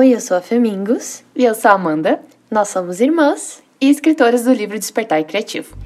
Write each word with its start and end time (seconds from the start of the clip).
Oi, 0.00 0.14
eu 0.14 0.20
sou 0.22 0.34
a 0.34 0.40
Femingos. 0.40 1.22
E 1.36 1.44
eu 1.44 1.54
sou 1.54 1.70
a 1.70 1.74
Amanda. 1.74 2.20
Nós 2.50 2.68
somos 2.68 3.02
irmãs 3.02 3.62
e 3.78 3.90
escritoras 3.90 4.44
do 4.44 4.50
livro 4.50 4.78
Despertar 4.78 5.22
Criativo. 5.24 5.76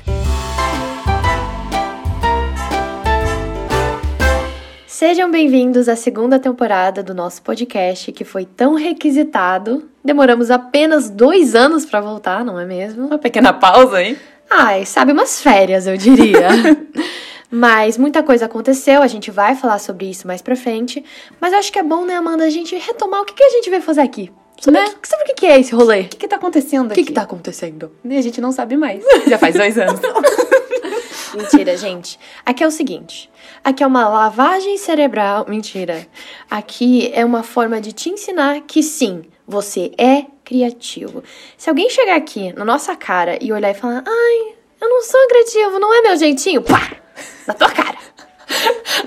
Sejam 4.86 5.28
bem-vindos 5.32 5.88
à 5.88 5.96
segunda 5.96 6.38
temporada 6.38 7.02
do 7.02 7.12
nosso 7.12 7.42
podcast, 7.42 8.12
que 8.12 8.24
foi 8.24 8.44
tão 8.44 8.76
requisitado. 8.76 9.90
Demoramos 10.04 10.48
apenas 10.48 11.10
dois 11.10 11.56
anos 11.56 11.84
para 11.84 12.00
voltar, 12.00 12.44
não 12.44 12.60
é 12.60 12.64
mesmo? 12.64 13.08
Uma 13.08 13.18
pequena 13.18 13.52
pausa, 13.52 14.00
hein? 14.00 14.16
Ai, 14.48 14.84
sabe, 14.86 15.10
umas 15.10 15.42
férias, 15.42 15.88
eu 15.88 15.96
diria. 15.96 16.50
Mas 17.50 17.96
muita 17.98 18.22
coisa 18.22 18.46
aconteceu, 18.46 19.02
a 19.02 19.06
gente 19.06 19.30
vai 19.30 19.54
falar 19.54 19.78
sobre 19.78 20.10
isso 20.10 20.26
mais 20.26 20.42
pra 20.42 20.56
frente. 20.56 21.04
Mas 21.40 21.52
eu 21.52 21.58
acho 21.58 21.72
que 21.72 21.78
é 21.78 21.82
bom, 21.82 22.04
né, 22.04 22.14
Amanda, 22.14 22.44
a 22.44 22.50
gente 22.50 22.76
retomar 22.76 23.20
o 23.20 23.24
que, 23.24 23.34
que 23.34 23.44
a 23.44 23.50
gente 23.50 23.70
veio 23.70 23.82
fazer 23.82 24.00
aqui. 24.00 24.32
Sobre, 24.60 24.80
né? 24.80 24.86
que, 25.00 25.08
sobre 25.08 25.24
o 25.24 25.26
que, 25.28 25.34
que 25.34 25.46
é 25.46 25.60
esse 25.60 25.74
rolê? 25.74 26.02
O 26.02 26.08
que, 26.08 26.16
que 26.16 26.28
tá 26.28 26.36
acontecendo 26.36 26.86
aqui? 26.86 27.00
O 27.00 27.04
que, 27.04 27.08
que 27.08 27.12
tá 27.12 27.22
acontecendo? 27.22 27.92
E 28.04 28.16
a 28.16 28.22
gente 28.22 28.40
não 28.40 28.52
sabe 28.52 28.76
mais. 28.76 29.04
Já 29.26 29.38
faz 29.38 29.54
dois 29.54 29.76
anos. 29.78 30.00
Mentira, 31.34 31.76
gente. 31.76 32.18
Aqui 32.46 32.62
é 32.62 32.66
o 32.66 32.70
seguinte. 32.70 33.30
Aqui 33.62 33.82
é 33.82 33.86
uma 33.86 34.08
lavagem 34.08 34.78
cerebral. 34.78 35.44
Mentira. 35.48 36.06
Aqui 36.48 37.10
é 37.12 37.24
uma 37.24 37.42
forma 37.42 37.80
de 37.80 37.92
te 37.92 38.08
ensinar 38.08 38.60
que 38.62 38.82
sim, 38.82 39.24
você 39.46 39.92
é 39.98 40.26
criativo. 40.44 41.24
Se 41.56 41.68
alguém 41.68 41.90
chegar 41.90 42.16
aqui 42.16 42.52
na 42.52 42.64
nossa 42.64 42.94
cara 42.94 43.36
e 43.40 43.52
olhar 43.52 43.70
e 43.70 43.74
falar, 43.74 44.04
ai, 44.06 44.54
eu 44.80 44.88
não 44.88 45.02
sou 45.02 45.26
criativo, 45.28 45.78
não 45.78 45.92
é 45.92 46.02
meu 46.02 46.16
jeitinho, 46.16 46.62
pá! 46.62 47.03
Na 47.46 47.54
tua 47.54 47.70
cara. 47.70 47.98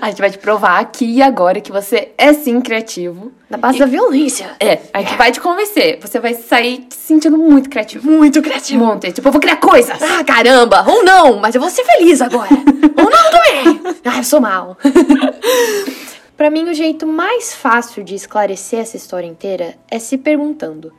A 0.02 0.10
gente 0.10 0.20
vai 0.20 0.30
te 0.30 0.38
provar 0.38 0.80
aqui 0.80 1.06
e 1.06 1.22
agora 1.22 1.62
que 1.62 1.72
você 1.72 2.12
é 2.18 2.34
sim 2.34 2.60
criativo. 2.62 3.32
Na 3.50 3.58
base 3.58 3.78
e... 3.78 3.80
da 3.80 3.86
violência. 3.86 4.52
É, 4.60 4.80
a 4.94 5.00
gente 5.00 5.14
é. 5.14 5.18
vai 5.18 5.32
te 5.32 5.40
convencer. 5.40 6.00
Você 6.02 6.20
vai 6.20 6.34
sair 6.34 6.88
se 6.90 7.08
sentindo 7.08 7.38
muito 7.38 7.70
criativo. 7.70 8.10
Muito 8.10 8.42
criativo. 8.42 8.86
Muito. 8.86 9.12
Tipo, 9.12 9.28
eu 9.28 9.32
vou 9.32 9.42
criar 9.42 9.58
coisas. 9.58 10.02
Ah, 10.02 10.24
caramba. 10.24 10.84
Ou 10.88 11.04
não, 11.04 11.40
mas 11.40 11.56
eu 11.56 11.62
vou 11.62 11.70
ser 11.70 11.84
feliz 11.84 12.22
agora. 12.22 12.50
Ou 12.98 13.10
não 13.10 13.32
também. 13.32 13.82
Ah, 14.06 14.18
eu 14.18 14.24
sou 14.24 14.42
mal. 14.42 14.78
Para 16.36 16.52
mim, 16.52 16.70
o 16.70 16.74
jeito 16.74 17.08
mais 17.08 17.54
fácil 17.54 18.04
de 18.04 18.14
esclarecer 18.14 18.80
essa 18.80 18.98
história 18.98 19.26
inteira 19.26 19.76
é 19.90 19.98
se 19.98 20.18
perguntando: 20.18 20.94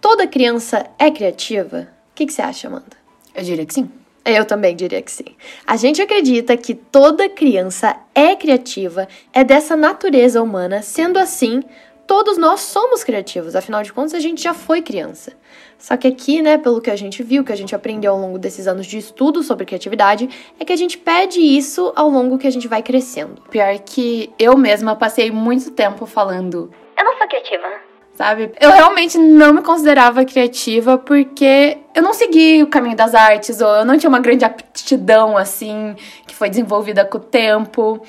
toda 0.00 0.26
criança 0.26 0.86
é 0.98 1.10
criativa? 1.10 1.88
O 2.12 2.14
que, 2.14 2.26
que 2.26 2.32
você 2.32 2.42
acha, 2.42 2.68
Amanda? 2.68 2.96
Eu 3.34 3.42
diria 3.42 3.66
que 3.66 3.74
sim. 3.74 3.90
Eu 4.24 4.46
também 4.46 4.74
diria 4.74 5.02
que 5.02 5.10
sim. 5.10 5.36
A 5.66 5.76
gente 5.76 6.00
acredita 6.00 6.56
que 6.56 6.74
toda 6.74 7.28
criança 7.28 7.94
é 8.14 8.34
criativa, 8.34 9.06
é 9.32 9.44
dessa 9.44 9.76
natureza 9.76 10.42
humana, 10.42 10.80
sendo 10.80 11.18
assim, 11.18 11.62
todos 12.06 12.38
nós 12.38 12.60
somos 12.60 13.04
criativos, 13.04 13.54
afinal 13.54 13.82
de 13.82 13.92
contas 13.92 14.14
a 14.14 14.20
gente 14.20 14.42
já 14.42 14.54
foi 14.54 14.80
criança. 14.80 15.34
Só 15.78 15.94
que 15.98 16.08
aqui, 16.08 16.40
né, 16.40 16.56
pelo 16.56 16.80
que 16.80 16.90
a 16.90 16.96
gente 16.96 17.22
viu, 17.22 17.44
que 17.44 17.52
a 17.52 17.56
gente 17.56 17.74
aprendeu 17.74 18.12
ao 18.12 18.18
longo 18.18 18.38
desses 18.38 18.66
anos 18.66 18.86
de 18.86 18.96
estudo 18.96 19.42
sobre 19.42 19.66
criatividade, 19.66 20.30
é 20.58 20.64
que 20.64 20.72
a 20.72 20.76
gente 20.76 20.96
pede 20.96 21.40
isso 21.40 21.92
ao 21.94 22.08
longo 22.08 22.38
que 22.38 22.46
a 22.46 22.52
gente 22.52 22.66
vai 22.66 22.82
crescendo. 22.82 23.42
Pior 23.50 23.78
que 23.80 24.32
eu 24.38 24.56
mesma 24.56 24.96
passei 24.96 25.30
muito 25.30 25.70
tempo 25.72 26.06
falando: 26.06 26.72
Eu 26.96 27.04
não 27.04 27.18
sou 27.18 27.28
criativa 27.28 27.83
sabe? 28.14 28.52
Eu 28.60 28.70
realmente 28.70 29.18
não 29.18 29.52
me 29.52 29.62
considerava 29.62 30.24
criativa 30.24 30.96
porque 30.96 31.78
eu 31.94 32.02
não 32.02 32.12
segui 32.12 32.62
o 32.62 32.66
caminho 32.66 32.96
das 32.96 33.14
artes, 33.14 33.60
ou 33.60 33.68
eu 33.68 33.84
não 33.84 33.98
tinha 33.98 34.08
uma 34.08 34.20
grande 34.20 34.44
aptidão, 34.44 35.36
assim, 35.36 35.94
que 36.26 36.34
foi 36.34 36.48
desenvolvida 36.48 37.04
com 37.04 37.18
o 37.18 37.20
tempo. 37.20 38.04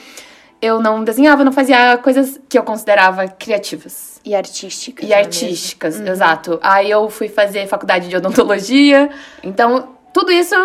Eu 0.61 0.79
não 0.79 1.03
desenhava, 1.03 1.43
não 1.43 1.51
fazia 1.51 1.97
coisas 1.97 2.39
que 2.49 2.57
eu 2.57 2.63
considerava 2.63 3.27
criativas. 3.27 4.19
E 4.25 4.33
artísticas. 4.33 5.07
E 5.07 5.13
artísticas, 5.13 5.99
uhum. 5.99 6.07
exato. 6.07 6.59
Aí 6.61 6.89
eu 6.89 7.09
fui 7.09 7.27
fazer 7.27 7.67
faculdade 7.67 8.07
de 8.07 8.15
odontologia. 8.15 9.09
Então, 9.43 9.89
tudo 10.11 10.31
isso 10.31 10.55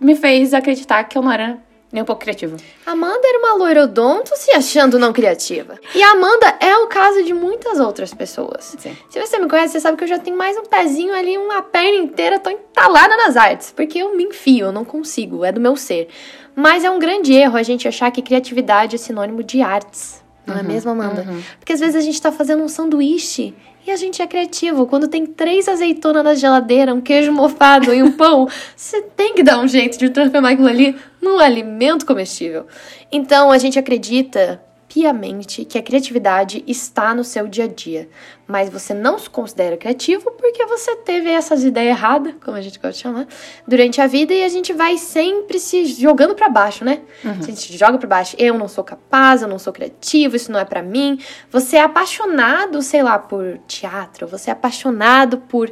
me 0.00 0.14
fez 0.14 0.54
acreditar 0.54 1.04
que 1.04 1.18
eu 1.18 1.22
não 1.22 1.32
era 1.32 1.58
nem 1.92 2.02
um 2.02 2.06
pouco 2.06 2.22
criativa. 2.22 2.56
Amanda 2.86 3.20
era 3.24 3.38
uma 3.38 3.54
loirodonto 3.54 4.30
se 4.36 4.52
achando 4.52 4.98
não 4.98 5.12
criativa. 5.12 5.78
E 5.94 6.02
a 6.02 6.12
Amanda 6.12 6.56
é 6.60 6.76
o 6.76 6.86
caso 6.86 7.24
de 7.24 7.34
muitas 7.34 7.80
outras 7.80 8.14
pessoas. 8.14 8.76
Sim. 8.78 8.96
Se 9.08 9.20
você 9.20 9.38
me 9.38 9.48
conhece, 9.48 9.72
você 9.72 9.80
sabe 9.80 9.96
que 9.96 10.04
eu 10.04 10.08
já 10.08 10.18
tenho 10.18 10.36
mais 10.36 10.56
um 10.56 10.64
pezinho 10.64 11.12
ali, 11.12 11.36
uma 11.36 11.62
perna 11.62 11.96
inteira, 11.96 12.38
tô 12.38 12.48
entalada 12.48 13.16
nas 13.16 13.36
artes. 13.36 13.72
Porque 13.74 13.98
eu 13.98 14.16
me 14.16 14.24
enfio, 14.24 14.66
eu 14.66 14.72
não 14.72 14.84
consigo, 14.84 15.44
é 15.44 15.50
do 15.50 15.60
meu 15.60 15.74
ser. 15.74 16.08
Mas 16.54 16.84
é 16.84 16.90
um 16.90 16.98
grande 16.98 17.32
erro 17.32 17.56
a 17.56 17.62
gente 17.62 17.88
achar 17.88 18.10
que 18.10 18.22
criatividade 18.22 18.94
é 18.94 18.98
sinônimo 18.98 19.42
de 19.42 19.60
artes. 19.60 20.22
Não 20.46 20.54
é 20.54 20.58
uhum, 20.58 20.64
é 20.64 20.68
mesmo, 20.68 20.90
Amanda? 20.90 21.26
Uhum. 21.28 21.42
Porque 21.58 21.72
às 21.72 21.80
vezes 21.80 21.96
a 21.96 22.00
gente 22.00 22.20
tá 22.20 22.30
fazendo 22.30 22.62
um 22.62 22.68
sanduíche 22.68 23.54
e 23.86 23.90
a 23.90 23.96
gente 23.96 24.20
é 24.22 24.26
criativo. 24.26 24.86
Quando 24.86 25.08
tem 25.08 25.26
três 25.26 25.68
azeitonas 25.68 26.24
na 26.24 26.34
geladeira, 26.34 26.94
um 26.94 27.00
queijo 27.00 27.32
mofado 27.32 27.92
e 27.92 28.02
um 28.02 28.12
pão, 28.12 28.48
você 28.76 29.02
tem 29.02 29.34
que 29.34 29.42
dar 29.42 29.58
um 29.60 29.68
jeito 29.68 29.98
de 29.98 30.10
transformar 30.10 30.50
aquilo 30.50 30.68
ali 30.68 30.96
num 31.20 31.38
alimento 31.38 32.06
comestível. 32.06 32.66
Então 33.10 33.50
a 33.50 33.58
gente 33.58 33.78
acredita 33.78 34.60
piamente 34.92 35.64
que 35.64 35.78
a 35.78 35.82
criatividade 35.82 36.64
está 36.66 37.14
no 37.14 37.22
seu 37.22 37.46
dia 37.46 37.64
a 37.64 37.68
dia, 37.68 38.08
mas 38.44 38.68
você 38.68 38.92
não 38.92 39.16
se 39.20 39.30
considera 39.30 39.76
criativo 39.76 40.32
porque 40.32 40.66
você 40.66 40.96
teve 40.96 41.30
essas 41.30 41.62
ideias 41.62 41.96
erradas, 41.96 42.34
como 42.44 42.56
a 42.56 42.60
gente 42.60 42.76
gosta 42.76 42.90
de 42.90 42.98
chamar, 42.98 43.28
durante 43.68 44.00
a 44.00 44.08
vida 44.08 44.34
e 44.34 44.42
a 44.42 44.48
gente 44.48 44.72
vai 44.72 44.98
sempre 44.98 45.60
se 45.60 45.84
jogando 45.84 46.34
para 46.34 46.48
baixo, 46.48 46.84
né? 46.84 47.02
Uhum. 47.24 47.38
A 47.38 47.42
gente 47.42 47.78
joga 47.78 47.98
para 47.98 48.08
baixo, 48.08 48.34
eu 48.36 48.58
não 48.58 48.66
sou 48.66 48.82
capaz, 48.82 49.42
eu 49.42 49.48
não 49.48 49.60
sou 49.60 49.72
criativo, 49.72 50.34
isso 50.34 50.50
não 50.50 50.58
é 50.58 50.64
para 50.64 50.82
mim. 50.82 51.20
Você 51.52 51.76
é 51.76 51.82
apaixonado, 51.82 52.82
sei 52.82 53.04
lá, 53.04 53.16
por 53.16 53.58
teatro, 53.68 54.26
você 54.26 54.50
é 54.50 54.52
apaixonado 54.52 55.38
por 55.38 55.70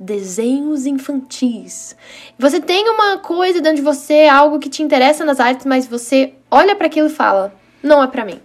desenhos 0.00 0.86
infantis. 0.86 1.94
Você 2.38 2.60
tem 2.60 2.88
uma 2.88 3.18
coisa 3.18 3.60
dentro 3.60 3.76
de 3.76 3.82
você, 3.82 4.24
algo 4.24 4.58
que 4.58 4.70
te 4.70 4.82
interessa 4.82 5.22
nas 5.22 5.38
artes, 5.38 5.66
mas 5.66 5.86
você 5.86 6.32
olha 6.50 6.74
para 6.74 6.86
aquilo 6.86 7.08
e 7.08 7.10
fala: 7.10 7.54
"Não 7.82 8.02
é 8.02 8.06
para 8.06 8.24
mim". 8.24 8.40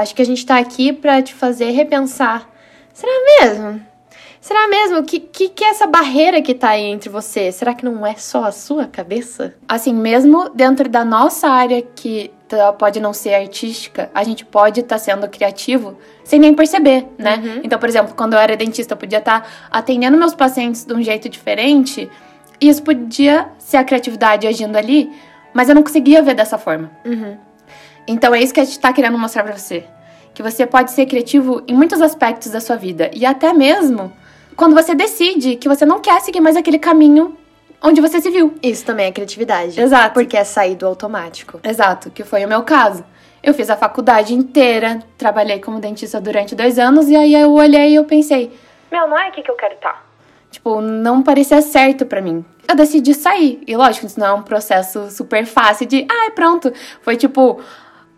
Acho 0.00 0.14
que 0.14 0.22
a 0.22 0.26
gente 0.26 0.44
tá 0.44 0.58
aqui 0.58 0.92
para 0.92 1.22
te 1.22 1.34
fazer 1.34 1.70
repensar. 1.70 2.48
Será 2.92 3.12
mesmo? 3.40 3.80
Será 4.40 4.68
mesmo? 4.68 5.02
Que, 5.02 5.18
que, 5.18 5.48
que 5.48 5.64
é 5.64 5.70
essa 5.70 5.86
barreira 5.86 6.40
que 6.40 6.54
tá 6.54 6.70
aí 6.70 6.84
entre 6.84 7.08
você? 7.08 7.50
Será 7.50 7.74
que 7.74 7.84
não 7.84 8.06
é 8.06 8.14
só 8.14 8.44
a 8.44 8.52
sua 8.52 8.86
cabeça? 8.86 9.54
Assim, 9.68 9.92
mesmo 9.92 10.50
dentro 10.50 10.88
da 10.88 11.04
nossa 11.04 11.48
área 11.48 11.82
que 11.82 12.30
pode 12.78 13.00
não 13.00 13.12
ser 13.12 13.34
artística, 13.34 14.08
a 14.14 14.22
gente 14.22 14.44
pode 14.44 14.80
estar 14.80 14.96
tá 14.96 14.98
sendo 15.00 15.28
criativo 15.28 15.98
sem 16.22 16.38
nem 16.38 16.54
perceber, 16.54 17.06
né? 17.18 17.42
Uhum. 17.42 17.60
Então, 17.64 17.78
por 17.78 17.88
exemplo, 17.88 18.14
quando 18.14 18.34
eu 18.34 18.38
era 18.38 18.56
dentista, 18.56 18.94
eu 18.94 18.98
podia 18.98 19.18
estar 19.18 19.40
tá 19.40 19.48
atendendo 19.70 20.16
meus 20.16 20.34
pacientes 20.34 20.84
de 20.84 20.94
um 20.94 21.02
jeito 21.02 21.28
diferente 21.28 22.08
e 22.60 22.68
isso 22.68 22.82
podia 22.82 23.48
ser 23.58 23.78
a 23.78 23.84
criatividade 23.84 24.46
agindo 24.46 24.76
ali, 24.76 25.10
mas 25.52 25.68
eu 25.68 25.74
não 25.74 25.82
conseguia 25.82 26.22
ver 26.22 26.34
dessa 26.34 26.56
forma. 26.56 26.90
Uhum. 27.04 27.36
Então 28.06 28.34
é 28.34 28.40
isso 28.40 28.54
que 28.54 28.60
a 28.60 28.64
gente 28.64 28.74
está 28.74 28.92
querendo 28.92 29.18
mostrar 29.18 29.42
para 29.42 29.56
você. 29.56 29.84
Que 30.34 30.42
você 30.42 30.66
pode 30.66 30.90
ser 30.90 31.06
criativo 31.06 31.62
em 31.66 31.74
muitos 31.74 32.00
aspectos 32.00 32.50
da 32.50 32.60
sua 32.60 32.76
vida. 32.76 33.10
E 33.14 33.24
até 33.24 33.52
mesmo 33.52 34.12
quando 34.56 34.74
você 34.74 34.94
decide 34.94 35.56
que 35.56 35.68
você 35.68 35.84
não 35.84 36.00
quer 36.00 36.20
seguir 36.20 36.40
mais 36.40 36.56
aquele 36.56 36.78
caminho 36.78 37.36
onde 37.82 38.00
você 38.00 38.20
se 38.20 38.30
viu. 38.30 38.54
Isso 38.62 38.84
também 38.84 39.06
é 39.06 39.12
criatividade. 39.12 39.80
Exato. 39.80 40.14
Porque 40.14 40.36
é 40.36 40.44
sair 40.44 40.74
do 40.74 40.86
automático. 40.86 41.60
Exato, 41.62 42.10
que 42.10 42.24
foi 42.24 42.44
o 42.44 42.48
meu 42.48 42.62
caso. 42.62 43.04
Eu 43.42 43.54
fiz 43.54 43.70
a 43.70 43.76
faculdade 43.76 44.34
inteira, 44.34 45.00
trabalhei 45.16 45.60
como 45.60 45.78
dentista 45.78 46.20
durante 46.20 46.54
dois 46.54 46.78
anos, 46.78 47.08
e 47.08 47.14
aí 47.14 47.34
eu 47.34 47.52
olhei 47.52 47.90
e 47.90 47.94
eu 47.94 48.04
pensei: 48.04 48.50
Meu, 48.90 49.06
não 49.06 49.18
é 49.18 49.28
aqui 49.28 49.42
que 49.42 49.50
eu 49.50 49.54
quero 49.54 49.74
estar. 49.74 49.92
Tá. 49.92 50.02
Tipo, 50.50 50.80
não 50.80 51.22
parecia 51.22 51.60
certo 51.60 52.06
para 52.06 52.20
mim. 52.22 52.44
Eu 52.66 52.74
decidi 52.74 53.14
sair. 53.14 53.60
E 53.66 53.76
lógico, 53.76 54.06
isso 54.06 54.18
não 54.18 54.26
é 54.26 54.32
um 54.32 54.42
processo 54.42 55.10
super 55.10 55.44
fácil 55.44 55.86
de, 55.86 56.06
ai, 56.10 56.28
ah, 56.28 56.30
pronto. 56.30 56.72
Foi 57.02 57.16
tipo, 57.16 57.60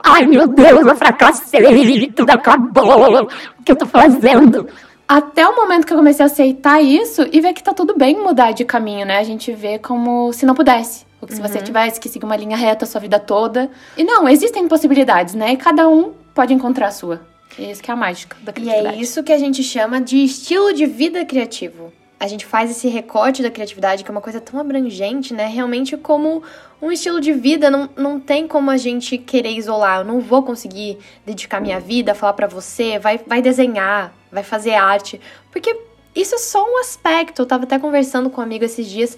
Ai, 0.03 0.26
meu 0.26 0.47
Deus, 0.47 0.86
eu 0.86 0.97
fracassei, 0.97 2.10
tudo 2.12 2.31
acabou, 2.31 3.25
o 3.25 3.62
que 3.64 3.72
eu 3.72 3.76
tô 3.76 3.86
fazendo? 3.86 4.69
Até 5.06 5.47
o 5.47 5.56
momento 5.56 5.86
que 5.86 5.92
eu 5.92 5.97
comecei 5.97 6.22
a 6.22 6.26
aceitar 6.26 6.83
isso 6.83 7.27
e 7.33 7.41
ver 7.41 7.54
que 7.54 7.62
tá 7.62 7.72
tudo 7.72 7.97
bem 7.97 8.21
mudar 8.21 8.53
de 8.53 8.65
caminho, 8.65 9.06
né? 9.06 9.18
A 9.18 9.22
gente 9.22 9.53
vê 9.53 9.78
como 9.78 10.33
se 10.33 10.45
não 10.45 10.54
pudesse. 10.54 11.06
Ou 11.21 11.27
que 11.27 11.34
se 11.34 11.41
uhum. 11.41 11.48
você 11.48 11.60
tivesse 11.60 11.98
que 11.98 12.09
seguir 12.09 12.27
uma 12.27 12.36
linha 12.36 12.56
reta 12.56 12.84
a 12.84 12.89
sua 12.89 13.00
vida 13.00 13.18
toda. 13.18 13.71
E 13.97 14.04
não, 14.04 14.28
existem 14.28 14.68
possibilidades, 14.68 15.34
né? 15.34 15.54
E 15.54 15.56
cada 15.56 15.89
um 15.89 16.12
pode 16.34 16.53
encontrar 16.53 16.89
a 16.89 16.91
sua. 16.91 17.22
E 17.59 17.71
isso 17.71 17.83
que 17.83 17.91
é 17.91 17.95
a 17.95 17.97
mágica 17.97 18.36
da 18.42 18.53
criatividade. 18.53 18.97
E 18.97 18.98
é 18.98 19.03
isso 19.03 19.22
que 19.22 19.33
a 19.33 19.39
gente 19.39 19.62
chama 19.62 20.00
de 20.00 20.22
estilo 20.22 20.72
de 20.74 20.84
vida 20.86 21.24
criativo 21.24 21.92
a 22.20 22.26
gente 22.26 22.44
faz 22.44 22.70
esse 22.70 22.88
recorte 22.88 23.42
da 23.42 23.50
criatividade, 23.50 24.03
que 24.03 24.10
é 24.10 24.12
uma 24.12 24.20
coisa 24.20 24.41
tão 24.41 24.59
abrangente, 24.59 25.32
né? 25.32 25.47
Realmente 25.47 25.97
como 25.97 26.42
um 26.82 26.91
estilo 26.91 27.20
de 27.20 27.32
vida, 27.32 27.70
não, 27.70 27.88
não 27.97 28.18
tem 28.18 28.48
como 28.48 28.70
a 28.70 28.76
gente 28.76 29.16
querer 29.16 29.53
isolar. 29.53 30.00
Eu 30.00 30.04
não 30.04 30.20
vou 30.20 30.42
conseguir 30.42 30.98
dedicar 31.24 31.60
minha 31.60 31.78
vida 31.78 32.15
falar 32.15 32.32
para 32.32 32.48
você, 32.48 32.98
vai, 32.98 33.20
vai 33.24 33.41
desenhar, 33.41 34.12
vai 34.32 34.42
fazer 34.42 34.74
arte. 34.74 35.20
Porque 35.53 35.76
isso 36.15 36.34
é 36.34 36.38
só 36.38 36.65
um 36.65 36.78
aspecto. 36.78 37.42
Eu 37.42 37.47
tava 37.47 37.65
até 37.65 37.78
conversando 37.78 38.28
com 38.28 38.41
um 38.41 38.44
amigo 38.44 38.64
esses 38.64 38.88
dias. 38.88 39.16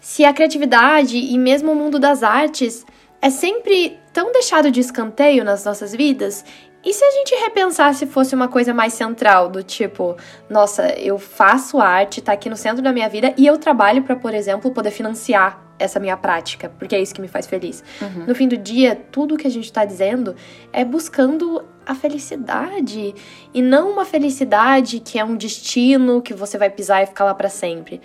Se 0.00 0.24
a 0.24 0.32
criatividade 0.32 1.16
e 1.16 1.38
mesmo 1.38 1.70
o 1.70 1.76
mundo 1.76 2.00
das 2.00 2.24
artes 2.24 2.84
é 3.22 3.30
sempre 3.30 3.96
tão 4.12 4.32
deixado 4.32 4.70
de 4.70 4.80
escanteio 4.80 5.44
nas 5.44 5.64
nossas 5.64 5.94
vidas 5.94 6.44
E 6.84 6.94
se 6.94 7.04
a 7.04 7.10
gente 7.10 7.34
repensar 7.34 7.94
se 7.94 8.06
fosse 8.06 8.34
uma 8.34 8.48
coisa 8.48 8.72
mais 8.72 8.94
central, 8.94 9.48
do 9.48 9.62
tipo, 9.62 10.16
nossa, 10.48 10.88
eu 10.98 11.18
faço 11.18 11.78
arte, 11.78 12.22
tá 12.22 12.32
aqui 12.32 12.48
no 12.48 12.56
centro 12.56 12.82
da 12.82 12.92
minha 12.92 13.08
vida 13.08 13.34
e 13.36 13.46
eu 13.46 13.58
trabalho 13.58 14.02
para, 14.02 14.16
por 14.16 14.32
exemplo, 14.32 14.70
poder 14.70 14.90
financiar 14.90 15.62
essa 15.78 15.98
minha 15.98 16.16
prática, 16.16 16.70
porque 16.78 16.94
é 16.94 17.00
isso 17.00 17.14
que 17.14 17.20
me 17.20 17.28
faz 17.28 17.46
feliz. 17.46 17.82
Uhum. 18.00 18.26
No 18.26 18.34
fim 18.34 18.48
do 18.48 18.56
dia, 18.56 18.94
tudo 19.10 19.36
que 19.36 19.46
a 19.46 19.50
gente 19.50 19.72
tá 19.72 19.84
dizendo 19.84 20.34
é 20.72 20.84
buscando 20.84 21.64
a 21.86 21.94
felicidade 21.94 23.14
e 23.52 23.62
não 23.62 23.90
uma 23.90 24.04
felicidade 24.04 25.00
que 25.00 25.18
é 25.18 25.24
um 25.24 25.36
destino 25.36 26.20
que 26.22 26.34
você 26.34 26.56
vai 26.56 26.70
pisar 26.70 27.02
e 27.02 27.06
ficar 27.06 27.24
lá 27.24 27.34
para 27.34 27.48
sempre 27.48 28.00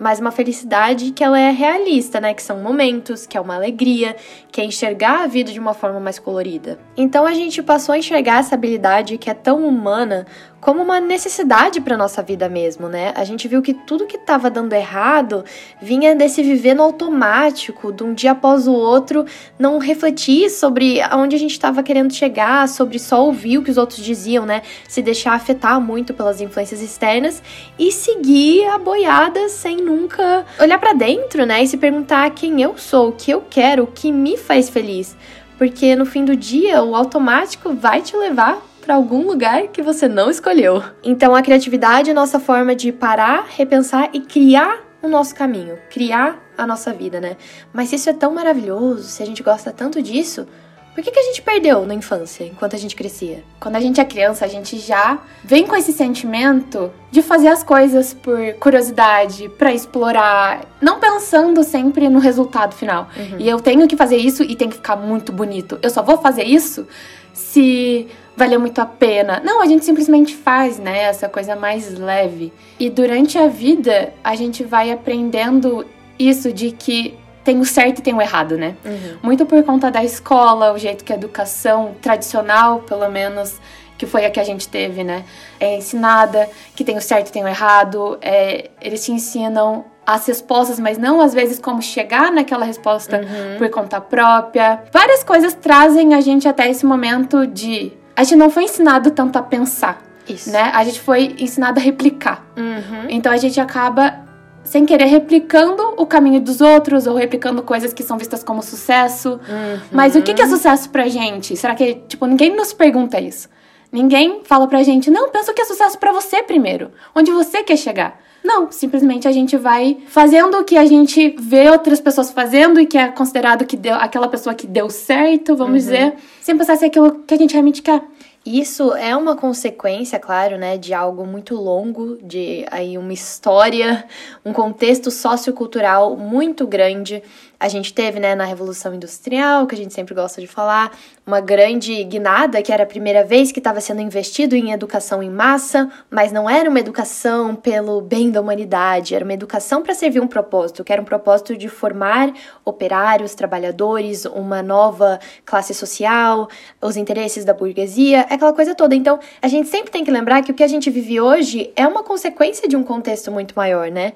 mas 0.00 0.18
uma 0.18 0.30
felicidade 0.30 1.10
que 1.10 1.22
ela 1.22 1.38
é 1.38 1.50
realista, 1.50 2.18
né? 2.18 2.32
Que 2.32 2.42
são 2.42 2.58
momentos, 2.60 3.26
que 3.26 3.36
é 3.36 3.40
uma 3.40 3.54
alegria, 3.54 4.16
que 4.50 4.58
é 4.58 4.64
enxergar 4.64 5.24
a 5.24 5.26
vida 5.26 5.52
de 5.52 5.60
uma 5.60 5.74
forma 5.74 6.00
mais 6.00 6.18
colorida. 6.18 6.78
Então 6.96 7.26
a 7.26 7.34
gente 7.34 7.62
passou 7.62 7.92
a 7.92 7.98
enxergar 7.98 8.38
essa 8.38 8.54
habilidade 8.54 9.18
que 9.18 9.28
é 9.28 9.34
tão 9.34 9.62
humana 9.64 10.26
como 10.60 10.82
uma 10.82 11.00
necessidade 11.00 11.80
para 11.80 11.96
nossa 11.96 12.22
vida 12.22 12.48
mesmo, 12.48 12.88
né? 12.88 13.12
A 13.16 13.24
gente 13.24 13.48
viu 13.48 13.62
que 13.62 13.72
tudo 13.72 14.06
que 14.06 14.16
estava 14.16 14.50
dando 14.50 14.74
errado 14.74 15.44
vinha 15.80 16.14
desse 16.14 16.42
viver 16.42 16.74
no 16.74 16.82
automático, 16.82 17.92
de 17.92 18.04
um 18.04 18.12
dia 18.12 18.32
após 18.32 18.68
o 18.68 18.72
outro, 18.72 19.24
não 19.58 19.78
refletir 19.78 20.50
sobre 20.50 21.00
aonde 21.00 21.34
a 21.34 21.38
gente 21.38 21.52
estava 21.52 21.82
querendo 21.82 22.12
chegar, 22.12 22.68
sobre 22.68 22.98
só 22.98 23.24
ouvir 23.24 23.58
o 23.58 23.62
que 23.62 23.70
os 23.70 23.78
outros 23.78 24.04
diziam, 24.04 24.44
né? 24.44 24.62
Se 24.86 25.00
deixar 25.00 25.32
afetar 25.32 25.80
muito 25.80 26.12
pelas 26.12 26.40
influências 26.40 26.82
externas 26.82 27.42
e 27.78 27.90
seguir 27.90 28.66
a 28.66 28.78
boiada 28.78 29.48
sem 29.48 29.78
nunca 29.90 30.46
olhar 30.58 30.78
para 30.78 30.92
dentro, 30.92 31.44
né? 31.44 31.62
E 31.62 31.66
se 31.66 31.76
perguntar 31.76 32.30
quem 32.30 32.62
eu 32.62 32.78
sou, 32.78 33.08
o 33.08 33.12
que 33.12 33.30
eu 33.30 33.44
quero, 33.48 33.84
o 33.84 33.86
que 33.86 34.12
me 34.12 34.36
faz 34.36 34.70
feliz. 34.70 35.16
Porque 35.58 35.94
no 35.94 36.06
fim 36.06 36.24
do 36.24 36.34
dia, 36.34 36.82
o 36.82 36.94
automático 36.94 37.74
vai 37.74 38.00
te 38.00 38.16
levar 38.16 38.62
para 38.80 38.94
algum 38.94 39.26
lugar 39.26 39.68
que 39.68 39.82
você 39.82 40.08
não 40.08 40.30
escolheu. 40.30 40.82
Então 41.02 41.34
a 41.34 41.42
criatividade 41.42 42.08
é 42.08 42.12
a 42.12 42.14
nossa 42.14 42.40
forma 42.40 42.74
de 42.74 42.92
parar, 42.92 43.46
repensar 43.48 44.10
e 44.12 44.20
criar 44.20 44.80
o 45.02 45.08
nosso 45.08 45.34
caminho, 45.34 45.78
criar 45.90 46.38
a 46.56 46.66
nossa 46.66 46.92
vida, 46.92 47.20
né? 47.20 47.36
Mas 47.72 47.88
se 47.88 47.96
isso 47.96 48.08
é 48.08 48.12
tão 48.12 48.32
maravilhoso, 48.32 49.04
se 49.04 49.22
a 49.22 49.26
gente 49.26 49.42
gosta 49.42 49.70
tanto 49.70 50.00
disso, 50.02 50.46
por 50.94 51.04
que, 51.04 51.10
que 51.10 51.18
a 51.18 51.22
gente 51.22 51.40
perdeu 51.40 51.86
na 51.86 51.94
infância, 51.94 52.44
enquanto 52.44 52.74
a 52.74 52.78
gente 52.78 52.96
crescia? 52.96 53.44
Quando 53.60 53.76
a 53.76 53.80
gente 53.80 54.00
é 54.00 54.04
criança, 54.04 54.44
a 54.44 54.48
gente 54.48 54.78
já 54.78 55.18
vem 55.44 55.66
com 55.66 55.76
esse 55.76 55.92
sentimento 55.92 56.90
de 57.10 57.22
fazer 57.22 57.48
as 57.48 57.62
coisas 57.62 58.12
por 58.12 58.38
curiosidade, 58.54 59.48
para 59.50 59.72
explorar, 59.72 60.66
não 60.80 60.98
pensando 60.98 61.62
sempre 61.62 62.08
no 62.08 62.18
resultado 62.18 62.74
final. 62.74 63.08
Uhum. 63.16 63.36
E 63.38 63.48
eu 63.48 63.60
tenho 63.60 63.86
que 63.86 63.96
fazer 63.96 64.16
isso 64.16 64.42
e 64.42 64.56
tem 64.56 64.68
que 64.68 64.76
ficar 64.76 64.96
muito 64.96 65.32
bonito. 65.32 65.78
Eu 65.82 65.90
só 65.90 66.02
vou 66.02 66.18
fazer 66.18 66.44
isso 66.44 66.86
se 67.32 68.08
valeu 68.36 68.58
muito 68.58 68.80
a 68.80 68.86
pena. 68.86 69.40
Não, 69.44 69.62
a 69.62 69.66
gente 69.66 69.84
simplesmente 69.84 70.34
faz, 70.34 70.78
né? 70.78 71.04
Essa 71.04 71.28
coisa 71.28 71.54
mais 71.54 71.98
leve. 71.98 72.52
E 72.78 72.88
durante 72.88 73.38
a 73.38 73.46
vida, 73.46 74.12
a 74.24 74.34
gente 74.34 74.64
vai 74.64 74.90
aprendendo 74.90 75.84
isso 76.18 76.52
de 76.52 76.70
que 76.70 77.14
tem 77.44 77.58
o 77.58 77.64
certo 77.64 77.98
e 77.98 78.02
tem 78.02 78.14
o 78.14 78.20
errado, 78.20 78.56
né? 78.56 78.76
Uhum. 78.84 79.18
Muito 79.22 79.46
por 79.46 79.62
conta 79.62 79.90
da 79.90 80.04
escola, 80.04 80.72
o 80.72 80.78
jeito 80.78 81.04
que 81.04 81.12
a 81.12 81.16
educação 81.16 81.94
tradicional, 82.00 82.80
pelo 82.80 83.08
menos, 83.10 83.58
que 83.96 84.06
foi 84.06 84.24
a 84.24 84.30
que 84.30 84.40
a 84.40 84.44
gente 84.44 84.68
teve, 84.68 85.04
né? 85.04 85.24
É 85.58 85.76
ensinada, 85.76 86.48
que 86.74 86.84
tem 86.84 86.96
o 86.96 87.00
certo 87.00 87.28
e 87.28 87.32
tem 87.32 87.44
o 87.44 87.48
errado. 87.48 88.18
É, 88.20 88.70
eles 88.80 89.04
te 89.04 89.12
ensinam 89.12 89.84
as 90.06 90.26
respostas, 90.26 90.80
mas 90.80 90.98
não 90.98 91.20
às 91.20 91.32
vezes 91.32 91.58
como 91.58 91.80
chegar 91.80 92.32
naquela 92.32 92.64
resposta 92.64 93.18
uhum. 93.18 93.58
por 93.58 93.68
conta 93.70 94.00
própria. 94.00 94.82
Várias 94.92 95.22
coisas 95.22 95.54
trazem 95.54 96.14
a 96.14 96.20
gente 96.20 96.48
até 96.48 96.68
esse 96.68 96.84
momento 96.84 97.46
de 97.46 97.92
a 98.16 98.24
gente 98.24 98.36
não 98.36 98.50
foi 98.50 98.64
ensinado 98.64 99.10
tanto 99.12 99.38
a 99.38 99.42
pensar. 99.42 100.02
Isso. 100.28 100.50
Né? 100.50 100.70
A 100.74 100.84
gente 100.84 101.00
foi 101.00 101.34
ensinado 101.38 101.80
a 101.80 101.82
replicar. 101.82 102.44
Uhum. 102.56 103.06
Então 103.08 103.32
a 103.32 103.36
gente 103.36 103.60
acaba, 103.60 104.19
sem 104.62 104.84
querer, 104.86 105.06
replicando 105.06 105.94
o 105.96 106.06
caminho 106.06 106.40
dos 106.40 106.60
outros 106.60 107.06
ou 107.06 107.16
replicando 107.16 107.62
coisas 107.62 107.92
que 107.92 108.02
são 108.02 108.18
vistas 108.18 108.44
como 108.44 108.62
sucesso. 108.62 109.32
Uhum. 109.48 109.80
Mas 109.90 110.14
o 110.14 110.22
que 110.22 110.40
é 110.40 110.46
sucesso 110.46 110.90
pra 110.90 111.08
gente? 111.08 111.56
Será 111.56 111.74
que, 111.74 111.94
tipo, 112.06 112.26
ninguém 112.26 112.54
nos 112.54 112.72
pergunta 112.72 113.20
isso? 113.20 113.48
Ninguém 113.92 114.42
fala 114.44 114.68
pra 114.68 114.82
gente, 114.82 115.10
não, 115.10 115.30
pensa 115.30 115.50
o 115.50 115.54
que 115.54 115.62
é 115.62 115.64
sucesso 115.64 115.98
para 115.98 116.12
você 116.12 116.42
primeiro. 116.42 116.92
Onde 117.14 117.32
você 117.32 117.62
quer 117.64 117.76
chegar. 117.76 118.20
Não, 118.42 118.70
simplesmente 118.70 119.28
a 119.28 119.32
gente 119.32 119.56
vai 119.56 119.98
fazendo 120.06 120.58
o 120.58 120.64
que 120.64 120.76
a 120.76 120.86
gente 120.86 121.34
vê 121.38 121.68
outras 121.68 122.00
pessoas 122.00 122.30
fazendo 122.30 122.80
e 122.80 122.86
que 122.86 122.96
é 122.96 123.08
considerado 123.08 123.66
que 123.66 123.76
deu 123.76 123.94
aquela 123.94 124.28
pessoa 124.28 124.54
que 124.54 124.66
deu 124.66 124.88
certo, 124.88 125.56
vamos 125.56 125.84
uhum. 125.84 125.90
dizer, 125.90 126.14
sem 126.40 126.56
pensar 126.56 126.76
se 126.76 126.84
é 126.84 126.88
aquilo 126.88 127.22
que 127.26 127.34
a 127.34 127.36
gente 127.36 127.52
realmente 127.52 127.82
quer. 127.82 128.02
Isso 128.44 128.94
é 128.94 129.14
uma 129.14 129.36
consequência, 129.36 130.18
claro, 130.18 130.56
né, 130.56 130.78
de 130.78 130.94
algo 130.94 131.26
muito 131.26 131.54
longo, 131.54 132.16
de 132.22 132.64
aí 132.70 132.96
uma 132.96 133.12
história, 133.12 134.04
um 134.42 134.52
contexto 134.52 135.10
sociocultural 135.10 136.16
muito 136.16 136.66
grande 136.66 137.22
a 137.60 137.68
gente 137.68 137.92
teve, 137.92 138.18
né, 138.18 138.34
na 138.34 138.44
Revolução 138.44 138.94
Industrial, 138.94 139.66
que 139.66 139.74
a 139.74 139.78
gente 139.78 139.92
sempre 139.92 140.14
gosta 140.14 140.40
de 140.40 140.46
falar, 140.46 140.96
uma 141.26 141.40
grande 141.40 142.02
guinada, 142.04 142.62
que 142.62 142.72
era 142.72 142.84
a 142.84 142.86
primeira 142.86 143.22
vez 143.22 143.52
que 143.52 143.60
estava 143.60 143.82
sendo 143.82 144.00
investido 144.00 144.56
em 144.56 144.72
educação 144.72 145.22
em 145.22 145.28
massa, 145.28 145.90
mas 146.10 146.32
não 146.32 146.48
era 146.48 146.70
uma 146.70 146.80
educação 146.80 147.54
pelo 147.54 148.00
bem 148.00 148.30
da 148.30 148.40
humanidade, 148.40 149.14
era 149.14 149.22
uma 149.22 149.34
educação 149.34 149.82
para 149.82 149.92
servir 149.92 150.20
um 150.20 150.26
propósito, 150.26 150.82
que 150.82 150.90
era 150.90 151.02
um 151.02 151.04
propósito 151.04 151.54
de 151.54 151.68
formar 151.68 152.32
operários, 152.64 153.34
trabalhadores, 153.34 154.24
uma 154.24 154.62
nova 154.62 155.20
classe 155.44 155.74
social, 155.74 156.48
os 156.80 156.96
interesses 156.96 157.44
da 157.44 157.52
burguesia, 157.52 158.22
aquela 158.22 158.54
coisa 158.54 158.74
toda. 158.74 158.94
Então, 158.94 159.20
a 159.42 159.48
gente 159.48 159.68
sempre 159.68 159.90
tem 159.90 160.02
que 160.02 160.10
lembrar 160.10 160.42
que 160.42 160.50
o 160.50 160.54
que 160.54 160.64
a 160.64 160.68
gente 160.68 160.88
vive 160.88 161.20
hoje 161.20 161.70
é 161.76 161.86
uma 161.86 162.02
consequência 162.02 162.66
de 162.66 162.74
um 162.74 162.82
contexto 162.82 163.30
muito 163.30 163.52
maior, 163.54 163.90
né? 163.90 164.14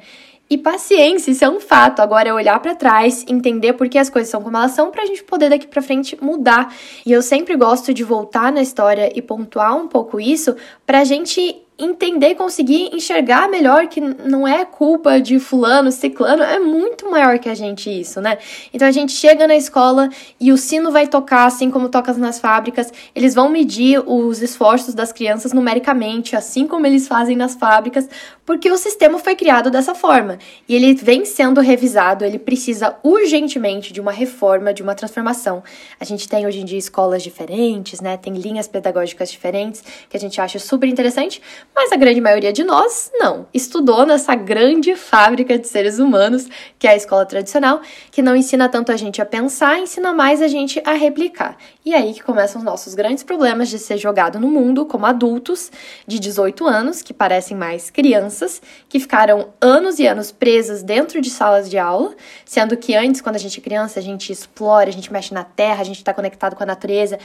E 0.49 0.59
paciência, 0.59 1.31
isso 1.31 1.45
é 1.45 1.49
um 1.49 1.59
fato. 1.59 2.01
Agora 2.01 2.29
é 2.29 2.33
olhar 2.33 2.61
para 2.61 2.75
trás, 2.75 3.25
entender 3.27 3.73
por 3.73 3.89
que 3.89 3.99
as 3.99 4.11
coisas 4.11 4.31
são 4.31 4.43
como 4.43 4.57
elas 4.57 4.73
são, 4.73 4.91
pra 4.91 5.07
gente 5.07 5.25
poder 5.25 5.49
daqui 5.49 5.67
para 5.67 5.81
frente 5.81 6.23
mudar. 6.23 6.75
E 7.05 7.13
eu 7.13 7.23
sempre 7.23 7.57
gosto 7.57 7.95
de 7.95 8.05
voltar 8.05 8.53
na 8.53 8.61
história 8.61 9.11
e 9.17 9.23
pontuar 9.23 9.75
um 9.77 9.89
pouco 9.89 10.21
isso 10.21 10.55
pra 10.87 11.03
gente 11.03 11.64
entender 11.77 12.37
conseguir 12.37 12.91
enxergar 12.95 13.49
melhor 13.49 13.89
que 13.89 14.01
não 14.01 14.47
é 14.47 14.65
culpa 14.65 15.21
de 15.21 15.41
fulano, 15.41 15.91
ciclano, 15.91 16.43
é 16.43 16.59
muito 16.59 17.11
maior 17.11 17.39
que 17.41 17.49
a 17.49 17.55
gente 17.55 17.91
isso, 17.91 18.21
né? 18.21 18.39
Então 18.73 18.87
a 18.87 18.93
gente 18.93 19.13
chega 19.13 19.47
na 19.47 19.57
escola 19.57 20.09
e 20.39 20.53
o 20.53 20.57
sino 20.57 20.93
vai 20.93 21.09
tocar 21.09 21.47
assim 21.47 21.73
como 21.73 21.89
toca 21.89 22.13
nas 22.15 22.39
fábricas, 22.39 22.93
eles 23.13 23.35
vão 23.35 23.49
medir 23.49 24.01
os 24.07 24.41
esforços 24.41 24.95
das 24.95 25.13
crianças 25.13 25.53
numericamente, 25.53 26.37
assim 26.37 26.67
como 26.67 26.87
eles 26.87 27.09
fazem 27.09 27.35
nas 27.35 27.57
fábricas, 27.57 28.09
porque 28.47 28.71
o 28.71 28.77
sistema 28.77 29.19
foi 29.19 29.35
criado 29.35 29.69
dessa 29.69 29.97
forma 29.97 30.39
e 30.69 30.77
ele 30.77 30.95
vem 30.95 31.25
sendo 31.25 31.61
revisado, 31.61 32.25
ele 32.25 32.39
precisa 32.39 32.95
urgentemente 33.03 33.93
de 33.93 34.01
uma 34.01 34.13
reforma, 34.13 34.73
de 34.73 34.83
uma 34.83 34.95
transformação. 34.95 35.63
A 35.99 36.05
gente 36.05 36.29
tem 36.29 36.47
hoje 36.47 36.61
em 36.61 36.65
dia 36.65 36.79
escolas 36.79 37.23
diferentes, 37.23 38.01
né? 38.01 38.17
Tem 38.17 38.35
linhas 38.35 38.69
pedagógicas 38.69 39.33
diferentes 39.33 39.83
que 40.09 40.17
a 40.17 40.21
gente 40.21 40.41
acha 40.41 40.59
super 40.61 40.89
interessante, 40.89 41.43
mas 41.75 41.91
a 41.91 41.97
grande 41.97 42.21
maioria 42.21 42.53
de 42.53 42.63
nós 42.63 43.11
não. 43.15 43.47
Estudou 43.53 44.07
nessa 44.07 44.35
grande 44.35 44.95
fábrica 44.95 45.59
de 45.59 45.67
seres 45.67 45.99
humanos, 45.99 46.47
que 46.79 46.87
é 46.87 46.91
a 46.91 46.97
escola 46.97 47.27
tradicional, 47.27 47.81
que 48.11 48.23
não 48.23 48.37
ensina 48.37 48.69
tanto 48.69 48.93
a 48.93 48.97
gente 48.97 49.21
a 49.21 49.27
pensar, 49.27 49.79
ensina 49.79 50.13
mais 50.13 50.41
a 50.41 50.47
gente 50.47 50.81
a 50.85 50.93
replicar. 50.93 51.57
E 51.85 51.93
aí 51.93 52.15
que 52.15 52.23
começam 52.23 52.61
os 52.61 52.65
nossos 52.65 52.95
grandes 52.95 53.25
problemas 53.25 53.69
de 53.69 53.79
ser 53.79 53.99
jogado 53.99 54.39
no 54.39 54.49
mundo 54.49 54.87
como 54.87 55.05
adultos 55.05 55.71
de 56.07 56.21
18 56.21 56.65
anos, 56.67 57.03
que 57.03 57.13
parecem 57.13 57.57
mais 57.57 57.91
crianças, 57.91 58.63
que 58.89 59.01
ficaram 59.01 59.49
anos 59.61 59.99
e 59.99 60.07
anos 60.07 60.31
presas 60.31 60.83
dentro 60.83 61.21
de 61.21 61.29
salas 61.29 61.69
de 61.69 61.77
aula, 61.77 62.15
sendo 62.45 62.77
que 62.77 62.95
antes, 62.95 63.21
quando 63.21 63.37
a 63.37 63.41
gente 63.41 63.59
é 63.59 63.63
criança, 63.63 63.99
a 63.99 64.03
gente 64.03 64.31
explora, 64.31 64.89
a 64.89 64.93
gente 64.93 65.13
mexe 65.13 65.35
na 65.35 65.43
terra, 65.43 65.81
a 65.81 65.85
gente 65.85 65.99
está 65.99 66.15
conectado 66.15 66.55
com 66.55 66.63
a 66.63 66.67
natureza. 66.67 67.19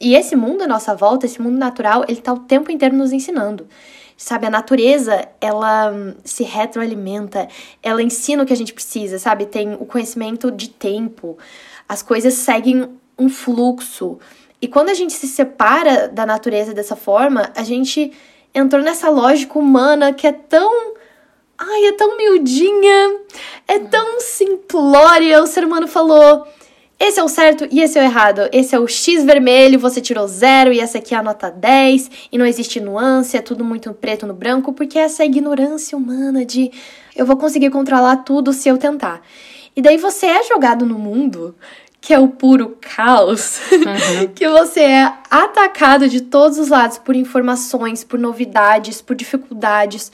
E 0.00 0.14
esse 0.14 0.34
mundo 0.34 0.62
à 0.62 0.66
nossa 0.66 0.94
volta, 0.94 1.26
esse 1.26 1.42
mundo 1.42 1.58
natural, 1.58 2.04
ele 2.08 2.18
está 2.18 2.32
o 2.32 2.38
tempo 2.38 2.72
inteiro 2.72 2.96
nos 2.96 3.12
ensinando. 3.12 3.68
Sabe, 4.16 4.46
a 4.46 4.50
natureza, 4.50 5.28
ela 5.40 5.92
hum, 5.92 6.14
se 6.24 6.42
retroalimenta, 6.42 7.48
ela 7.82 8.02
ensina 8.02 8.42
o 8.42 8.46
que 8.46 8.52
a 8.52 8.56
gente 8.56 8.72
precisa, 8.72 9.18
sabe? 9.18 9.46
Tem 9.46 9.74
o 9.74 9.86
conhecimento 9.86 10.50
de 10.50 10.70
tempo, 10.70 11.38
as 11.88 12.02
coisas 12.02 12.34
seguem 12.34 12.88
um 13.18 13.28
fluxo. 13.28 14.18
E 14.60 14.68
quando 14.68 14.90
a 14.90 14.94
gente 14.94 15.12
se 15.12 15.26
separa 15.26 16.08
da 16.08 16.24
natureza 16.26 16.74
dessa 16.74 16.96
forma, 16.96 17.50
a 17.54 17.62
gente 17.62 18.12
entrou 18.54 18.82
nessa 18.82 19.08
lógica 19.08 19.58
humana 19.58 20.12
que 20.12 20.26
é 20.26 20.32
tão. 20.32 20.94
Ai, 21.56 21.86
é 21.86 21.92
tão 21.92 22.16
miudinha, 22.16 23.20
é 23.68 23.78
tão 23.78 24.18
simplória. 24.20 25.42
O 25.42 25.46
ser 25.46 25.64
humano 25.64 25.86
falou 25.86 26.46
esse 27.00 27.18
é 27.18 27.24
o 27.24 27.28
certo 27.28 27.66
e 27.70 27.80
esse 27.80 27.98
é 27.98 28.02
o 28.02 28.04
errado. 28.04 28.42
Esse 28.52 28.74
é 28.74 28.78
o 28.78 28.86
X 28.86 29.24
vermelho, 29.24 29.80
você 29.80 30.02
tirou 30.02 30.28
zero 30.28 30.70
e 30.70 30.80
essa 30.80 30.98
aqui 30.98 31.14
é 31.14 31.16
a 31.16 31.22
nota 31.22 31.50
10 31.50 32.10
e 32.30 32.36
não 32.36 32.44
existe 32.44 32.78
nuance, 32.78 33.38
é 33.38 33.40
tudo 33.40 33.64
muito 33.64 33.90
preto 33.94 34.26
no 34.26 34.34
branco, 34.34 34.74
porque 34.74 34.98
essa 34.98 35.22
é 35.22 35.24
a 35.24 35.26
ignorância 35.26 35.96
humana 35.96 36.44
de 36.44 36.70
eu 37.16 37.24
vou 37.24 37.38
conseguir 37.38 37.70
controlar 37.70 38.18
tudo 38.18 38.52
se 38.52 38.68
eu 38.68 38.76
tentar. 38.76 39.22
E 39.74 39.80
daí 39.80 39.96
você 39.96 40.26
é 40.26 40.42
jogado 40.44 40.84
no 40.84 40.98
mundo 40.98 41.56
que 42.02 42.14
é 42.14 42.18
o 42.18 42.28
puro 42.28 42.76
caos, 42.80 43.60
uhum. 43.72 44.28
que 44.34 44.48
você 44.48 44.80
é 44.80 45.12
atacado 45.30 46.08
de 46.08 46.22
todos 46.22 46.58
os 46.58 46.68
lados 46.68 46.98
por 46.98 47.14
informações, 47.14 48.02
por 48.02 48.18
novidades, 48.18 49.02
por 49.02 49.14
dificuldades, 49.14 50.10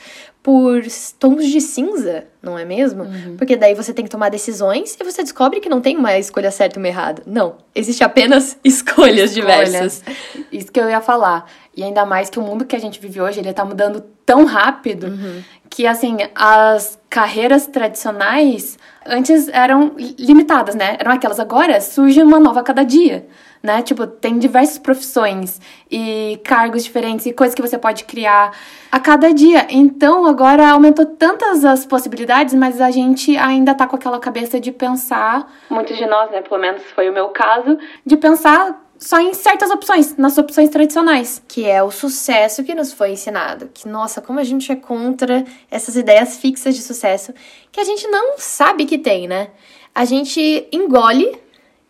por 0.46 0.80
tons 1.18 1.44
de 1.44 1.60
cinza, 1.60 2.22
não 2.40 2.56
é 2.56 2.64
mesmo? 2.64 3.02
Uhum. 3.02 3.36
Porque 3.36 3.56
daí 3.56 3.74
você 3.74 3.92
tem 3.92 4.04
que 4.04 4.10
tomar 4.12 4.28
decisões 4.28 4.96
e 4.96 5.02
você 5.02 5.24
descobre 5.24 5.58
que 5.58 5.68
não 5.68 5.80
tem 5.80 5.96
uma 5.96 6.16
escolha 6.18 6.52
certa 6.52 6.78
e 6.78 6.80
uma 6.80 6.86
errada. 6.86 7.20
Não, 7.26 7.56
existe 7.74 8.04
apenas 8.04 8.56
escolhas, 8.62 9.32
escolhas 9.32 9.34
diversas. 9.34 10.04
Isso 10.52 10.70
que 10.70 10.78
eu 10.78 10.88
ia 10.88 11.00
falar. 11.00 11.50
E 11.76 11.82
ainda 11.82 12.06
mais 12.06 12.30
que 12.30 12.38
o 12.38 12.42
mundo 12.42 12.64
que 12.64 12.76
a 12.76 12.78
gente 12.78 13.00
vive 13.00 13.20
hoje, 13.20 13.40
ele 13.40 13.52
tá 13.52 13.64
mudando 13.64 14.00
tão 14.24 14.44
rápido 14.44 15.08
uhum. 15.08 15.42
que 15.68 15.84
assim, 15.84 16.18
as 16.32 16.96
carreiras 17.10 17.66
tradicionais 17.66 18.78
antes 19.04 19.48
eram 19.48 19.96
limitadas, 20.16 20.76
né? 20.76 20.96
Eram 21.00 21.10
aquelas 21.10 21.40
agora 21.40 21.80
surge 21.80 22.22
uma 22.22 22.38
nova 22.38 22.60
a 22.60 22.62
cada 22.62 22.84
dia 22.84 23.26
né? 23.66 23.82
Tipo, 23.82 24.06
tem 24.06 24.38
diversas 24.38 24.78
profissões 24.78 25.60
e 25.90 26.40
cargos 26.44 26.84
diferentes 26.84 27.26
e 27.26 27.32
coisas 27.32 27.54
que 27.54 27.60
você 27.60 27.76
pode 27.76 28.04
criar 28.04 28.52
a 28.90 28.98
cada 28.98 29.34
dia. 29.34 29.66
Então, 29.68 30.24
agora 30.24 30.70
aumentou 30.70 31.04
tantas 31.04 31.64
as 31.64 31.84
possibilidades, 31.84 32.54
mas 32.54 32.80
a 32.80 32.90
gente 32.90 33.36
ainda 33.36 33.74
tá 33.74 33.86
com 33.86 33.96
aquela 33.96 34.18
cabeça 34.18 34.58
de 34.58 34.72
pensar, 34.72 35.52
muitos 35.68 35.96
de 35.96 36.06
nós, 36.06 36.30
né, 36.30 36.40
pelo 36.40 36.60
menos 36.60 36.82
foi 36.94 37.10
o 37.10 37.12
meu 37.12 37.28
caso, 37.28 37.76
de 38.04 38.16
pensar 38.16 38.86
só 38.98 39.20
em 39.20 39.34
certas 39.34 39.70
opções, 39.70 40.16
nas 40.16 40.38
opções 40.38 40.70
tradicionais. 40.70 41.42
Que 41.46 41.68
é 41.68 41.82
o 41.82 41.90
sucesso 41.90 42.64
que 42.64 42.74
nos 42.74 42.92
foi 42.92 43.10
ensinado. 43.10 43.70
Que, 43.72 43.88
nossa, 43.88 44.20
como 44.20 44.40
a 44.40 44.44
gente 44.44 44.72
é 44.72 44.76
contra 44.76 45.44
essas 45.70 45.96
ideias 45.96 46.38
fixas 46.38 46.74
de 46.74 46.82
sucesso 46.82 47.34
que 47.70 47.80
a 47.80 47.84
gente 47.84 48.06
não 48.08 48.38
sabe 48.38 48.86
que 48.86 48.96
tem, 48.96 49.28
né? 49.28 49.48
A 49.94 50.04
gente 50.04 50.66
engole 50.72 51.38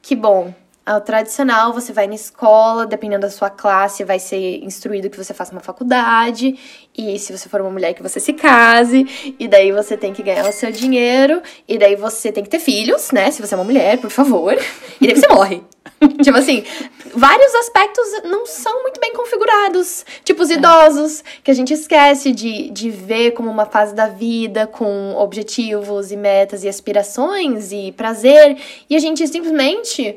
que, 0.03 0.15
bom, 0.15 0.55
ao 0.87 1.01
tradicional, 1.01 1.73
você 1.73 1.93
vai 1.93 2.07
na 2.07 2.15
escola, 2.15 2.87
dependendo 2.87 3.23
da 3.23 3.31
sua 3.31 3.51
classe, 3.51 4.05
vai 4.05 4.21
ser 4.21 4.63
instruído 4.65 5.11
que 5.11 5.17
você 5.17 5.35
faça 5.35 5.51
uma 5.51 5.61
faculdade, 5.61 6.57
e 6.97 7.19
se 7.19 7.37
você 7.37 7.49
for 7.49 7.61
uma 7.61 7.71
mulher, 7.71 7.93
que 7.93 8.03
você 8.03 8.21
se 8.21 8.33
case, 8.33 9.35
e 9.37 9.49
daí 9.49 9.73
você 9.73 9.97
tem 9.97 10.13
que 10.13 10.23
ganhar 10.23 10.49
o 10.49 10.53
seu 10.53 10.71
dinheiro, 10.71 11.43
e 11.67 11.77
daí 11.77 11.97
você 11.97 12.31
tem 12.31 12.45
que 12.45 12.49
ter 12.49 12.61
filhos, 12.61 13.11
né? 13.11 13.33
Se 13.33 13.43
você 13.43 13.55
é 13.55 13.59
uma 13.59 13.65
mulher, 13.65 13.99
por 13.99 14.11
favor, 14.11 14.57
e 15.01 15.07
daí 15.09 15.17
você 15.17 15.27
morre. 15.27 15.61
tipo 16.23 16.37
assim, 16.37 16.63
vários 17.15 17.55
aspectos 17.55 18.05
não 18.25 18.45
são 18.47 18.83
muito 18.83 19.01
bem 19.01 19.13
configurados. 19.13 20.05
Tipo 20.25 20.43
os 20.43 20.51
idosos, 20.51 21.25
que 21.43 21.51
a 21.51 21.55
gente 21.55 21.73
esquece 21.73 22.33
de, 22.33 22.71
de 22.71 22.91
ver 22.91 23.33
como 23.33 23.51
uma 23.51 23.67
fase 23.67 23.95
da 23.95 24.07
vida, 24.07 24.67
com 24.67 25.15
objetivos 25.17 26.13
e 26.13 26.17
metas 26.17 26.63
e 26.63 26.69
aspirações 26.69 27.73
e 27.73 27.93
prazer, 27.93 28.57
e 28.89 28.95
a 28.95 28.99
gente 28.99 29.27
simplesmente 29.27 30.17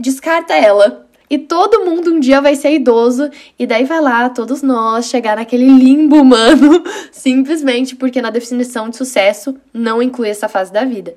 descarta 0.00 0.54
ela. 0.54 1.06
E 1.30 1.38
todo 1.38 1.84
mundo 1.84 2.12
um 2.12 2.18
dia 2.18 2.40
vai 2.40 2.56
ser 2.56 2.72
idoso, 2.72 3.30
e 3.56 3.64
daí 3.64 3.84
vai 3.84 4.00
lá, 4.00 4.28
todos 4.28 4.62
nós, 4.62 5.06
chegar 5.06 5.36
naquele 5.36 5.68
limbo 5.68 6.16
humano, 6.16 6.82
simplesmente 7.12 7.94
porque 7.94 8.20
na 8.20 8.30
definição 8.30 8.88
de 8.88 8.96
sucesso 8.96 9.54
não 9.72 10.02
inclui 10.02 10.28
essa 10.28 10.48
fase 10.48 10.72
da 10.72 10.84
vida. 10.84 11.14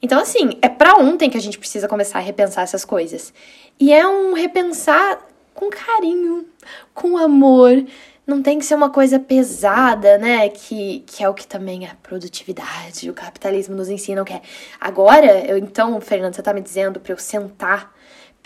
Então, 0.00 0.20
assim, 0.20 0.50
é 0.62 0.68
para 0.68 0.96
ontem 0.98 1.28
que 1.28 1.36
a 1.36 1.40
gente 1.40 1.58
precisa 1.58 1.88
começar 1.88 2.18
a 2.18 2.22
repensar 2.22 2.62
essas 2.62 2.84
coisas. 2.84 3.34
E 3.80 3.92
é 3.92 4.06
um 4.06 4.34
repensar 4.34 5.18
com 5.52 5.68
carinho, 5.68 6.46
com 6.94 7.16
amor. 7.16 7.84
Não 8.24 8.42
tem 8.42 8.60
que 8.60 8.64
ser 8.64 8.74
uma 8.76 8.90
coisa 8.90 9.18
pesada, 9.18 10.16
né? 10.18 10.48
Que, 10.48 11.02
que 11.06 11.24
é 11.24 11.28
o 11.28 11.34
que 11.34 11.46
também 11.46 11.86
a 11.86 11.94
produtividade, 12.02 13.10
o 13.10 13.14
capitalismo 13.14 13.74
nos 13.74 13.88
ensinam 13.88 14.24
que 14.24 14.32
é. 14.32 14.42
Agora, 14.80 15.44
eu 15.46 15.58
então, 15.58 16.00
Fernando, 16.00 16.34
você 16.34 16.42
tá 16.42 16.52
me 16.52 16.60
dizendo 16.60 17.00
para 17.00 17.12
eu 17.12 17.18
sentar 17.18 17.95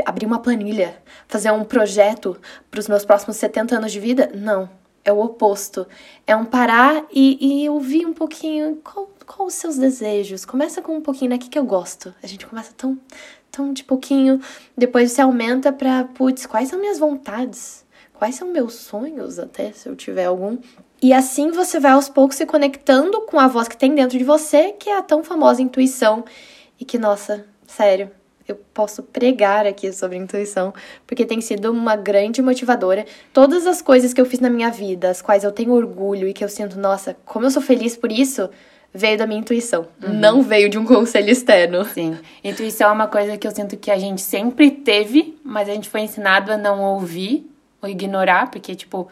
abrir 0.07 0.27
uma 0.27 0.41
planilha, 0.41 1.03
fazer 1.29 1.51
um 1.51 1.65
projeto 1.65 2.37
para 2.71 2.81
os 2.81 2.89
meus 2.89 3.05
próximos 3.05 3.37
70 3.37 3.77
anos 3.77 3.93
de 3.93 4.01
vida? 4.01 4.31
Não. 4.35 4.69
É 5.03 5.13
o 5.13 5.21
oposto. 5.21 5.87
É 6.27 6.37
um 6.37 6.45
parar 6.45 7.05
e, 7.11 7.63
e 7.63 7.69
ouvir 7.69 8.05
um 8.05 8.13
pouquinho 8.13 8.77
qual, 8.85 9.11
qual 9.27 9.49
os 9.49 9.55
seus 9.55 9.79
desejos. 9.79 10.45
Começa 10.45 10.83
com 10.83 10.95
um 10.95 11.01
pouquinho, 11.01 11.31
né? 11.31 11.37
O 11.37 11.39
que, 11.39 11.49
que 11.49 11.59
eu 11.59 11.65
gosto? 11.65 12.15
A 12.23 12.27
gente 12.27 12.47
começa 12.47 12.73
tão, 12.77 12.99
tão 13.51 13.73
de 13.73 13.83
pouquinho, 13.83 14.41
depois 14.77 15.13
você 15.13 15.23
aumenta 15.23 15.73
para, 15.73 16.05
putz, 16.05 16.45
quais 16.47 16.69
são 16.69 16.79
minhas 16.79 16.99
vontades? 16.99 17.85
Quais 18.13 18.35
são 18.35 18.49
meus 18.49 18.75
sonhos, 18.75 19.39
até, 19.39 19.73
se 19.73 19.89
eu 19.89 19.97
tiver 19.97 20.27
algum? 20.27 20.59
E 21.01 21.15
assim 21.15 21.51
você 21.51 21.81
vai 21.81 21.93
aos 21.93 22.11
poucos 22.11 22.37
se 22.37 22.45
conectando 22.45 23.23
com 23.23 23.41
a 23.41 23.49
voz 23.49 23.67
que 23.67 23.77
tem 23.77 23.95
dentro 23.95 24.19
de 24.19 24.25
você, 24.25 24.73
que 24.73 24.91
é 24.91 24.99
a 24.99 25.03
tão 25.03 25.25
famosa 25.25 25.63
intuição. 25.63 26.25
E 26.79 26.85
que, 26.85 26.99
nossa, 26.99 27.47
sério, 27.67 28.11
eu 28.53 28.61
posso 28.75 29.03
pregar 29.03 29.67
aqui 29.67 29.93
sobre 29.93 30.17
intuição, 30.17 30.73
porque 31.07 31.25
tem 31.25 31.41
sido 31.41 31.71
uma 31.71 31.97
grande 31.97 32.43
motivadora. 32.43 33.05
Todas 33.33 33.67
as 33.67 33.81
coisas 33.83 34.13
que 34.13 34.21
eu 34.21 34.27
fiz 34.27 34.41
na 34.41 34.51
minha 34.51 34.71
vida, 34.71 35.11
as 35.11 35.23
quais 35.23 35.45
eu 35.45 35.53
tenho 35.53 35.73
orgulho 35.73 36.29
e 36.29 36.33
que 36.33 36.45
eu 36.45 36.49
sinto, 36.49 36.79
nossa, 36.79 37.17
como 37.25 37.47
eu 37.47 37.51
sou 37.51 37.63
feliz 37.63 37.97
por 37.97 38.11
isso, 38.11 38.49
veio 38.93 39.17
da 39.17 39.27
minha 39.27 39.41
intuição, 39.41 39.87
uhum. 40.03 40.13
não 40.13 40.43
veio 40.43 40.69
de 40.69 40.79
um 40.79 40.85
conselho 40.87 41.31
externo. 41.31 41.85
Sim. 41.85 42.19
Intuição 42.43 42.91
é 42.91 42.93
uma 42.93 43.07
coisa 43.07 43.37
que 43.37 43.47
eu 43.47 43.51
sinto 43.51 43.77
que 43.77 43.91
a 43.91 43.99
gente 43.99 44.21
sempre 44.21 44.71
teve, 44.71 45.39
mas 45.45 45.69
a 45.69 45.73
gente 45.73 45.89
foi 45.89 46.01
ensinado 46.01 46.53
a 46.53 46.57
não 46.57 46.83
ouvir 46.83 47.49
ou 47.81 47.89
ignorar, 47.89 48.51
porque, 48.51 48.75
tipo, 48.75 49.09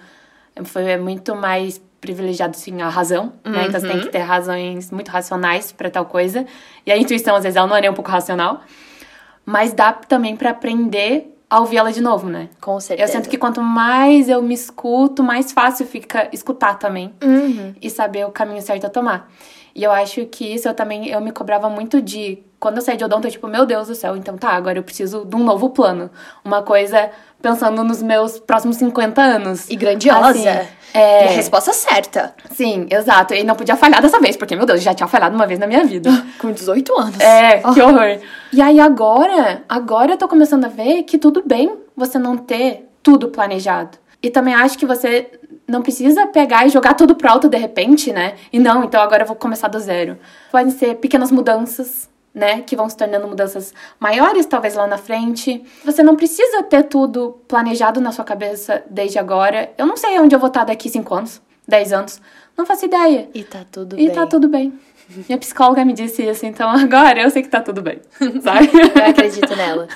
foi 0.65 0.97
muito 0.97 1.35
mais 1.35 1.81
privilegiado, 2.01 2.57
sim, 2.57 2.81
a 2.81 2.89
razão, 2.89 3.33
né? 3.45 3.61
Uhum. 3.61 3.67
Então 3.67 3.81
você 3.81 3.89
tem 3.89 3.99
que 3.99 4.07
uhum. 4.07 4.13
ter 4.13 4.19
razões 4.19 4.91
muito 4.91 5.09
racionais 5.09 5.73
para 5.73 5.91
tal 5.91 6.07
coisa. 6.07 6.47
E 6.87 6.93
a 6.93 6.97
intuição, 6.97 7.35
às 7.35 7.43
vezes, 7.43 7.57
ela 7.57 7.67
não 7.67 7.77
é 7.77 7.81
nem 7.81 7.91
um 7.91 7.95
pouco 7.95 8.11
racional 8.11 8.63
mas 9.49 9.73
dá 9.73 9.95
também 9.95 10.37
para 10.37 10.51
aprender 10.51 11.35
a 11.49 11.61
ouvir 11.61 11.79
ela 11.79 11.91
de 11.91 12.03
novo, 12.03 12.29
né? 12.29 12.51
Com 12.61 12.79
certeza. 12.79 13.11
Eu 13.11 13.17
sinto 13.17 13.31
que 13.31 13.39
quanto 13.39 13.63
mais 13.63 14.29
eu 14.29 14.43
me 14.43 14.53
escuto, 14.53 15.23
mais 15.23 15.53
fácil 15.53 15.87
fica 15.87 16.29
escutar 16.35 16.79
também 16.79 17.15
uhum. 17.25 17.75
e 17.81 17.89
saber 17.89 18.27
o 18.27 18.31
caminho 18.31 18.61
certo 18.61 18.85
a 18.85 18.91
tomar. 18.91 19.33
E 19.75 19.83
eu 19.83 19.91
acho 19.91 20.27
que 20.27 20.45
isso 20.45 20.69
eu 20.69 20.75
também 20.75 21.09
eu 21.09 21.19
me 21.23 21.33
cobrava 21.33 21.71
muito 21.71 22.03
de 22.03 22.43
quando 22.61 22.77
eu 22.77 22.83
saí 22.83 22.99
de 22.99 23.05
odonto, 23.05 23.27
eu, 23.27 23.31
tipo, 23.31 23.47
meu 23.49 23.65
Deus 23.65 23.89
do 23.89 23.95
céu, 23.95 24.17
então 24.19 24.37
tá, 24.37 24.51
agora 24.51 24.79
eu 24.79 24.83
preciso 24.83 25.25
de 25.25 25.35
um 25.35 25.43
novo 25.43 25.71
plano. 25.71 26.11
Uma 26.45 26.63
coisa 26.63 27.11
pensando 27.41 27.83
nos 27.83 28.03
meus 28.03 28.39
próximos 28.39 28.77
50 28.77 29.23
anos. 29.23 29.71
E 29.71 29.77
grandiosa. 29.77 30.29
Assim, 30.29 30.69
é... 30.95 31.27
E 31.27 31.29
a 31.29 31.31
resposta 31.33 31.73
certa. 31.73 32.35
Sim, 32.51 32.87
exato. 32.91 33.35
E 33.35 33.45
não 33.45 33.55
podia 33.55 33.77
falhar 33.77 34.01
dessa 34.01 34.19
vez, 34.21 34.37
porque, 34.37 34.57
meu 34.57 34.67
Deus, 34.67 34.83
já 34.83 34.95
tinha 34.95 35.07
falhado 35.07 35.35
uma 35.35 35.47
vez 35.47 35.59
na 35.59 35.67
minha 35.67 35.85
vida. 35.85 36.11
Com 36.39 36.51
18 36.51 36.99
anos. 36.99 37.21
É, 37.21 37.63
oh. 37.65 37.73
que 37.73 37.81
horror. 37.81 38.19
E 38.53 38.63
aí 38.63 38.81
agora, 38.81 39.63
agora 39.69 40.13
eu 40.13 40.17
tô 40.17 40.29
começando 40.29 40.65
a 40.65 40.69
ver 40.69 41.03
que 41.05 41.19
tudo 41.19 41.43
bem 41.45 41.77
você 41.97 42.19
não 42.19 42.37
ter 42.37 42.89
tudo 43.03 43.29
planejado. 43.29 43.99
E 44.23 44.31
também 44.31 44.55
acho 44.55 44.77
que 44.79 44.87
você 44.87 45.31
não 45.67 45.83
precisa 45.83 46.27
pegar 46.27 46.67
e 46.67 46.71
jogar 46.71 46.95
tudo 46.95 47.15
pro 47.15 47.31
alto 47.31 47.49
de 47.49 47.59
repente, 47.59 48.13
né? 48.13 48.35
E 48.53 48.59
não, 48.59 48.85
então 48.85 49.01
agora 49.01 49.23
eu 49.23 49.27
vou 49.27 49.37
começar 49.37 49.69
do 49.69 49.79
zero. 49.79 50.19
Podem 50.51 50.71
ser 50.71 50.97
pequenas 50.97 51.31
mudanças, 51.31 52.09
né, 52.39 52.63
que 52.63 52.77
vão 52.77 52.89
se 52.89 52.97
tornando 52.97 53.27
mudanças 53.27 53.75
maiores, 53.99 54.47
talvez 54.47 54.75
lá 54.75 54.87
na 54.87 54.97
frente. 54.97 55.63
Você 55.85 56.03
não 56.03 56.15
precisa 56.15 56.63
ter 56.63 56.85
tudo 56.85 57.41
planejado 57.49 58.01
na 58.01 58.13
sua 58.13 58.25
cabeça 58.25 58.83
desde 58.89 59.19
agora. 59.19 59.73
Eu 59.77 59.87
não 59.87 59.97
sei 59.97 60.19
onde 60.21 60.35
eu 60.35 60.39
vou 60.39 60.47
estar 60.47 60.65
daqui 60.65 60.89
5 60.89 61.15
anos, 61.15 61.43
10 61.67 61.93
anos. 61.93 62.21
Não 62.57 62.65
faço 62.65 62.87
ideia. 62.87 63.29
E 63.35 63.43
tá 63.43 63.65
tudo 63.71 63.95
e 63.95 63.97
bem. 63.97 64.07
E 64.07 64.11
tá 64.11 64.27
tudo 64.27 64.49
bem. 64.49 64.73
Minha 65.09 65.39
psicóloga 65.39 65.85
me 65.87 65.95
disse 65.95 66.23
isso, 66.23 66.45
então 66.45 66.69
agora 66.69 67.23
eu 67.23 67.31
sei 67.31 67.43
que 67.43 67.49
tá 67.49 67.63
tudo 67.63 67.81
bem, 67.81 68.01
sabe? 68.43 68.69
eu 68.73 69.05
acredito 69.05 69.57
nela. 69.57 69.89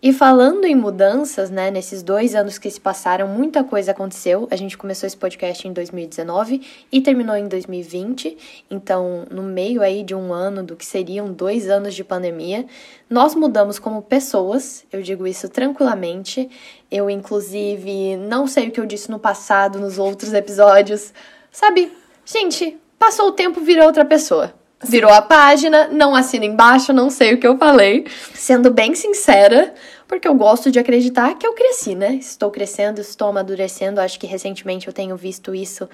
E 0.00 0.12
falando 0.12 0.64
em 0.64 0.76
mudanças, 0.76 1.50
né, 1.50 1.70
nesses 1.72 2.02
dois 2.04 2.34
anos 2.34 2.56
que 2.56 2.70
se 2.70 2.80
passaram, 2.80 3.26
muita 3.26 3.64
coisa 3.64 3.90
aconteceu. 3.90 4.46
A 4.50 4.54
gente 4.54 4.78
começou 4.78 5.06
esse 5.06 5.16
podcast 5.16 5.66
em 5.66 5.72
2019 5.72 6.62
e 6.90 7.00
terminou 7.00 7.34
em 7.36 7.48
2020. 7.48 8.64
Então, 8.70 9.26
no 9.28 9.42
meio 9.42 9.82
aí 9.82 10.04
de 10.04 10.14
um 10.14 10.32
ano, 10.32 10.62
do 10.62 10.76
que 10.76 10.86
seriam 10.86 11.32
dois 11.32 11.68
anos 11.68 11.94
de 11.94 12.04
pandemia, 12.04 12.64
nós 13.10 13.34
mudamos 13.34 13.78
como 13.80 14.00
pessoas, 14.00 14.84
eu 14.92 15.02
digo 15.02 15.26
isso 15.26 15.48
tranquilamente. 15.48 16.48
Eu, 16.90 17.10
inclusive, 17.10 18.16
não 18.16 18.46
sei 18.46 18.68
o 18.68 18.70
que 18.70 18.80
eu 18.80 18.86
disse 18.86 19.10
no 19.10 19.18
passado, 19.18 19.80
nos 19.80 19.98
outros 19.98 20.32
episódios. 20.32 21.12
Sabe, 21.50 21.92
gente, 22.24 22.78
Passou 22.98 23.28
o 23.28 23.32
tempo, 23.32 23.60
virou 23.60 23.86
outra 23.86 24.04
pessoa. 24.04 24.54
Virou 24.82 25.10
a 25.10 25.20
página, 25.20 25.88
não 25.88 26.14
assina 26.14 26.44
embaixo, 26.44 26.92
não 26.92 27.10
sei 27.10 27.34
o 27.34 27.38
que 27.38 27.46
eu 27.46 27.58
falei. 27.58 28.06
Sendo 28.32 28.70
bem 28.70 28.94
sincera, 28.94 29.74
porque 30.06 30.28
eu 30.28 30.34
gosto 30.34 30.70
de 30.70 30.78
acreditar 30.78 31.34
que 31.34 31.46
eu 31.46 31.52
cresci, 31.52 31.94
né? 31.94 32.14
Estou 32.14 32.50
crescendo, 32.50 33.00
estou 33.00 33.28
amadurecendo. 33.28 34.00
Acho 34.00 34.20
que 34.20 34.26
recentemente 34.26 34.86
eu 34.86 34.92
tenho 34.92 35.16
visto 35.16 35.54
isso 35.54 35.88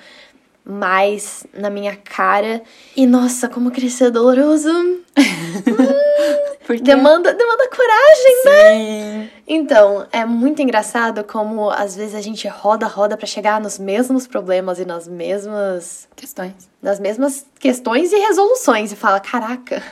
mais 0.65 1.47
na 1.53 1.69
minha 1.69 1.95
cara. 1.95 2.63
E 2.97 3.07
nossa, 3.07 3.49
como 3.49 3.71
crescer 3.71 4.05
é 4.05 4.11
doloroso. 4.11 4.71
hum, 5.17 6.77
demanda, 6.83 7.35
demanda 7.35 7.69
coragem, 7.69 8.45
né? 8.45 8.73
Sim. 8.73 9.19
né? 9.19 9.31
Então, 9.47 10.07
é 10.11 10.25
muito 10.25 10.63
engraçado 10.63 11.23
como 11.23 11.71
às 11.71 11.95
vezes 11.95 12.15
a 12.15 12.21
gente 12.21 12.49
roda, 12.49 12.87
roda 12.87 13.17
para 13.17 13.27
chegar 13.27 13.61
nos 13.61 13.79
mesmos 13.79 14.27
problemas 14.27 14.79
e 14.79 14.85
nas 14.85 15.07
mesmas 15.07 16.09
questões. 16.17 16.55
Nas 16.81 16.99
mesmas 16.99 17.47
questões 17.59 18.13
e 18.13 18.17
resoluções 18.17 18.91
e 18.91 18.97
fala: 18.97 19.21
"Caraca, 19.21 19.83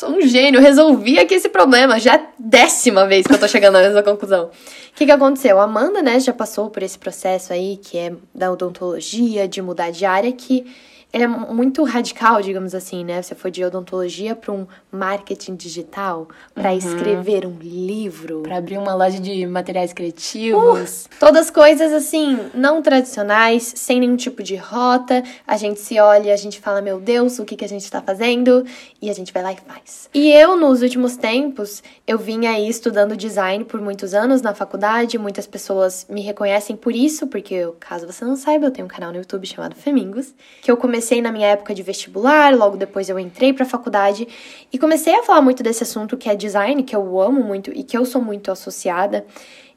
Sou 0.00 0.12
um 0.12 0.22
gênio, 0.22 0.62
resolvi 0.62 1.18
aqui 1.18 1.34
esse 1.34 1.50
problema. 1.50 2.00
Já 2.00 2.14
é 2.14 2.26
décima 2.38 3.06
vez 3.06 3.26
que 3.26 3.34
eu 3.34 3.38
tô 3.38 3.46
chegando 3.46 3.76
a 3.76 3.82
mesma 3.82 4.02
conclusão. 4.02 4.46
O 4.46 4.50
que, 4.94 5.04
que 5.04 5.12
aconteceu? 5.12 5.60
A 5.60 5.64
Amanda, 5.64 6.00
né, 6.00 6.18
já 6.18 6.32
passou 6.32 6.70
por 6.70 6.82
esse 6.82 6.98
processo 6.98 7.52
aí, 7.52 7.76
que 7.76 7.98
é 7.98 8.12
da 8.34 8.50
odontologia, 8.50 9.46
de 9.46 9.60
mudar 9.60 9.90
de 9.90 10.06
área, 10.06 10.32
que 10.32 10.64
é 11.12 11.26
muito 11.26 11.82
radical, 11.82 12.40
digamos 12.40 12.74
assim, 12.74 13.04
né? 13.04 13.20
Você 13.20 13.34
foi 13.34 13.50
de 13.50 13.64
odontologia 13.64 14.36
para 14.36 14.52
um 14.52 14.66
marketing 14.92 15.56
digital, 15.56 16.28
para 16.54 16.70
uhum. 16.70 16.78
escrever 16.78 17.44
um 17.46 17.58
livro, 17.60 18.42
para 18.42 18.58
abrir 18.58 18.78
uma 18.78 18.94
loja 18.94 19.18
de 19.18 19.44
materiais 19.46 19.92
criativos. 19.92 21.06
Uh, 21.06 21.08
todas 21.18 21.50
coisas 21.50 21.92
assim, 21.92 22.38
não 22.54 22.80
tradicionais, 22.80 23.72
sem 23.76 23.98
nenhum 23.98 24.16
tipo 24.16 24.42
de 24.42 24.54
rota. 24.54 25.24
A 25.46 25.56
gente 25.56 25.80
se 25.80 25.98
olha, 25.98 26.32
a 26.32 26.36
gente 26.36 26.60
fala, 26.60 26.80
meu 26.80 27.00
Deus, 27.00 27.40
o 27.40 27.44
que, 27.44 27.56
que 27.56 27.64
a 27.64 27.68
gente 27.68 27.84
está 27.84 28.00
fazendo? 28.00 28.64
E 29.02 29.10
a 29.10 29.12
gente 29.12 29.32
vai 29.32 29.42
lá 29.42 29.52
e 29.52 29.56
faz. 29.56 30.08
E 30.14 30.30
eu, 30.30 30.56
nos 30.56 30.80
últimos 30.80 31.16
tempos, 31.16 31.82
eu 32.06 32.18
vim 32.18 32.46
aí 32.46 32.68
estudando 32.68 33.16
design 33.16 33.64
por 33.64 33.80
muitos 33.80 34.14
anos 34.14 34.42
na 34.42 34.54
faculdade. 34.54 35.18
Muitas 35.18 35.46
pessoas 35.46 36.06
me 36.08 36.20
reconhecem 36.20 36.76
por 36.76 36.94
isso, 36.94 37.26
porque, 37.26 37.68
caso 37.80 38.06
você 38.06 38.24
não 38.24 38.36
saiba, 38.36 38.66
eu 38.66 38.70
tenho 38.70 38.84
um 38.84 38.88
canal 38.88 39.10
no 39.10 39.18
YouTube 39.18 39.44
chamado 39.44 39.74
Femingos, 39.74 40.32
que 40.62 40.70
eu 40.70 40.76
comecei 40.76 40.99
comecei 41.00 41.22
na 41.22 41.32
minha 41.32 41.48
época 41.48 41.74
de 41.74 41.82
vestibular, 41.82 42.54
logo 42.54 42.76
depois 42.76 43.08
eu 43.08 43.18
entrei 43.18 43.54
para 43.54 43.64
a 43.64 43.68
faculdade 43.68 44.28
e 44.70 44.78
comecei 44.78 45.14
a 45.14 45.22
falar 45.22 45.40
muito 45.40 45.62
desse 45.62 45.82
assunto 45.82 46.14
que 46.14 46.28
é 46.28 46.36
design, 46.36 46.82
que 46.82 46.94
eu 46.94 47.18
amo 47.18 47.42
muito 47.42 47.72
e 47.74 47.82
que 47.82 47.96
eu 47.96 48.04
sou 48.04 48.20
muito 48.20 48.50
associada. 48.50 49.24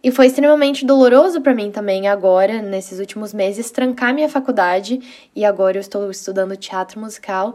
E 0.03 0.11
foi 0.11 0.25
extremamente 0.25 0.85
doloroso 0.85 1.39
para 1.39 1.55
mim 1.55 1.71
também 1.71 2.09
agora, 2.09 2.61
nesses 2.61 2.99
últimos 2.99 3.33
meses, 3.33 3.71
trancar 3.71 4.13
minha 4.13 4.27
faculdade 4.27 4.99
e 5.33 5.45
agora 5.45 5.77
eu 5.77 5.81
estou 5.81 6.11
estudando 6.11 6.57
teatro 6.57 6.99
musical 6.99 7.53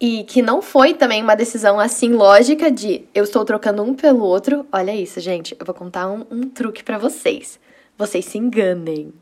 e 0.00 0.24
que 0.24 0.40
não 0.40 0.62
foi 0.62 0.94
também 0.94 1.22
uma 1.22 1.34
decisão 1.34 1.78
assim 1.78 2.14
lógica 2.14 2.70
de 2.70 3.04
eu 3.14 3.24
estou 3.24 3.44
trocando 3.44 3.82
um 3.82 3.92
pelo 3.92 4.24
outro. 4.24 4.64
Olha 4.72 4.94
isso, 4.94 5.20
gente, 5.20 5.54
eu 5.60 5.66
vou 5.66 5.74
contar 5.74 6.08
um, 6.08 6.24
um 6.30 6.48
truque 6.48 6.82
para 6.82 6.96
vocês 6.96 7.60
vocês 7.96 8.24
se 8.24 8.38
enganem. 8.38 9.12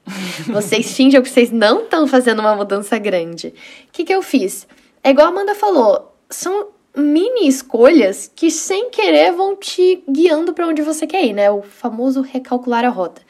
Vocês 0.47 0.93
fingem 0.97 1.21
que 1.23 1.29
vocês 1.29 1.51
não 1.51 1.85
estão 1.85 2.07
fazendo 2.07 2.41
uma 2.41 2.55
mudança 2.55 2.99
grande. 2.99 3.49
O 3.49 3.93
que, 3.93 4.05
que 4.05 4.15
eu 4.15 4.23
fiz? 4.23 4.67
É 5.03 5.11
igual 5.11 5.27
a 5.27 5.31
Amanda 5.31 5.55
falou, 5.55 6.15
são 6.29 6.69
mini 6.97 7.47
escolhas 7.47 8.31
que 8.35 8.51
sem 8.51 8.91
querer 8.91 9.33
vão 9.33 9.57
te 9.57 10.03
guiando 10.09 10.53
para 10.53 10.67
onde 10.67 10.83
você 10.83 11.07
quer 11.07 11.25
ir, 11.25 11.33
né? 11.33 11.51
O 11.51 11.63
famoso 11.63 12.21
recalcular 12.21 12.85
a 12.85 12.89
rota. 12.89 13.23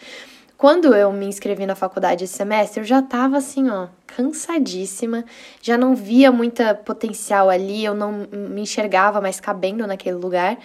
Quando 0.56 0.94
eu 0.94 1.10
me 1.10 1.24
inscrevi 1.24 1.64
na 1.64 1.74
faculdade 1.74 2.24
esse 2.24 2.34
semestre, 2.34 2.80
eu 2.80 2.84
já 2.84 3.00
tava 3.00 3.38
assim, 3.38 3.70
ó, 3.70 3.88
cansadíssima, 4.06 5.24
já 5.62 5.78
não 5.78 5.94
via 5.94 6.30
muita 6.30 6.74
potencial 6.74 7.48
ali, 7.48 7.82
eu 7.82 7.94
não 7.94 8.26
me 8.30 8.60
enxergava 8.60 9.22
mais 9.22 9.40
cabendo 9.40 9.86
naquele 9.86 10.16
lugar. 10.16 10.58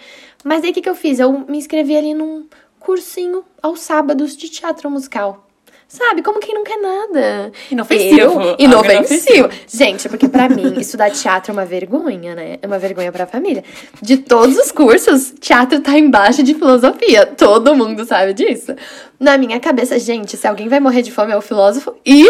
Mas 0.44 0.62
aí 0.62 0.70
o 0.70 0.74
que, 0.74 0.82
que 0.82 0.88
eu 0.88 0.94
fiz? 0.94 1.18
Eu 1.18 1.32
me 1.48 1.56
inscrevi 1.56 1.96
ali 1.96 2.12
num 2.12 2.46
cursinho 2.86 3.44
aos 3.60 3.80
sábados 3.80 4.36
de 4.36 4.48
teatro 4.48 4.88
musical. 4.88 5.42
Sabe? 5.88 6.22
Como 6.22 6.38
quem 6.40 6.54
não 6.54 6.62
quer 6.64 6.78
nada. 6.78 7.52
Inofensivo. 7.70 8.40
Eu, 8.40 8.56
inofensivo. 8.58 9.48
Gente, 9.68 10.08
porque 10.08 10.28
para 10.28 10.48
mim, 10.48 10.74
estudar 10.78 11.10
teatro 11.10 11.50
é 11.50 11.52
uma 11.52 11.64
vergonha, 11.64 12.34
né? 12.34 12.58
É 12.62 12.66
uma 12.66 12.78
vergonha 12.78 13.10
pra 13.10 13.26
família. 13.26 13.64
De 14.00 14.18
todos 14.18 14.56
os 14.56 14.70
cursos, 14.70 15.34
teatro 15.40 15.80
tá 15.80 15.98
embaixo 15.98 16.44
de 16.44 16.54
filosofia. 16.54 17.26
Todo 17.26 17.74
mundo 17.74 18.04
sabe 18.04 18.32
disso. 18.34 18.74
Na 19.18 19.36
minha 19.36 19.58
cabeça, 19.58 19.98
gente, 19.98 20.36
se 20.36 20.46
alguém 20.46 20.68
vai 20.68 20.80
morrer 20.80 21.02
de 21.02 21.10
fome 21.10 21.32
é 21.32 21.36
o 21.36 21.42
filósofo 21.42 21.94
e. 22.04 22.28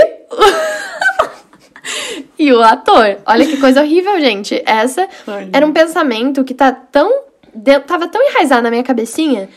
e 2.39 2.53
o 2.53 2.63
ator. 2.63 3.19
Olha 3.27 3.47
que 3.47 3.59
coisa 3.59 3.83
horrível, 3.83 4.19
gente. 4.21 4.63
Essa 4.67 5.07
era 5.53 5.67
um 5.67 5.73
pensamento 5.73 6.45
que 6.45 6.55
tá 6.55 6.73
tão. 6.73 7.27
Tava 7.87 8.07
tão 8.07 8.23
enraizado 8.23 8.63
na 8.63 8.71
minha 8.71 8.83
cabecinha 8.83 9.49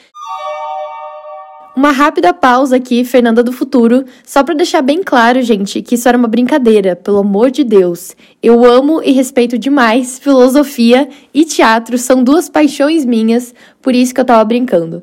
uma 1.79 1.91
rápida 1.91 2.33
pausa 2.33 2.75
aqui, 2.75 3.05
Fernanda 3.05 3.41
do 3.41 3.53
Futuro, 3.53 4.03
só 4.25 4.43
para 4.43 4.53
deixar 4.53 4.81
bem 4.81 5.01
claro, 5.01 5.41
gente, 5.41 5.81
que 5.81 5.95
isso 5.95 6.09
era 6.09 6.17
uma 6.17 6.27
brincadeira, 6.27 6.93
pelo 6.93 7.19
amor 7.19 7.49
de 7.49 7.63
Deus. 7.63 8.17
Eu 8.43 8.65
amo 8.65 9.01
e 9.01 9.13
respeito 9.13 9.57
demais 9.57 10.19
filosofia 10.19 11.07
e 11.33 11.45
teatro, 11.45 11.97
são 11.97 12.21
duas 12.21 12.49
paixões 12.49 13.05
minhas, 13.05 13.53
por 13.81 13.95
isso 13.95 14.13
que 14.13 14.19
eu 14.19 14.25
tava 14.25 14.43
brincando. 14.43 15.01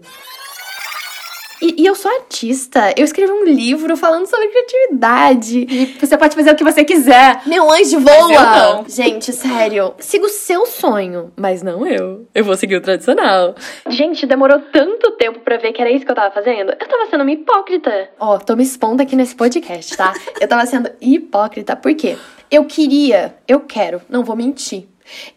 E, 1.61 1.83
e, 1.83 1.87
eu 1.87 1.95
sou 1.95 2.11
artista. 2.11 2.93
Eu 2.97 3.05
escrevi 3.05 3.33
um 3.33 3.45
livro 3.45 3.97
falando 3.97 4.27
sobre 4.27 4.49
criatividade. 4.49 5.67
E 5.69 5.87
você 5.99 6.17
pode 6.17 6.35
fazer 6.35 6.51
o 6.53 6.57
que 6.57 6.65
você 6.65 6.85
quiser. 6.85 7.43
Meu 7.47 7.71
anjo 7.71 8.01
voa! 8.01 8.85
Gente, 8.89 9.33
sério. 9.33 9.95
Siga 9.99 10.27
o 10.27 10.31
seu 10.31 10.67
sonho, 10.67 11.33
mas 11.37 11.63
não 11.63 11.87
eu. 11.87 12.27
Eu 12.35 12.45
vou 12.45 12.57
seguir 12.57 12.77
o 12.77 12.81
tradicional. 12.81 13.55
Gente, 13.89 14.27
demorou 14.27 14.61
tanto 14.73 15.13
tempo 15.13 15.41
para 15.41 15.57
ver 15.57 15.73
que 15.73 15.81
era 15.81 15.91
isso 15.91 16.05
que 16.05 16.11
eu 16.11 16.17
tava 16.17 16.33
fazendo. 16.33 16.71
Eu 16.71 16.89
tava 16.89 17.07
sendo 17.11 17.23
uma 17.23 17.33
hipócrita. 17.33 18.11
Ó, 18.19 18.35
oh, 18.35 18.39
tô 18.39 18.55
me 18.55 18.63
expondo 18.63 19.03
aqui 19.03 19.17
nesse 19.17 19.35
podcast, 19.35 19.97
tá? 19.97 20.13
eu 20.41 20.49
tava 20.49 20.67
sendo 20.67 20.91
hipócrita. 21.01 21.75
Por 21.77 21.95
quê? 21.95 22.17
Eu 22.51 22.65
queria, 22.65 23.35
eu 23.49 23.61
quero, 23.61 24.01
não 24.09 24.23
vou 24.23 24.37
mentir. 24.37 24.87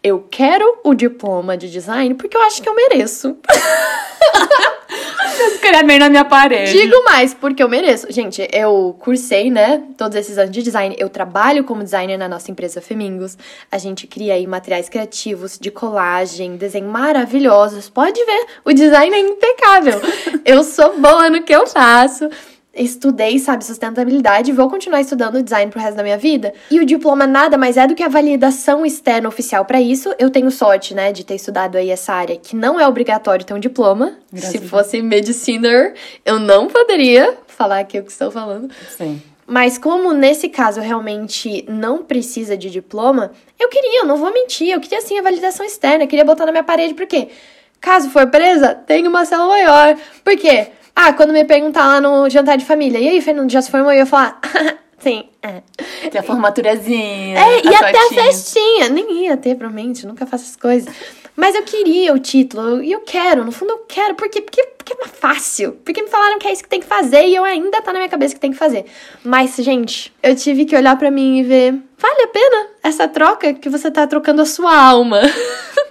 Eu 0.04 0.26
quero 0.30 0.80
o 0.84 0.94
diploma 0.94 1.58
de 1.58 1.70
design 1.70 2.16
porque 2.16 2.36
eu 2.36 2.42
acho 2.42 2.62
que 2.62 2.70
eu 2.70 2.76
mereço. 2.76 3.38
Escrever 5.54 6.00
na 6.00 6.10
minha 6.10 6.26
parede. 6.26 6.72
Digo 6.72 7.04
mais, 7.04 7.34
porque 7.34 7.62
eu 7.62 7.70
mereço. 7.70 8.12
Gente, 8.12 8.48
eu 8.52 8.96
cursei, 9.00 9.50
né, 9.50 9.84
todos 9.98 10.16
esses 10.18 10.38
anos 10.38 10.52
de 10.52 10.62
design. 10.62 10.96
Eu 10.98 11.10
trabalho 11.10 11.64
como 11.64 11.84
designer 11.84 12.18
na 12.18 12.28
nossa 12.28 12.52
empresa 12.52 12.82
Femingos. 12.82 13.38
A 13.72 13.78
gente 13.78 14.08
cria 14.08 14.34
aí 14.34 14.48
materiais 14.48 14.90
criativos 14.90 15.58
de 15.60 15.72
colagem, 15.72 16.58
desenho 16.58 16.88
maravilhosos. 16.88 17.90
Pode 17.90 18.24
ver, 18.24 18.46
o 18.66 18.74
design 18.74 19.16
é 19.16 19.20
impecável. 19.20 20.02
eu 20.44 20.64
sou 20.64 21.00
boa 21.00 21.30
no 21.30 21.44
que 21.44 21.54
eu 21.54 21.68
faço 21.68 22.30
estudei, 22.80 23.38
sabe, 23.38 23.66
sustentabilidade 23.66 24.52
vou 24.52 24.70
continuar 24.70 25.02
estudando 25.02 25.44
design 25.44 25.70
pro 25.70 25.80
resto 25.80 25.98
da 25.98 26.04
minha 26.04 26.18
vida. 26.18 26.54
E 26.72 26.80
o 26.80 26.86
diploma 26.86 27.28
nada 27.28 27.58
mais 27.58 27.78
é 27.78 27.86
do 27.86 27.94
que 27.94 28.04
a 28.04 28.08
validação 28.08 28.86
externa 28.86 29.28
oficial 29.28 29.66
para 29.66 29.82
isso. 29.82 30.14
Eu 30.18 30.30
tenho 30.30 30.50
sorte, 30.50 30.94
né, 30.94 31.12
de 31.12 31.26
ter 31.26 31.36
estudado 31.36 31.78
aí 31.78 31.90
essa 31.90 32.14
área 32.14 32.38
que 32.38 32.56
não 32.56 32.80
é 32.80 32.88
obrigatório 32.88 33.46
ter 33.46 33.54
um 33.54 33.60
diploma. 33.60 34.14
Graças 34.32 34.52
Se 34.52 34.60
fosse 34.60 35.02
mediciner, 35.02 35.94
eu 36.26 36.40
não 36.40 36.68
poderia 36.68 37.38
falar 37.48 37.80
aqui 37.80 38.00
o 38.00 38.04
que 38.04 38.12
estou 38.12 38.32
falando. 38.32 38.70
Sim. 38.98 39.22
Mas 39.46 39.78
como 39.78 40.14
nesse 40.14 40.48
caso 40.48 40.80
realmente 40.80 41.66
não 41.68 42.04
precisa 42.04 42.56
de 42.56 42.70
diploma, 42.70 43.32
eu 43.60 43.68
queria, 43.68 44.02
eu 44.02 44.06
não 44.06 44.16
vou 44.16 44.32
mentir, 44.32 44.70
eu 44.70 44.80
queria 44.80 45.02
sim 45.02 45.18
a 45.18 45.24
validação 45.24 45.66
externa, 45.66 46.04
eu 46.04 46.08
queria 46.08 46.24
botar 46.24 46.46
na 46.46 46.52
minha 46.52 46.64
parede, 46.64 46.94
porque 46.94 47.30
caso 47.82 48.12
for 48.12 48.28
presa, 48.28 48.76
tem 48.76 49.08
uma 49.08 49.26
cela 49.26 49.48
maior. 49.48 49.98
Por 50.24 50.38
quê? 50.38 50.68
Ah, 51.02 51.14
quando 51.14 51.32
me 51.32 51.46
perguntar 51.46 51.88
lá 51.88 52.02
no 52.02 52.30
jantar 52.30 52.58
de 52.58 52.66
família, 52.66 53.00
e 53.00 53.08
aí, 53.08 53.22
Fernando, 53.22 53.50
já 53.50 53.62
se 53.62 53.72
formou? 53.72 53.90
Eu 53.90 54.00
ia 54.00 54.06
falar, 54.06 54.38
sim, 55.00 55.30
é. 55.42 55.62
Tem 56.10 56.20
a 56.20 56.24
formaturazinha. 56.24 57.40
É, 57.40 57.66
e 57.66 57.74
até 57.74 57.98
a 57.98 58.10
festinha. 58.10 58.90
Nem 58.90 59.24
ia 59.24 59.38
ter, 59.38 59.56
provavelmente, 59.56 60.06
nunca 60.06 60.26
faço 60.26 60.44
essas 60.44 60.58
coisas. 60.58 60.94
Mas 61.38 61.56
eu 61.56 61.64
queria 61.64 62.14
o 62.14 62.20
título, 62.20 62.84
e 62.84 62.92
eu 62.92 63.00
quero, 63.00 63.46
no 63.46 63.52
fundo 63.54 63.72
eu 63.72 63.78
quero, 63.88 64.14
porque, 64.16 64.42
porque, 64.42 64.62
porque 64.78 64.92
é 64.92 65.08
fácil. 65.08 65.80
Porque 65.86 66.04
me 66.04 66.10
falaram 66.10 66.38
que 66.38 66.50
é 66.50 66.52
isso 66.52 66.64
que 66.64 66.70
tem 66.70 66.82
que 66.82 66.86
fazer, 66.86 67.26
e 67.28 67.34
eu 67.34 67.46
ainda 67.46 67.82
tá 67.82 67.94
na 67.94 68.00
minha 68.00 68.10
cabeça 68.10 68.34
que 68.34 68.42
tem 68.42 68.52
que 68.52 68.58
fazer. 68.58 68.84
Mas, 69.24 69.56
gente, 69.56 70.14
eu 70.22 70.36
tive 70.36 70.66
que 70.66 70.76
olhar 70.76 70.98
para 70.98 71.10
mim 71.10 71.38
e 71.38 71.44
ver, 71.44 71.82
vale 71.98 72.24
a 72.24 72.28
pena 72.28 72.68
essa 72.84 73.08
troca 73.08 73.54
que 73.54 73.70
você 73.70 73.90
tá 73.90 74.06
trocando 74.06 74.42
a 74.42 74.46
sua 74.46 74.76
alma 74.76 75.22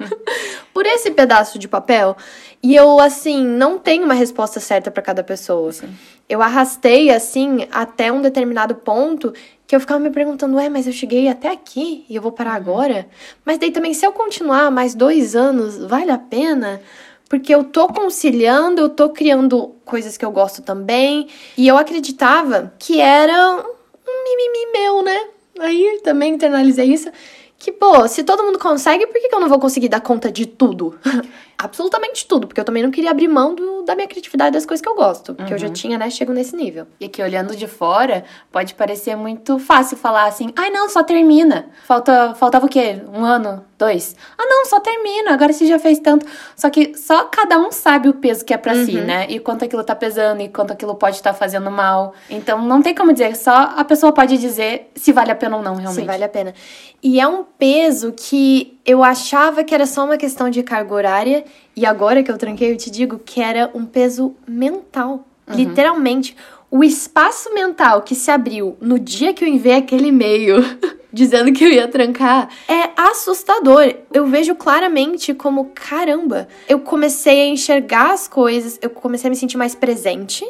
por 0.74 0.84
esse 0.84 1.10
pedaço 1.12 1.58
de 1.58 1.66
papel? 1.66 2.14
E 2.62 2.74
eu, 2.74 2.98
assim, 2.98 3.44
não 3.44 3.78
tenho 3.78 4.04
uma 4.04 4.14
resposta 4.14 4.58
certa 4.58 4.90
para 4.90 5.02
cada 5.02 5.22
pessoa. 5.22 5.72
Sim. 5.72 5.88
Eu 6.28 6.42
arrastei, 6.42 7.10
assim, 7.10 7.66
até 7.70 8.12
um 8.12 8.20
determinado 8.20 8.74
ponto 8.74 9.32
que 9.66 9.76
eu 9.76 9.80
ficava 9.80 10.00
me 10.00 10.10
perguntando, 10.10 10.56
ué, 10.56 10.68
mas 10.68 10.86
eu 10.86 10.92
cheguei 10.92 11.28
até 11.28 11.50
aqui 11.50 12.04
e 12.08 12.16
eu 12.16 12.22
vou 12.22 12.32
parar 12.32 12.52
uhum. 12.52 12.56
agora? 12.56 13.08
Mas 13.44 13.58
daí 13.58 13.70
também, 13.70 13.94
se 13.94 14.04
eu 14.04 14.12
continuar 14.12 14.70
mais 14.70 14.94
dois 14.94 15.36
anos, 15.36 15.76
vale 15.76 16.10
a 16.10 16.18
pena? 16.18 16.80
Porque 17.28 17.54
eu 17.54 17.62
tô 17.62 17.88
conciliando, 17.88 18.80
eu 18.80 18.88
tô 18.88 19.10
criando 19.10 19.76
coisas 19.84 20.16
que 20.16 20.24
eu 20.24 20.30
gosto 20.30 20.62
também. 20.62 21.28
E 21.56 21.68
eu 21.68 21.76
acreditava 21.76 22.72
que 22.78 22.98
era 22.98 23.56
um 23.56 24.24
mimimi 24.24 24.72
meu, 24.72 25.02
né? 25.02 25.20
Aí 25.60 26.00
também 26.02 26.34
internalizei 26.34 26.86
isso. 26.86 27.10
Que, 27.58 27.72
pô, 27.72 28.06
se 28.06 28.22
todo 28.22 28.44
mundo 28.44 28.58
consegue, 28.58 29.06
por 29.06 29.14
que, 29.14 29.28
que 29.28 29.34
eu 29.34 29.40
não 29.40 29.48
vou 29.48 29.58
conseguir 29.58 29.88
dar 29.88 30.00
conta 30.00 30.30
de 30.30 30.46
tudo? 30.46 30.98
absolutamente 31.58 32.24
tudo, 32.24 32.46
porque 32.46 32.60
eu 32.60 32.64
também 32.64 32.84
não 32.84 32.90
queria 32.90 33.10
abrir 33.10 33.26
mão 33.26 33.52
do, 33.52 33.82
da 33.82 33.96
minha 33.96 34.06
criatividade 34.06 34.52
das 34.52 34.64
coisas 34.64 34.80
que 34.80 34.88
eu 34.88 34.94
gosto, 34.94 35.34
porque 35.34 35.50
uhum. 35.50 35.56
eu 35.56 35.58
já 35.58 35.66
uhum. 35.66 35.72
tinha, 35.72 35.98
né, 35.98 36.08
chego 36.08 36.32
nesse 36.32 36.54
nível. 36.54 36.86
E 37.00 37.06
aqui 37.06 37.20
olhando 37.20 37.56
de 37.56 37.66
fora, 37.66 38.22
pode 38.52 38.74
parecer 38.74 39.16
muito 39.16 39.58
fácil 39.58 39.96
falar 39.96 40.26
assim: 40.26 40.52
"Ai, 40.54 40.70
não, 40.70 40.88
só 40.88 41.02
termina". 41.02 41.68
Falta 41.84 42.32
faltava 42.34 42.66
o 42.66 42.68
quê? 42.68 43.02
Um 43.12 43.24
ano, 43.24 43.64
dois. 43.76 44.14
Ah, 44.38 44.46
não, 44.46 44.66
só 44.66 44.78
termina. 44.78 45.32
Agora 45.32 45.52
você 45.52 45.66
já 45.66 45.80
fez 45.80 45.98
tanto. 45.98 46.24
Só 46.54 46.70
que 46.70 46.96
só 46.96 47.24
cada 47.24 47.58
um 47.58 47.72
sabe 47.72 48.08
o 48.08 48.14
peso 48.14 48.44
que 48.44 48.54
é 48.54 48.56
para 48.56 48.74
uhum. 48.74 48.84
si, 48.84 49.00
né? 49.00 49.26
E 49.28 49.40
quanto 49.40 49.64
aquilo 49.64 49.82
tá 49.82 49.96
pesando 49.96 50.40
e 50.40 50.48
quanto 50.48 50.72
aquilo 50.72 50.94
pode 50.94 51.16
estar 51.16 51.32
tá 51.32 51.38
fazendo 51.38 51.70
mal. 51.72 52.14
Então 52.30 52.62
não 52.62 52.80
tem 52.80 52.94
como 52.94 53.12
dizer, 53.12 53.34
só 53.34 53.72
a 53.76 53.84
pessoa 53.84 54.12
pode 54.12 54.38
dizer 54.38 54.92
se 54.94 55.12
vale 55.12 55.32
a 55.32 55.34
pena 55.34 55.56
ou 55.56 55.62
não, 55.62 55.74
realmente. 55.74 56.02
Se 56.02 56.06
vale 56.06 56.22
a 56.22 56.28
pena. 56.28 56.54
E 57.02 57.20
é 57.20 57.26
um 57.26 57.44
peso 57.58 58.14
que 58.16 58.78
eu 58.86 59.02
achava 59.02 59.64
que 59.64 59.74
era 59.74 59.84
só 59.84 60.04
uma 60.04 60.16
questão 60.16 60.48
de 60.48 60.62
carga 60.62 60.94
horária 60.94 61.44
e 61.74 61.84
agora 61.84 62.22
que 62.22 62.30
eu 62.30 62.38
tranquei, 62.38 62.72
eu 62.72 62.76
te 62.76 62.90
digo 62.90 63.18
que 63.18 63.40
era 63.40 63.70
um 63.74 63.84
peso 63.84 64.34
mental. 64.46 65.26
Uhum. 65.46 65.56
Literalmente, 65.56 66.36
o 66.70 66.84
espaço 66.84 67.52
mental 67.52 68.02
que 68.02 68.14
se 68.14 68.30
abriu 68.30 68.76
no 68.80 68.98
dia 68.98 69.34
que 69.34 69.44
eu 69.44 69.48
enviei 69.48 69.76
aquele 69.76 70.08
e-mail 70.08 70.56
dizendo 71.12 71.52
que 71.52 71.64
eu 71.64 71.70
ia 71.70 71.88
trancar 71.88 72.48
é 72.68 72.90
assustador. 72.96 73.94
Eu 74.12 74.26
vejo 74.26 74.54
claramente 74.54 75.34
como 75.34 75.72
caramba. 75.74 76.46
Eu 76.68 76.80
comecei 76.80 77.42
a 77.42 77.46
enxergar 77.46 78.12
as 78.12 78.28
coisas, 78.28 78.78
eu 78.80 78.90
comecei 78.90 79.28
a 79.28 79.30
me 79.30 79.36
sentir 79.36 79.56
mais 79.56 79.74
presente 79.74 80.46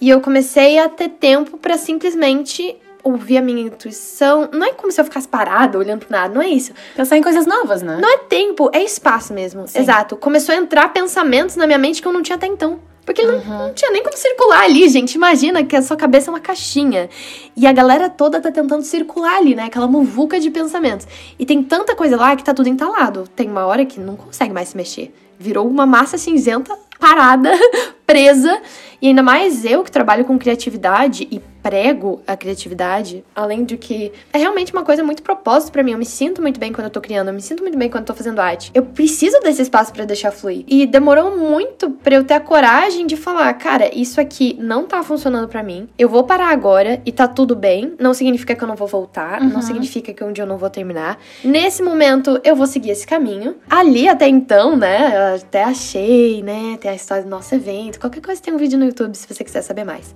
e 0.00 0.08
eu 0.08 0.20
comecei 0.20 0.78
a 0.78 0.88
ter 0.88 1.08
tempo 1.10 1.58
para 1.58 1.76
simplesmente 1.76 2.76
ouvir 3.02 3.38
a 3.38 3.42
minha 3.42 3.62
intuição. 3.62 4.48
Não 4.52 4.66
é 4.66 4.72
como 4.72 4.92
se 4.92 5.00
eu 5.00 5.04
ficasse 5.04 5.28
parada 5.28 5.78
olhando 5.78 6.00
pro 6.00 6.10
nada, 6.10 6.34
não 6.34 6.42
é 6.42 6.48
isso. 6.48 6.72
Pensar 6.96 7.16
em 7.16 7.22
coisas 7.22 7.46
novas, 7.46 7.82
né? 7.82 7.98
Não 8.00 8.12
é 8.12 8.18
tempo, 8.18 8.70
é 8.72 8.82
espaço 8.82 9.32
mesmo. 9.32 9.66
Sim. 9.66 9.80
Exato. 9.80 10.16
Começou 10.16 10.54
a 10.54 10.58
entrar 10.58 10.92
pensamentos 10.92 11.56
na 11.56 11.66
minha 11.66 11.78
mente 11.78 12.02
que 12.02 12.08
eu 12.08 12.12
não 12.12 12.22
tinha 12.22 12.36
até 12.36 12.46
então. 12.46 12.80
Porque 13.08 13.22
uhum. 13.22 13.40
não, 13.42 13.58
não, 13.68 13.72
tinha 13.72 13.90
nem 13.90 14.02
como 14.02 14.14
circular 14.18 14.64
ali, 14.64 14.86
gente. 14.86 15.14
Imagina 15.14 15.64
que 15.64 15.74
a 15.74 15.80
sua 15.80 15.96
cabeça 15.96 16.30
é 16.30 16.30
uma 16.30 16.40
caixinha. 16.40 17.08
E 17.56 17.66
a 17.66 17.72
galera 17.72 18.10
toda 18.10 18.38
tá 18.38 18.52
tentando 18.52 18.82
circular 18.82 19.38
ali, 19.38 19.54
né? 19.54 19.64
Aquela 19.64 19.86
muvuca 19.86 20.38
de 20.38 20.50
pensamentos. 20.50 21.08
E 21.38 21.46
tem 21.46 21.62
tanta 21.62 21.96
coisa 21.96 22.18
lá 22.18 22.36
que 22.36 22.44
tá 22.44 22.52
tudo 22.52 22.68
entalado. 22.68 23.24
Tem 23.34 23.48
uma 23.48 23.64
hora 23.64 23.86
que 23.86 23.98
não 23.98 24.14
consegue 24.14 24.52
mais 24.52 24.68
se 24.68 24.76
mexer. 24.76 25.10
Virou 25.38 25.68
uma 25.68 25.86
massa 25.86 26.18
cinzenta 26.18 26.76
parada, 26.98 27.52
presa. 28.06 28.60
E 29.00 29.06
ainda 29.08 29.22
mais 29.22 29.64
eu 29.64 29.84
que 29.84 29.92
trabalho 29.92 30.24
com 30.24 30.36
criatividade 30.38 31.28
e 31.30 31.40
prego 31.62 32.20
a 32.26 32.36
criatividade, 32.36 33.24
além 33.34 33.64
de 33.64 33.76
que 33.76 34.12
é 34.32 34.38
realmente 34.38 34.72
uma 34.72 34.82
coisa 34.82 35.02
muito 35.02 35.22
propósito 35.22 35.70
para 35.70 35.82
mim. 35.82 35.92
Eu 35.92 35.98
me 35.98 36.04
sinto 36.06 36.40
muito 36.40 36.58
bem 36.58 36.72
quando 36.72 36.86
eu 36.86 36.90
tô 36.90 37.00
criando, 37.00 37.28
eu 37.28 37.34
me 37.34 37.42
sinto 37.42 37.62
muito 37.62 37.76
bem 37.76 37.88
quando 37.88 38.02
eu 38.02 38.06
tô 38.06 38.14
fazendo 38.14 38.40
arte. 38.40 38.70
Eu 38.74 38.84
preciso 38.84 39.38
desse 39.40 39.62
espaço 39.62 39.92
para 39.92 40.04
deixar 40.04 40.30
fluir. 40.30 40.64
E 40.66 40.86
demorou 40.86 41.36
muito 41.36 41.90
para 41.90 42.14
eu 42.14 42.24
ter 42.24 42.34
a 42.34 42.40
coragem 42.40 43.06
de 43.06 43.16
falar, 43.16 43.52
cara, 43.54 43.90
isso 43.94 44.20
aqui 44.20 44.56
não 44.58 44.84
tá 44.84 45.02
funcionando 45.02 45.48
para 45.48 45.62
mim. 45.62 45.88
Eu 45.98 46.08
vou 46.08 46.24
parar 46.24 46.50
agora 46.50 47.00
e 47.04 47.12
tá 47.12 47.28
tudo 47.28 47.54
bem. 47.54 47.94
Não 47.98 48.14
significa 48.14 48.54
que 48.54 48.62
eu 48.64 48.68
não 48.68 48.76
vou 48.76 48.88
voltar, 48.88 49.40
uhum. 49.42 49.48
não 49.48 49.62
significa 49.62 50.12
que 50.12 50.24
um 50.24 50.32
dia 50.32 50.44
eu 50.44 50.48
não 50.48 50.58
vou 50.58 50.70
terminar. 50.70 51.18
Nesse 51.44 51.82
momento 51.82 52.40
eu 52.44 52.56
vou 52.56 52.66
seguir 52.66 52.90
esse 52.90 53.06
caminho. 53.06 53.56
Ali 53.68 54.08
até 54.08 54.26
então, 54.26 54.76
né, 54.76 55.27
até 55.34 55.64
achei, 55.64 56.42
né, 56.42 56.78
tem 56.80 56.90
a 56.90 56.94
história 56.94 57.22
do 57.22 57.30
nosso 57.30 57.54
evento. 57.54 58.00
Qualquer 58.00 58.20
coisa 58.20 58.40
tem 58.40 58.52
um 58.52 58.58
vídeo 58.58 58.78
no 58.78 58.84
YouTube 58.84 59.14
se 59.14 59.26
você 59.26 59.44
quiser 59.44 59.62
saber 59.62 59.84
mais 59.84 60.14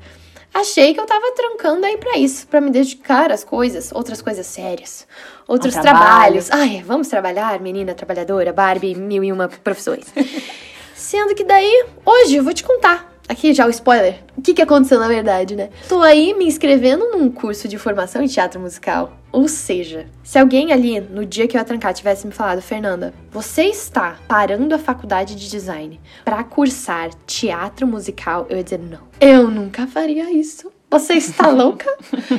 achei 0.55 0.93
que 0.93 1.01
eu 1.01 1.07
tava 1.07 1.33
trancando 1.35 1.87
aí 1.87 1.97
para 1.97 2.19
isso, 2.19 2.47
para 2.47 2.61
me 2.61 2.71
dedicar 2.71 3.33
às 3.33 3.43
coisas, 3.43 3.91
outras 3.93 4.21
coisas 4.21 4.47
sérias, 4.47 5.07
outros 5.49 5.75
trabalhos. 5.75 6.51
Ai, 6.51 6.83
vamos 6.87 7.09
trabalhar, 7.09 7.59
menina 7.61 7.95
trabalhadora, 7.95 8.53
Barbie, 8.53 8.95
mil 8.95 9.25
e 9.25 9.33
uma 9.33 9.49
profissões. 9.49 10.05
Sendo 10.95 11.35
que 11.35 11.45
daí, 11.45 11.87
hoje 12.05 12.37
eu 12.37 12.45
vou 12.45 12.53
te 12.53 12.63
contar 12.63 13.12
Aqui 13.29 13.55
já 13.55 13.67
o 13.67 13.71
spoiler. 13.71 14.21
O 14.37 14.43
que, 14.43 14.53
que 14.53 14.63
aconteceu 14.63 14.99
na 14.99 15.09
verdade, 15.09 15.55
né? 15.57 15.71
Tô 15.89 16.03
aí 16.03 16.35
me 16.35 16.45
inscrevendo 16.45 17.09
num 17.11 17.31
curso 17.31 17.69
de 17.69 17.79
formação 17.79 18.23
em 18.23 18.27
teatro 18.27 18.61
musical. 18.61 19.17
Ou 19.31 19.49
seja, 19.49 20.07
se 20.23 20.39
alguém 20.39 20.73
ali 20.73 21.01
no 21.01 21.25
dia 21.25 21.49
que 21.49 21.57
eu 21.57 21.61
ia 21.61 21.65
trancar 21.65 21.95
tivesse 21.95 22.27
me 22.27 22.33
falado, 22.33 22.61
Fernanda, 22.61 23.15
você 23.31 23.65
está 23.65 24.19
parando 24.29 24.75
a 24.75 24.79
faculdade 24.79 25.35
de 25.35 25.49
design 25.49 25.99
para 26.25 26.45
cursar 26.45 27.11
teatro 27.27 27.87
musical, 27.87 28.47
eu 28.51 28.59
ia 28.59 28.65
dizer 28.65 28.79
não. 28.79 29.01
Eu 29.19 29.51
nunca 29.51 29.87
faria 29.87 30.31
isso. 30.31 30.71
Você 30.91 31.15
está 31.15 31.49
louca? 31.51 31.91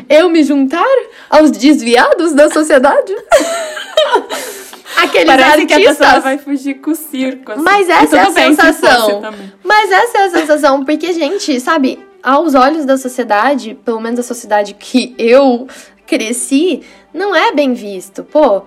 Eu 0.08 0.30
me 0.30 0.44
juntar 0.44 0.86
aos 1.30 1.50
desviados 1.50 2.34
da 2.34 2.52
sociedade? 2.52 3.16
Aqueles 4.98 5.26
Parece 5.26 5.50
artistas. 5.50 5.78
que 5.78 5.86
a 5.86 5.90
pessoa 5.90 6.20
vai 6.20 6.38
fugir 6.38 6.76
com 6.76 6.92
o 6.92 6.96
circo. 6.96 7.52
Assim. 7.52 7.62
Mas 7.62 7.90
essa 7.90 8.18
é 8.18 8.20
a 8.22 8.32
sensação. 8.32 9.22
Mas 9.64 9.92
essa 9.92 10.18
é 10.18 10.26
a 10.26 10.30
sensação, 10.30 10.86
porque, 10.86 11.14
gente, 11.14 11.60
sabe, 11.60 12.00
aos 12.22 12.56
olhos 12.56 12.86
da 12.86 12.98
sociedade, 12.98 13.78
pelo 13.84 14.00
menos 14.00 14.20
a 14.20 14.24
sociedade 14.24 14.74
que 14.74 15.14
eu 15.18 15.68
cresci, 16.06 16.82
não 17.14 17.36
é 17.36 17.52
bem 17.52 17.74
visto. 17.74 18.24
Pô, 18.24 18.64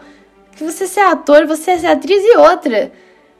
que 0.56 0.64
você 0.64 0.86
ser 0.86 1.00
ator, 1.00 1.46
você 1.46 1.72
é 1.72 1.86
atriz 1.92 2.22
e 2.22 2.36
outra. 2.36 2.92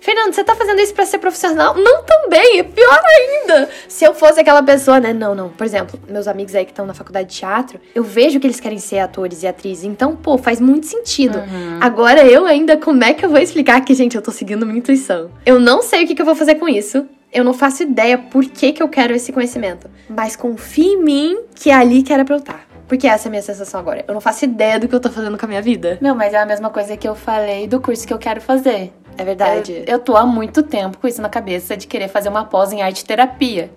Fernando, 0.07 0.33
você 0.33 0.45
tá 0.45 0.55
fazendo 0.55 0.81
isso 0.81 0.95
para 0.95 1.05
ser 1.05 1.19
profissional? 1.19 1.75
Não 1.75 2.05
também, 2.05 2.61
é 2.61 2.62
pior 2.62 3.01
ainda. 3.19 3.69
Se 3.88 4.05
eu 4.05 4.14
fosse 4.14 4.38
aquela 4.38 4.62
pessoa, 4.62 5.01
né? 5.01 5.12
Não, 5.12 5.35
não. 5.35 5.49
Por 5.49 5.66
exemplo, 5.66 5.99
meus 6.09 6.29
amigos 6.29 6.55
aí 6.55 6.64
que 6.64 6.71
estão 6.71 6.87
na 6.87 6.95
faculdade 6.95 7.29
de 7.29 7.35
teatro, 7.35 7.81
eu 7.92 8.05
vejo 8.05 8.38
que 8.38 8.47
eles 8.47 8.61
querem 8.61 8.79
ser 8.79 9.01
atores 9.01 9.42
e 9.42 9.49
atrizes. 9.49 9.83
Então, 9.83 10.14
pô, 10.14 10.38
faz 10.38 10.61
muito 10.61 10.87
sentido. 10.87 11.38
Uhum. 11.38 11.79
Agora 11.81 12.25
eu 12.25 12.47
ainda, 12.47 12.77
como 12.77 13.03
é 13.03 13.14
que 13.14 13.25
eu 13.25 13.29
vou 13.29 13.40
explicar 13.40 13.81
que, 13.81 13.92
gente, 13.95 14.14
eu 14.14 14.23
tô 14.23 14.31
seguindo 14.31 14.64
minha 14.64 14.79
intuição? 14.79 15.29
Eu 15.45 15.59
não 15.59 15.83
sei 15.83 16.05
o 16.05 16.07
que, 16.07 16.14
que 16.14 16.23
eu 16.23 16.27
vou 16.27 16.37
fazer 16.37 16.55
com 16.55 16.69
isso. 16.69 17.05
Eu 17.33 17.42
não 17.42 17.53
faço 17.53 17.83
ideia 17.83 18.16
por 18.16 18.45
que, 18.45 18.75
que 18.75 18.83
eu 18.85 18.88
quero 18.88 19.12
esse 19.12 19.33
conhecimento. 19.33 19.90
Mas 20.09 20.37
confie 20.37 20.92
em 20.92 21.03
mim 21.03 21.38
que 21.53 21.69
é 21.69 21.75
ali 21.75 22.05
que 22.05 22.12
era 22.12 22.25
pra 22.25 22.37
eu 22.37 22.38
estar. 22.38 22.53
Tá. 22.53 22.61
Porque 22.87 23.09
essa 23.09 23.27
é 23.27 23.29
a 23.29 23.31
minha 23.31 23.42
sensação 23.42 23.81
agora. 23.81 24.05
Eu 24.07 24.14
não 24.14 24.21
faço 24.21 24.45
ideia 24.45 24.79
do 24.79 24.87
que 24.87 24.95
eu 24.95 25.01
tô 25.01 25.11
fazendo 25.11 25.37
com 25.37 25.45
a 25.45 25.49
minha 25.49 25.62
vida. 25.62 25.99
Não, 26.01 26.14
mas 26.14 26.33
é 26.33 26.38
a 26.38 26.47
mesma 26.47 26.71
coisa 26.71 26.97
que 26.97 27.09
eu 27.09 27.16
falei 27.16 27.66
do 27.66 27.81
curso 27.81 28.07
que 28.07 28.12
eu 28.12 28.19
quero 28.19 28.40
fazer. 28.40 28.92
É 29.16 29.24
verdade. 29.24 29.85
Eu, 29.87 29.94
eu 29.94 29.98
tô 29.98 30.16
há 30.16 30.26
muito 30.26 30.62
tempo 30.62 30.98
com 30.98 31.09
isso 31.09 31.22
na 31.22 31.29
cabeça 31.29 31.76
de 31.76 31.87
querer 31.87 32.09
fazer 32.09 32.29
uma 32.29 32.44
pós 32.44 32.72
em 32.72 32.83
arte 32.83 33.05
terapia. 33.05 33.70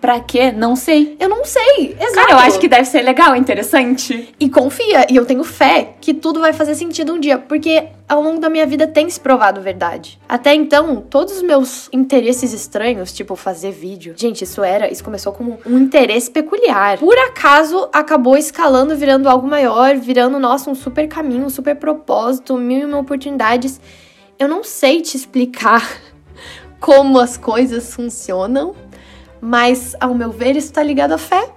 Pra 0.00 0.20
quê? 0.20 0.52
Não 0.52 0.76
sei. 0.76 1.16
Eu 1.18 1.28
não 1.28 1.44
sei. 1.44 1.96
Exato. 1.98 2.14
Cara, 2.14 2.32
eu 2.32 2.38
acho 2.38 2.58
que 2.60 2.68
deve 2.68 2.84
ser 2.84 3.00
legal, 3.00 3.34
interessante. 3.34 4.34
E 4.38 4.48
confia, 4.48 5.06
e 5.10 5.16
eu 5.16 5.24
tenho 5.24 5.42
fé 5.42 5.94
que 6.00 6.12
tudo 6.12 6.38
vai 6.38 6.52
fazer 6.52 6.74
sentido 6.74 7.14
um 7.14 7.18
dia, 7.18 7.38
porque 7.38 7.88
ao 8.06 8.22
longo 8.22 8.38
da 8.38 8.50
minha 8.50 8.66
vida 8.66 8.86
tem 8.86 9.08
se 9.08 9.18
provado 9.18 9.60
verdade. 9.60 10.20
Até 10.28 10.54
então, 10.54 11.00
todos 11.00 11.36
os 11.36 11.42
meus 11.42 11.88
interesses 11.92 12.52
estranhos, 12.52 13.12
tipo 13.12 13.34
fazer 13.34 13.72
vídeo, 13.72 14.14
gente, 14.16 14.44
isso 14.44 14.62
era, 14.62 14.92
isso 14.92 15.02
começou 15.02 15.32
como 15.32 15.58
um 15.66 15.78
interesse 15.78 16.30
peculiar. 16.30 16.98
Por 16.98 17.18
acaso 17.18 17.88
acabou 17.92 18.36
escalando, 18.36 18.94
virando 18.94 19.28
algo 19.28 19.48
maior, 19.48 19.96
virando, 19.96 20.38
nossa, 20.38 20.70
um 20.70 20.74
super 20.74 21.08
caminho, 21.08 21.46
um 21.46 21.50
super 21.50 21.74
propósito, 21.74 22.56
mil 22.58 22.80
e 22.80 22.84
uma 22.84 22.98
oportunidades. 22.98 23.80
Eu 24.38 24.48
não 24.48 24.62
sei 24.62 25.00
te 25.00 25.16
explicar 25.16 26.00
como 26.78 27.18
as 27.18 27.36
coisas 27.36 27.94
funcionam, 27.94 28.74
mas 29.40 29.96
ao 29.98 30.14
meu 30.14 30.30
ver 30.30 30.56
isso 30.56 30.72
tá 30.72 30.82
ligado 30.82 31.12
à 31.12 31.18
fé. 31.18 31.50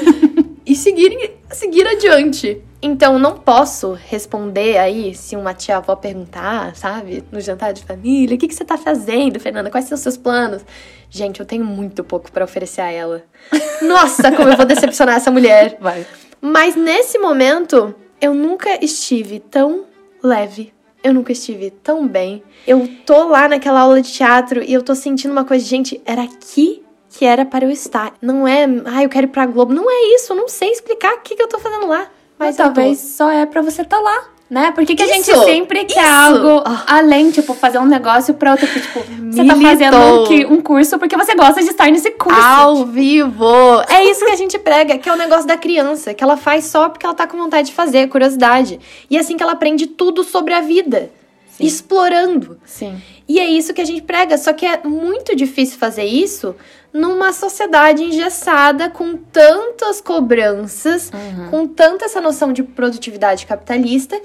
e 0.66 0.74
seguir, 0.74 1.38
seguir 1.50 1.86
adiante. 1.86 2.62
Então, 2.84 3.16
não 3.16 3.38
posso 3.38 3.92
responder 3.92 4.76
aí 4.76 5.14
se 5.14 5.36
uma 5.36 5.54
tia 5.54 5.76
avó 5.76 5.94
perguntar, 5.94 6.74
sabe? 6.74 7.22
No 7.30 7.40
jantar 7.40 7.72
de 7.72 7.84
família, 7.84 8.34
o 8.34 8.38
que, 8.38 8.48
que 8.48 8.54
você 8.54 8.64
tá 8.64 8.76
fazendo, 8.76 9.38
Fernanda? 9.38 9.70
Quais 9.70 9.86
são 9.86 9.94
os 9.94 10.02
seus 10.02 10.16
planos? 10.16 10.64
Gente, 11.08 11.38
eu 11.38 11.46
tenho 11.46 11.64
muito 11.64 12.02
pouco 12.02 12.32
para 12.32 12.44
oferecer 12.44 12.80
a 12.80 12.90
ela. 12.90 13.22
Nossa, 13.80 14.32
como 14.32 14.48
eu 14.48 14.56
vou 14.56 14.66
decepcionar 14.66 15.16
essa 15.16 15.30
mulher. 15.30 15.78
Vai. 15.80 16.04
Mas 16.40 16.74
nesse 16.74 17.18
momento, 17.18 17.94
eu 18.20 18.34
nunca 18.34 18.84
estive 18.84 19.38
tão 19.38 19.84
leve 20.20 20.72
eu 21.02 21.12
nunca 21.12 21.32
estive 21.32 21.70
tão 21.70 22.06
bem. 22.06 22.42
Eu 22.66 22.88
tô 23.04 23.24
lá 23.28 23.48
naquela 23.48 23.80
aula 23.80 24.00
de 24.00 24.12
teatro 24.12 24.62
e 24.62 24.72
eu 24.72 24.82
tô 24.82 24.94
sentindo 24.94 25.32
uma 25.32 25.44
coisa, 25.44 25.64
gente, 25.64 26.00
era 26.04 26.22
aqui 26.22 26.82
que 27.10 27.24
era 27.24 27.44
para 27.44 27.64
eu 27.64 27.70
estar. 27.70 28.14
Não 28.22 28.48
é, 28.48 28.64
ah, 28.86 29.02
eu 29.02 29.08
quero 29.08 29.26
ir 29.26 29.30
pra 29.30 29.46
Globo. 29.46 29.72
Não 29.72 29.90
é 29.90 30.14
isso, 30.14 30.32
eu 30.32 30.36
não 30.36 30.48
sei 30.48 30.70
explicar 30.70 31.14
o 31.14 31.20
que, 31.20 31.36
que 31.36 31.42
eu 31.42 31.48
tô 31.48 31.58
fazendo 31.58 31.86
lá. 31.86 32.10
Mas, 32.38 32.56
Mas 32.56 32.56
talvez 32.56 32.98
só 32.98 33.30
é 33.30 33.44
para 33.44 33.60
você 33.60 33.82
estar 33.82 33.98
tá 33.98 34.02
lá 34.02 34.28
né? 34.52 34.70
Porque 34.70 34.94
que 34.94 35.02
a 35.02 35.06
gente 35.06 35.24
sempre 35.24 35.86
quer 35.86 36.06
algo 36.06 36.58
oh. 36.58 36.82
além, 36.86 37.30
tipo, 37.30 37.54
fazer 37.54 37.78
um 37.78 37.86
negócio 37.86 38.34
pra 38.34 38.50
outro, 38.50 38.66
tipo, 38.66 39.02
você 39.30 39.46
tá 39.46 39.56
fazendo 39.56 39.96
um, 39.96 40.52
um, 40.52 40.60
curso 40.60 40.98
porque 40.98 41.16
você 41.16 41.34
gosta 41.34 41.62
de 41.62 41.70
estar 41.70 41.90
nesse 41.90 42.10
curso. 42.10 42.38
Ao 42.38 42.84
vivo! 42.84 43.46
É 43.88 44.04
isso 44.12 44.22
que 44.26 44.30
a 44.30 44.36
gente 44.36 44.58
prega, 44.58 44.98
que 44.98 45.08
é 45.08 45.12
o 45.12 45.16
negócio 45.16 45.46
da 45.46 45.56
criança, 45.56 46.12
que 46.12 46.22
ela 46.22 46.36
faz 46.36 46.66
só 46.66 46.90
porque 46.90 47.06
ela 47.06 47.14
tá 47.14 47.26
com 47.26 47.38
vontade 47.38 47.68
de 47.68 47.74
fazer, 47.74 48.10
curiosidade. 48.10 48.78
E 49.08 49.16
é 49.16 49.20
assim 49.20 49.38
que 49.38 49.42
ela 49.42 49.52
aprende 49.52 49.86
tudo 49.86 50.22
sobre 50.22 50.52
a 50.52 50.60
vida. 50.60 51.10
Sim. 51.56 51.64
Explorando. 51.64 52.58
Sim. 52.64 53.00
E 53.28 53.38
é 53.38 53.46
isso 53.46 53.74
que 53.74 53.80
a 53.80 53.84
gente 53.84 54.02
prega, 54.02 54.38
só 54.38 54.52
que 54.52 54.64
é 54.64 54.82
muito 54.84 55.36
difícil 55.36 55.78
fazer 55.78 56.04
isso 56.04 56.56
numa 56.92 57.32
sociedade 57.32 58.02
engessada 58.02 58.90
com 58.90 59.16
tantas 59.16 60.00
cobranças, 60.00 61.10
uhum. 61.12 61.50
com 61.50 61.66
tanta 61.66 62.06
essa 62.06 62.20
noção 62.20 62.52
de 62.52 62.62
produtividade 62.62 63.46
capitalista. 63.46 64.20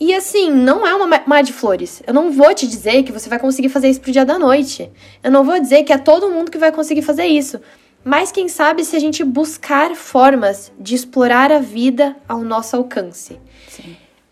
E 0.00 0.12
assim, 0.14 0.50
não 0.50 0.86
é 0.86 0.94
uma 0.94 1.22
mar 1.26 1.42
de 1.42 1.52
flores. 1.52 2.02
Eu 2.06 2.12
não 2.12 2.30
vou 2.30 2.52
te 2.54 2.66
dizer 2.66 3.04
que 3.04 3.12
você 3.12 3.28
vai 3.28 3.38
conseguir 3.38 3.68
fazer 3.68 3.88
isso 3.88 4.00
pro 4.00 4.12
dia 4.12 4.24
da 4.24 4.38
noite. 4.38 4.90
Eu 5.22 5.30
não 5.30 5.44
vou 5.44 5.58
dizer 5.60 5.84
que 5.84 5.92
é 5.92 5.98
todo 5.98 6.30
mundo 6.30 6.50
que 6.50 6.58
vai 6.58 6.72
conseguir 6.72 7.02
fazer 7.02 7.26
isso. 7.26 7.60
Mas 8.04 8.30
quem 8.30 8.48
sabe 8.48 8.84
se 8.84 8.96
a 8.96 8.98
gente 8.98 9.24
buscar 9.24 9.94
formas 9.94 10.70
de 10.78 10.94
explorar 10.94 11.50
a 11.50 11.58
vida 11.58 12.16
ao 12.28 12.42
nosso 12.42 12.76
alcance. 12.76 13.40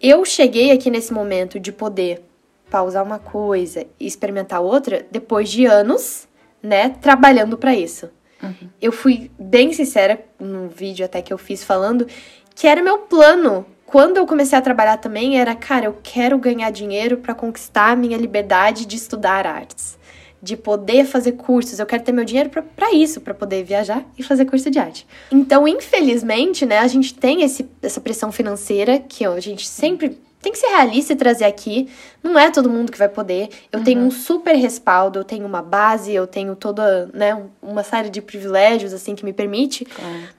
Eu 0.03 0.25
cheguei 0.25 0.73
aqui 0.73 0.91
nesse 0.91 1.13
momento 1.13 1.61
de 1.61 1.71
poder 1.71 2.25
pausar 2.69 3.05
uma 3.05 3.21
coisa 3.21 3.87
e 4.01 4.07
experimentar 4.07 4.61
outra 4.61 5.07
depois 5.11 5.49
de 5.49 5.65
anos 5.65 6.27
né, 6.63 6.89
trabalhando 7.01 7.57
para 7.57 7.75
isso. 7.75 8.11
Uhum. 8.43 8.69
Eu 8.81 8.91
fui 8.91 9.31
bem 9.39 9.73
sincera 9.73 10.21
no 10.41 10.69
vídeo 10.69 11.05
até 11.05 11.23
que 11.23 11.33
eu 11.33 11.39
fiz 11.39 11.63
falando 11.63 12.07
que 12.55 12.67
era 12.67 12.83
meu 12.83 12.99
plano 12.99 13.65
quando 13.93 14.17
eu 14.17 14.27
comecei 14.27 14.59
a 14.59 14.63
trabalhar 14.63 14.97
também 14.97 15.39
era, 15.39 15.55
cara, 15.55 15.85
eu 15.85 15.99
quero 16.03 16.39
ganhar 16.39 16.71
dinheiro 16.71 17.19
para 17.19 17.35
conquistar 17.35 17.91
a 17.91 17.97
minha 17.97 18.17
liberdade 18.17 18.87
de 18.87 18.97
estudar 18.97 19.47
artes, 19.47 19.99
de 20.43 20.57
poder 20.57 21.07
fazer 21.07 21.33
cursos. 21.33 21.79
Eu 21.79 21.87
quero 21.87 22.03
ter 22.03 22.11
meu 22.11 22.25
dinheiro 22.25 22.51
para 22.51 22.93
isso, 22.93 23.21
para 23.21 23.33
poder 23.33 23.63
viajar 23.63 24.05
e 24.19 24.23
fazer 24.23 24.45
curso 24.45 24.69
de 24.71 24.79
arte. 24.79 25.07
Então, 25.31 25.69
infelizmente, 25.69 26.67
né, 26.67 26.79
a 26.79 26.89
gente 26.89 27.15
tem 27.15 27.43
esse, 27.43 27.69
essa 27.81 28.01
pressão 28.01 28.33
financeira 28.33 28.99
que 28.99 29.25
a 29.25 29.39
gente 29.39 29.69
sempre 29.69 30.19
tem 30.43 30.51
que 30.51 30.59
ser 30.59 30.67
realista 30.67 31.13
e 31.13 31.17
trazer 31.17 31.45
aqui. 31.45 31.89
Não 32.21 32.37
é 32.37 32.51
todo 32.51 32.69
mundo 32.69 32.91
que 32.91 32.99
vai 32.99 33.09
poder. 33.09 33.49
Eu 33.71 33.79
uhum. 33.79 33.85
tenho 33.85 34.01
um 34.01 34.11
super 34.11 34.57
respaldo, 34.57 35.21
eu 35.21 35.25
tenho 35.25 35.47
uma 35.47 35.63
base, 35.63 36.13
eu 36.13 36.27
tenho 36.27 36.57
toda, 36.57 37.09
né, 37.15 37.41
uma 37.63 37.85
série 37.85 38.11
de 38.11 38.21
privilégios 38.21 38.93
assim 38.93 39.15
que 39.15 39.25
me 39.25 39.33
permite. 39.33 39.87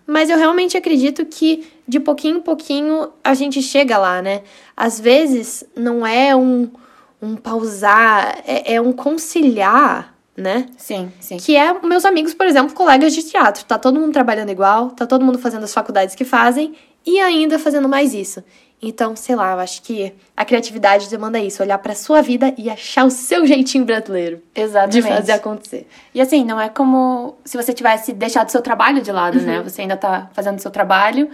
Mas 0.05 0.29
eu 0.29 0.37
realmente 0.37 0.75
acredito 0.75 1.25
que 1.25 1.65
de 1.87 2.01
pouquinho 2.01 2.39
em 2.39 2.41
pouquinho 2.41 3.09
a 3.23 3.33
gente 3.33 3.61
chega 3.61 3.97
lá, 3.97 4.21
né? 4.21 4.41
Às 4.75 4.99
vezes 4.99 5.63
não 5.73 6.05
é 6.05 6.35
um, 6.35 6.69
um 7.23 7.35
pausar, 7.35 8.43
é, 8.45 8.75
é 8.75 8.81
um 8.81 8.91
conciliar 8.91 10.13
né? 10.35 10.65
Sim, 10.77 11.11
sim. 11.19 11.37
Que 11.37 11.55
é 11.55 11.73
meus 11.83 12.05
amigos, 12.05 12.33
por 12.33 12.47
exemplo, 12.47 12.73
colegas 12.73 13.13
de 13.13 13.21
teatro. 13.23 13.63
Tá 13.65 13.77
todo 13.77 13.99
mundo 13.99 14.11
trabalhando 14.11 14.49
igual, 14.49 14.89
tá 14.89 15.05
todo 15.05 15.23
mundo 15.23 15.37
fazendo 15.37 15.63
as 15.63 15.71
faculdades 15.73 16.15
que 16.15 16.25
fazem 16.25 16.73
e 17.05 17.19
ainda 17.19 17.59
fazendo 17.59 17.87
mais 17.87 18.13
isso. 18.13 18.43
Então, 18.85 19.15
sei 19.15 19.35
lá, 19.35 19.53
eu 19.53 19.59
acho 19.59 19.81
que 19.81 20.13
a 20.35 20.43
criatividade 20.43 21.09
demanda 21.09 21.39
isso, 21.39 21.63
olhar 21.63 21.77
para 21.77 21.95
sua 21.95 22.21
vida 22.21 22.53
e 22.57 22.69
achar 22.69 23.05
o 23.05 23.09
seu 23.09 23.45
jeitinho 23.47 23.85
brasileiro. 23.85 24.41
Exatamente. 24.53 25.01
De 25.01 25.01
fazer 25.01 25.31
acontecer. 25.33 25.87
E 26.13 26.19
assim, 26.19 26.43
não 26.43 26.59
é 26.59 26.67
como 26.67 27.35
se 27.45 27.55
você 27.55 27.71
tivesse 27.71 28.11
deixado 28.11 28.49
seu 28.49 28.61
trabalho 28.61 29.01
de 29.01 29.11
lado, 29.11 29.39
né? 29.39 29.53
uhum. 29.53 29.63
né? 29.63 29.69
Você 29.69 29.83
ainda 29.83 29.95
tá 29.95 30.29
fazendo 30.33 30.59
seu 30.59 30.69
trabalho, 30.69 31.29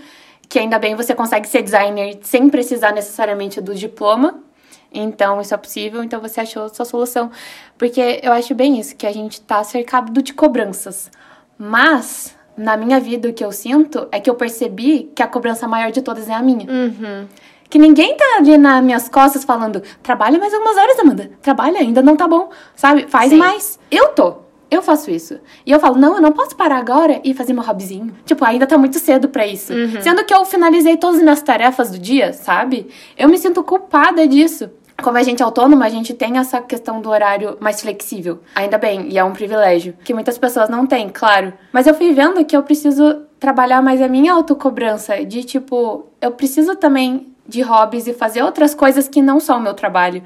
que 0.47 0.59
ainda 0.59 0.77
bem 0.77 0.93
você 0.93 1.15
consegue 1.15 1.47
ser 1.47 1.63
designer 1.63 2.19
sem 2.21 2.49
precisar 2.49 2.91
necessariamente 2.91 3.59
do 3.59 3.73
diploma. 3.73 4.43
Então, 4.91 5.39
isso 5.39 5.53
é 5.53 5.57
possível, 5.57 6.03
então 6.03 6.19
você 6.19 6.41
achou 6.41 6.67
sua 6.69 6.85
solução. 6.85 7.31
Porque 7.77 8.19
eu 8.23 8.31
acho 8.31 8.55
bem 8.55 8.79
isso, 8.79 8.95
que 8.95 9.05
a 9.05 9.11
gente 9.11 9.41
tá 9.41 9.63
cercado 9.63 10.21
de 10.21 10.33
cobranças. 10.33 11.11
Mas 11.57 12.35
na 12.59 12.75
minha 12.75 12.99
vida, 12.99 13.29
o 13.29 13.33
que 13.33 13.43
eu 13.43 13.51
sinto 13.51 14.07
é 14.11 14.19
que 14.19 14.29
eu 14.29 14.35
percebi 14.35 15.09
que 15.15 15.23
a 15.23 15.27
cobrança 15.27 15.65
maior 15.67 15.91
de 15.91 16.01
todas 16.01 16.27
é 16.27 16.33
a 16.33 16.41
minha. 16.41 16.69
Uhum. 16.69 17.25
Que 17.69 17.79
ninguém 17.79 18.17
tá 18.17 18.37
ali 18.37 18.57
nas 18.57 18.83
minhas 18.83 19.07
costas 19.07 19.45
falando, 19.45 19.81
trabalha 20.03 20.37
mais 20.37 20.53
algumas 20.53 20.75
horas, 20.75 20.99
Amanda. 20.99 21.31
Trabalha, 21.41 21.79
ainda 21.79 22.01
não 22.01 22.17
tá 22.17 22.27
bom. 22.27 22.49
Sabe? 22.75 23.05
Faz 23.07 23.29
Sim. 23.29 23.37
mais. 23.37 23.79
Eu 23.89 24.09
tô. 24.09 24.37
Eu 24.69 24.81
faço 24.81 25.09
isso. 25.09 25.39
E 25.65 25.71
eu 25.71 25.79
falo, 25.79 25.97
não, 25.97 26.15
eu 26.15 26.21
não 26.21 26.31
posso 26.31 26.55
parar 26.55 26.77
agora 26.77 27.21
e 27.23 27.33
fazer 27.33 27.53
meu 27.53 27.63
hobbyzinho. 27.63 28.13
Tipo, 28.25 28.43
ainda 28.43 28.67
tá 28.67 28.77
muito 28.77 28.99
cedo 28.99 29.29
para 29.29 29.47
isso. 29.47 29.73
Uhum. 29.73 30.01
Sendo 30.01 30.23
que 30.25 30.33
eu 30.33 30.43
finalizei 30.45 30.97
todas 30.97 31.17
as 31.17 31.23
minhas 31.23 31.41
tarefas 31.41 31.89
do 31.89 31.97
dia, 31.97 32.33
sabe? 32.33 32.87
Eu 33.17 33.29
me 33.29 33.37
sinto 33.37 33.63
culpada 33.63 34.27
disso 34.27 34.69
como 35.01 35.17
a 35.17 35.23
gente 35.23 35.41
é 35.41 35.45
autônoma, 35.45 35.85
a 35.85 35.89
gente 35.89 36.13
tem 36.13 36.37
essa 36.37 36.61
questão 36.61 37.01
do 37.01 37.09
horário 37.09 37.57
mais 37.59 37.81
flexível. 37.81 38.39
Ainda 38.55 38.77
bem, 38.77 39.09
e 39.09 39.17
é 39.17 39.23
um 39.23 39.33
privilégio. 39.33 39.95
Que 40.03 40.13
muitas 40.13 40.37
pessoas 40.37 40.69
não 40.69 40.85
têm, 40.85 41.09
claro. 41.09 41.53
Mas 41.71 41.87
eu 41.87 41.93
fui 41.93 42.13
vendo 42.13 42.43
que 42.45 42.55
eu 42.55 42.63
preciso 42.63 43.25
trabalhar 43.39 43.81
mais 43.81 44.01
a 44.01 44.07
minha 44.07 44.33
autocobrança. 44.33 45.23
De 45.25 45.43
tipo, 45.43 46.05
eu 46.21 46.31
preciso 46.31 46.75
também 46.75 47.33
de 47.47 47.61
hobbies 47.61 48.07
e 48.07 48.13
fazer 48.13 48.43
outras 48.43 48.75
coisas 48.75 49.07
que 49.07 49.21
não 49.21 49.39
são 49.39 49.57
o 49.57 49.61
meu 49.61 49.73
trabalho. 49.73 50.21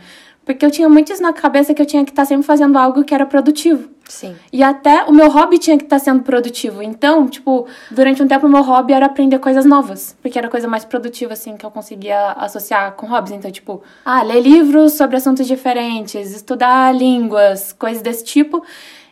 Porque 0.46 0.66
eu 0.66 0.72
tinha 0.72 0.90
muito 0.90 1.12
isso 1.12 1.22
na 1.22 1.32
cabeça 1.32 1.74
que 1.74 1.82
eu 1.82 1.86
tinha 1.86 2.04
que 2.04 2.12
estar 2.12 2.26
sempre 2.26 2.46
fazendo 2.46 2.78
algo 2.78 3.04
que 3.04 3.14
era 3.14 3.26
produtivo. 3.26 3.90
Sim. 4.08 4.36
E 4.52 4.62
até 4.62 5.06
o 5.06 5.14
meu 5.14 5.30
hobby 5.30 5.58
tinha 5.58 5.78
que 5.78 5.86
estar 5.86 6.00
sendo 6.00 6.24
produtivo. 6.24 6.84
Então, 6.84 7.28
tipo, 7.28 7.66
durante 7.90 8.22
um 8.22 8.28
tempo 8.28 8.46
o 8.46 8.50
meu 8.50 8.62
hobby 8.62 8.94
era 8.94 9.06
aprender 9.06 9.40
coisas 9.40 9.66
novas. 9.66 10.18
Porque 10.22 10.38
era 10.38 10.48
a 10.48 10.52
coisa 10.52 10.68
mais 10.68 10.84
produtiva, 10.84 11.34
assim, 11.34 11.56
que 11.56 11.66
eu 11.66 11.72
conseguia 11.72 12.32
associar 12.34 12.92
com 12.94 13.08
hobbies. 13.08 13.32
Então, 13.32 13.50
tipo, 13.50 13.82
ah, 14.04 14.22
ler 14.22 14.42
livros 14.42 14.94
sobre 14.94 15.16
assuntos 15.16 15.48
diferentes, 15.48 16.36
estudar 16.36 16.94
línguas, 16.94 17.72
coisas 17.72 18.02
desse 18.02 18.26
tipo. 18.26 18.64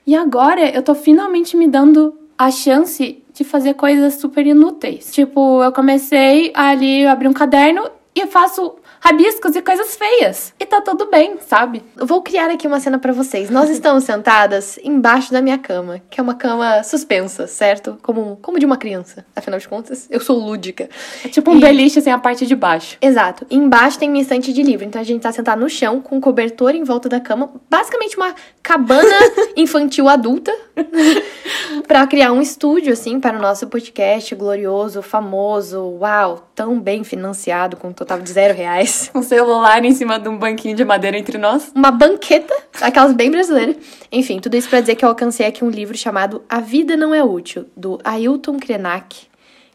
E 0.06 0.16
agora 0.16 0.70
eu 0.70 0.84
tô 0.84 0.94
finalmente 0.94 1.56
me 1.56 1.68
dando 1.68 2.18
a 2.38 2.52
chance 2.52 3.24
de 3.34 3.44
fazer 3.44 3.76
coisas 3.76 4.16
super 4.16 4.46
inúteis. 4.46 5.12
Tipo, 5.12 5.64
eu 5.64 5.72
comecei 5.72 6.52
ali 6.54 7.06
a 7.06 7.14
abrir 7.14 7.28
um 7.28 7.34
caderno 7.34 7.90
e 8.14 8.28
faço 8.28 8.76
rabiscos 9.02 9.56
e 9.56 9.62
coisas 9.62 9.96
feias. 9.96 10.54
E 10.60 10.66
tá 10.66 10.80
tudo 10.80 11.08
bem, 11.08 11.38
sabe? 11.46 11.84
Eu 11.98 12.06
vou 12.06 12.22
criar 12.22 12.50
aqui 12.50 12.68
uma 12.68 12.80
cena 12.80 13.00
para 13.00 13.12
vocês. 13.12 13.50
Nós 13.50 13.68
estamos 13.72 14.04
sentadas 14.04 14.80
embaixo 14.84 15.34
da 15.34 15.42
minha 15.42 15.58
cama, 15.58 16.02
que 16.10 16.20
é 16.20 16.24
uma 16.24 16.36
cama 16.36 16.84
suspensa, 16.84 17.48
certo? 17.48 17.98
Como, 18.02 18.38
como 18.42 18.60
de 18.60 18.66
uma 18.66 18.78
criança. 18.78 19.26
Afinal 19.36 19.60
de 19.60 19.68
contas, 19.68 20.08
eu 20.10 20.20
sou 20.22 20.38
lúdica. 20.38 20.88
É 21.26 21.28
tipo 21.28 21.52
um 21.52 21.58
e... 21.58 21.60
beliche 21.60 22.00
sem 22.00 22.14
a 22.14 22.20
parte 22.20 22.46
de 22.46 22.56
baixo. 22.56 22.98
Exato. 23.02 23.46
E 23.50 23.56
embaixo 23.56 23.98
tem 23.98 24.10
minha 24.10 24.22
estante 24.22 24.54
de 24.54 24.62
livro. 24.62 24.86
Então 24.86 25.02
a 25.02 25.04
gente 25.04 25.22
tá 25.22 25.32
sentado 25.32 25.60
no 25.60 25.70
chão, 25.70 26.00
com 26.00 26.18
um 26.18 26.22
cobertor 26.22 26.76
em 26.76 26.84
volta 26.84 27.10
da 27.10 27.20
cama. 27.20 27.52
Basicamente 27.70 28.16
uma 28.16 28.36
cabana 28.62 29.18
infantil 29.58 30.08
adulta. 30.08 30.54
para 31.88 32.06
criar 32.08 32.32
um 32.32 32.42
estúdio, 32.42 32.94
assim, 32.94 33.20
para 33.20 33.38
o 33.38 33.42
nosso 33.42 33.68
podcast 33.68 34.34
glorioso, 34.36 35.02
famoso. 35.02 35.98
Uau, 36.00 36.50
tão 36.56 36.80
bem 36.80 37.04
financiado, 37.04 37.76
com 37.78 37.90
um 37.90 37.94
total 37.94 38.20
de 38.20 38.32
zero 38.32 38.54
reais. 38.54 38.91
Um 39.14 39.24
celular 39.24 39.84
em 39.84 39.94
cima 39.94 40.20
de 40.20 40.30
um 40.30 40.38
banquinho 40.38 40.76
de 40.76 40.84
madeira 40.84 41.18
entre 41.18 41.38
nós. 41.38 41.72
Uma 41.76 41.92
banqueta, 41.92 42.54
aquelas 42.80 43.14
bem 43.14 43.32
brasileiras. 43.32 43.76
Enfim, 44.12 44.40
tudo 44.40 44.56
isso 44.56 44.70
para 44.70 44.82
dizer 44.82 44.96
que 44.96 45.06
eu 45.06 45.10
alcancei 45.10 45.46
aqui 45.46 45.64
um 45.64 45.70
livro 45.70 45.98
chamado 45.98 46.44
A 46.50 46.60
Vida 46.60 46.96
Não 46.96 47.14
É 47.14 47.24
Útil, 47.24 47.66
do 47.76 48.00
Ailton 48.04 48.58
Krenak, 48.58 49.28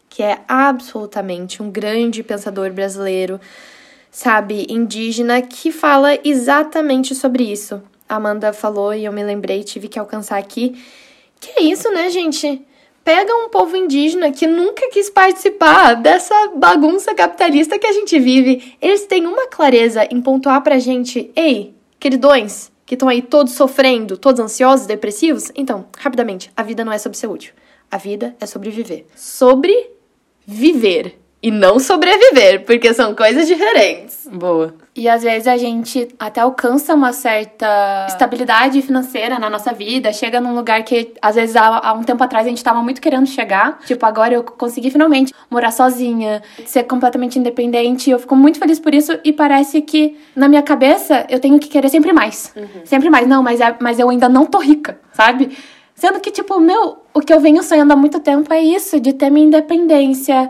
que 0.09 0.23
é 0.23 0.39
absolutamente 0.47 1.61
um 1.61 1.71
grande 1.71 2.23
pensador 2.23 2.71
brasileiro, 2.71 3.39
sabe, 4.11 4.65
indígena, 4.69 5.41
que 5.41 5.71
fala 5.71 6.17
exatamente 6.23 7.13
sobre 7.13 7.43
isso. 7.43 7.81
A 8.07 8.15
Amanda 8.15 8.53
falou 8.53 8.93
e 8.93 9.05
eu 9.05 9.11
me 9.11 9.23
lembrei, 9.23 9.63
tive 9.63 9.87
que 9.87 9.99
alcançar 9.99 10.37
aqui. 10.37 10.81
Que 11.39 11.59
é 11.59 11.63
isso, 11.63 11.91
né, 11.91 12.09
gente? 12.09 12.65
Pega 13.07 13.33
um 13.33 13.47
povo 13.47 13.77
indígena 13.77 14.33
que 14.33 14.45
nunca 14.45 14.89
quis 14.89 15.09
participar 15.09 15.93
dessa 15.93 16.49
bagunça 16.57 17.15
capitalista 17.15 17.79
que 17.79 17.87
a 17.87 17.93
gente 17.93 18.19
vive. 18.19 18.75
Eles 18.81 19.05
têm 19.05 19.25
uma 19.25 19.47
clareza 19.47 20.05
em 20.11 20.19
pontuar 20.21 20.61
pra 20.61 20.77
gente: 20.77 21.31
ei, 21.33 21.73
queridões, 21.97 22.69
que 22.85 22.95
estão 22.95 23.07
aí 23.07 23.21
todos 23.21 23.53
sofrendo, 23.53 24.17
todos 24.17 24.41
ansiosos, 24.41 24.85
depressivos. 24.85 25.49
Então, 25.55 25.85
rapidamente, 25.97 26.51
a 26.53 26.61
vida 26.63 26.83
não 26.83 26.91
é 26.91 26.97
sobre 26.97 27.17
ser 27.17 27.27
útil. 27.27 27.53
A 27.89 27.95
vida 27.95 28.35
é 28.41 28.45
sobre 28.45 28.71
viver. 28.71 29.07
Sobre 29.15 29.89
viver 30.45 31.17
e 31.41 31.51
não 31.51 31.79
sobreviver, 31.79 32.65
porque 32.65 32.93
são 32.93 33.13
coisas 33.13 33.47
diferentes. 33.47 34.27
Boa. 34.31 34.73
E 34.95 35.07
às 35.07 35.21
vezes 35.21 35.47
a 35.47 35.55
gente 35.55 36.07
até 36.19 36.41
alcança 36.41 36.95
uma 36.95 37.13
certa 37.13 38.07
estabilidade 38.09 38.81
financeira 38.81 39.37
na 39.37 39.47
nossa 39.47 39.71
vida, 39.71 40.11
chega 40.11 40.41
num 40.41 40.55
lugar 40.55 40.83
que 40.83 41.13
às 41.21 41.35
vezes 41.35 41.55
há, 41.55 41.89
há 41.89 41.93
um 41.93 42.03
tempo 42.03 42.23
atrás 42.23 42.45
a 42.47 42.49
gente 42.49 42.63
tava 42.63 42.81
muito 42.81 42.99
querendo 42.99 43.27
chegar. 43.27 43.79
Tipo, 43.85 44.03
agora 44.07 44.33
eu 44.33 44.43
consegui 44.43 44.89
finalmente 44.89 45.31
morar 45.49 45.71
sozinha, 45.71 46.41
ser 46.65 46.83
completamente 46.83 47.37
independente. 47.37 48.09
Eu 48.09 48.17
fico 48.17 48.35
muito 48.35 48.57
feliz 48.57 48.79
por 48.79 48.93
isso 48.95 49.19
e 49.23 49.31
parece 49.31 49.81
que 49.81 50.17
na 50.35 50.47
minha 50.49 50.63
cabeça 50.63 51.27
eu 51.29 51.39
tenho 51.39 51.59
que 51.59 51.67
querer 51.67 51.89
sempre 51.89 52.11
mais. 52.11 52.51
Uhum. 52.55 52.67
Sempre 52.83 53.09
mais. 53.11 53.27
Não, 53.27 53.43
mas, 53.43 53.61
é, 53.61 53.75
mas 53.79 53.99
eu 53.99 54.09
ainda 54.09 54.27
não 54.27 54.45
tô 54.47 54.57
rica, 54.57 54.99
sabe? 55.13 55.55
Sendo 55.97 56.19
que, 56.19 56.29
tipo, 56.29 56.59
meu, 56.59 56.99
o 57.11 57.19
que 57.21 57.33
eu 57.33 57.39
venho 57.39 57.63
sonhando 57.63 57.91
há 57.91 57.95
muito 57.95 58.19
tempo 58.19 58.53
é 58.53 58.61
isso, 58.61 58.99
de 58.99 59.13
ter 59.13 59.31
minha 59.31 59.47
independência, 59.47 60.47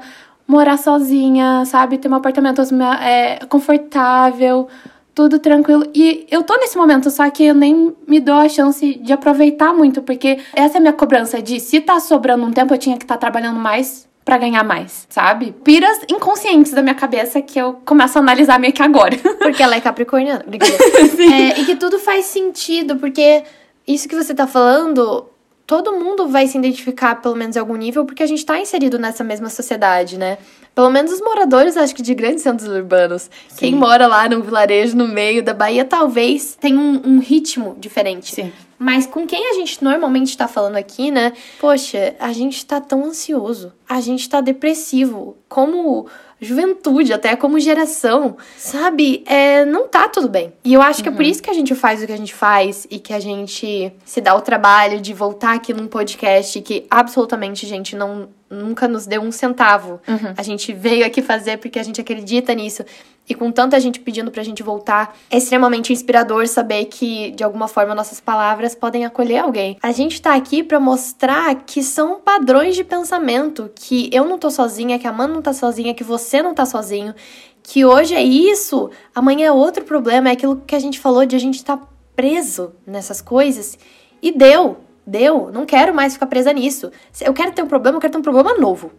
morar 0.48 0.78
sozinha, 0.78 1.66
sabe? 1.66 1.98
Ter 1.98 2.08
um 2.08 2.16
apartamento 2.16 2.62
é, 3.02 3.46
confortável, 3.50 4.68
tudo 5.14 5.40
tranquilo. 5.40 5.84
E 5.94 6.26
eu 6.32 6.44
tô 6.44 6.56
nesse 6.58 6.78
momento, 6.78 7.10
só 7.10 7.30
que 7.30 7.46
eu 7.46 7.56
nem 7.56 7.96
me 8.08 8.20
dou 8.20 8.36
a 8.36 8.48
chance 8.48 8.96
de 8.96 9.12
aproveitar 9.12 9.74
muito, 9.74 10.02
porque 10.02 10.40
essa 10.54 10.78
é 10.78 10.80
a 10.80 10.82
minha 10.82 10.94
cobrança 10.94 11.42
de 11.42 11.60
se 11.60 11.82
tá 11.82 12.00
sobrando 12.00 12.46
um 12.46 12.52
tempo, 12.52 12.74
eu 12.74 12.78
tinha 12.78 12.98
que 12.98 13.04
estar 13.04 13.16
tá 13.16 13.20
trabalhando 13.20 13.60
mais 13.60 14.08
para 14.24 14.38
ganhar 14.38 14.64
mais, 14.64 15.08
sabe? 15.10 15.56
Piras 15.64 16.00
inconscientes 16.10 16.74
da 16.74 16.84
minha 16.84 16.94
cabeça 16.94 17.42
que 17.42 17.58
eu 17.58 17.80
começo 17.86 18.18
a 18.18 18.22
analisar 18.22 18.60
meio 18.60 18.74
que 18.74 18.84
agora. 18.84 19.18
Porque 19.40 19.64
ela 19.64 19.76
é 19.76 19.82
capricorniana. 19.82 20.44
é, 20.52 21.62
e 21.62 21.66
que 21.66 21.76
tudo 21.78 21.98
faz 21.98 22.26
sentido, 22.26 22.98
porque 22.98 23.44
isso 23.88 24.08
que 24.08 24.16
você 24.16 24.36
tá 24.36 24.46
falando 24.46 25.26
todo 25.67 25.91
mundo 25.99 26.30
vai 26.30 26.47
se 26.47 26.58
identificar, 26.58 27.21
pelo 27.21 27.36
menos 27.36 27.58
em 27.58 27.60
algum 27.60 27.75
nível, 27.75 28.06
porque 28.06 28.23
a 28.23 28.25
gente 28.25 28.39
está 28.39 28.58
inserido 28.58 28.97
nessa 28.97 29.21
mesma 29.21 29.49
sociedade, 29.49 30.17
né? 30.17 30.38
Pelo 30.73 30.89
menos 30.89 31.12
os 31.12 31.19
moradores, 31.19 31.75
acho 31.75 31.93
que 31.93 32.01
de 32.01 32.15
grandes 32.15 32.43
centros 32.43 32.69
urbanos. 32.69 33.30
Sim. 33.49 33.58
Quem 33.58 33.75
mora 33.75 34.08
lá 34.08 34.30
num 34.30 34.41
vilarejo 34.41 34.95
no 34.95 35.08
meio 35.08 35.43
da 35.43 35.53
Bahia, 35.53 35.84
talvez 35.84 36.56
tenha 36.56 36.80
um, 36.80 37.01
um 37.03 37.19
ritmo 37.19 37.75
diferente. 37.77 38.34
Sim. 38.34 38.53
Mas 38.80 39.06
com 39.06 39.27
quem 39.27 39.49
a 39.49 39.53
gente 39.56 39.84
normalmente 39.84 40.30
está 40.30 40.47
falando 40.47 40.75
aqui, 40.75 41.12
né? 41.12 41.34
Poxa, 41.60 42.15
a 42.19 42.32
gente 42.32 42.58
está 42.58 42.80
tão 42.80 43.03
ansioso, 43.03 43.73
a 43.89 43.99
gente 43.99 44.21
está 44.21 44.39
depressivo. 44.39 45.36
Como 45.49 46.08
juventude, 46.39 47.13
até 47.13 47.36
como 47.36 47.60
geração, 47.60 48.38
sabe? 48.58 49.23
É, 49.26 49.65
não 49.65 49.88
tá 49.88 50.08
tudo 50.08 50.30
bem. 50.30 50.54
E 50.63 50.73
eu 50.73 50.82
acho 50.82 51.02
que 51.02 51.10
é 51.10 51.12
por 51.12 51.23
isso 51.23 51.41
que 51.41 51.50
a 51.50 51.54
gente 51.54 51.73
faz 51.73 52.04
o 52.04 52.06
que 52.06 52.13
a 52.13 52.17
gente 52.17 52.34
faz 52.34 52.86
e 52.89 53.00
que 53.00 53.13
a 53.13 53.19
gente 53.19 53.91
se 54.06 54.21
dá 54.21 54.36
o 54.36 54.41
trabalho 54.41 55.02
de 55.02 55.13
voltar 55.13 55.56
aqui 55.56 55.73
num 55.73 55.88
podcast 55.88 56.62
que 56.62 56.86
absolutamente, 56.89 57.65
gente, 57.65 57.95
não 57.95 58.30
nunca 58.50 58.88
nos 58.88 59.06
deu 59.06 59.21
um 59.21 59.32
centavo. 59.32 60.00
Uhum. 60.08 60.34
A 60.38 60.43
gente 60.43 60.73
veio 60.73 61.06
aqui 61.06 61.21
fazer 61.21 61.58
porque 61.58 61.80
a 61.80 61.84
gente 61.84 62.00
acredita 62.00 62.54
nisso. 62.54 62.84
E 63.30 63.36
com 63.36 63.52
tanta 63.52 63.80
gente 63.80 64.00
pedindo 64.00 64.32
pra 64.32 64.42
gente 64.42 64.63
voltar, 64.63 65.16
é 65.30 65.38
extremamente 65.38 65.92
inspirador 65.92 66.48
saber 66.48 66.86
que, 66.86 67.32
de 67.32 67.44
alguma 67.44 67.68
forma, 67.68 67.94
nossas 67.94 68.22
palavras 68.22 68.74
podem 68.74 69.06
acolher 69.06 69.40
alguém. 69.40 69.78
A 69.84 69.92
gente 69.92 70.22
tá 70.22 70.34
aqui 70.34 70.63
pra 70.63 70.80
mostrar 70.80 71.54
que 71.66 71.84
são 71.84 72.22
padrões 72.22 72.76
de 72.76 72.86
pensamento, 72.86 73.70
que 73.76 74.10
eu 74.13 74.24
não 74.24 74.38
tô 74.38 74.50
sozinha, 74.50 74.98
que 74.98 75.08
a 75.08 75.12
Mano 75.12 75.36
não 75.36 75.42
tá 75.42 75.52
sozinha, 75.52 75.94
que 75.94 76.06
você 76.06 76.42
não 76.42 76.54
tá 76.54 76.66
sozinho, 76.66 77.13
que 77.62 77.84
hoje 77.84 78.16
é 78.16 78.24
isso, 78.24 78.90
amanhã 79.13 79.48
é 79.48 79.52
outro 79.52 79.84
problema, 79.84 80.30
é 80.30 80.32
aquilo 80.32 80.63
que 80.66 80.74
a 80.74 80.80
gente 80.80 80.98
falou 80.98 81.26
de 81.26 81.36
a 81.36 81.40
gente 81.40 81.62
tá 81.66 81.78
preso 82.16 82.74
nessas 82.86 83.20
coisas. 83.20 83.78
E 84.22 84.32
deu, 84.32 84.78
deu, 85.06 85.52
não 85.52 85.66
quero 85.66 85.94
mais 85.94 86.13
ficar 86.13 86.28
presa 86.28 86.54
nisso. 86.54 86.90
Eu 87.20 87.34
quero 87.34 87.52
ter 87.52 87.62
um 87.62 87.68
problema, 87.68 87.98
eu 87.98 88.02
quero 88.02 88.13
ter 88.13 88.20
um 88.20 88.22
problema 88.22 88.54
novo. 88.58 88.92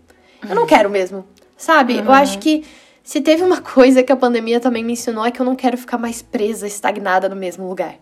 Eu 0.46 0.54
não 0.54 0.66
quero 0.66 0.90
mesmo, 0.90 1.24
sabe? 1.56 1.96
Eu 1.96 2.12
acho 2.12 2.38
que 2.38 2.62
se 3.08 3.22
teve 3.22 3.42
uma 3.42 3.62
coisa 3.62 4.02
que 4.02 4.12
a 4.12 4.16
pandemia 4.16 4.60
também 4.60 4.84
me 4.84 4.92
ensinou 4.92 5.24
é 5.24 5.30
que 5.30 5.40
eu 5.40 5.46
não 5.46 5.56
quero 5.56 5.78
ficar 5.78 5.96
mais 5.96 6.20
presa, 6.20 6.66
estagnada 6.66 7.26
no 7.26 7.34
mesmo 7.34 7.66
lugar. 7.66 7.94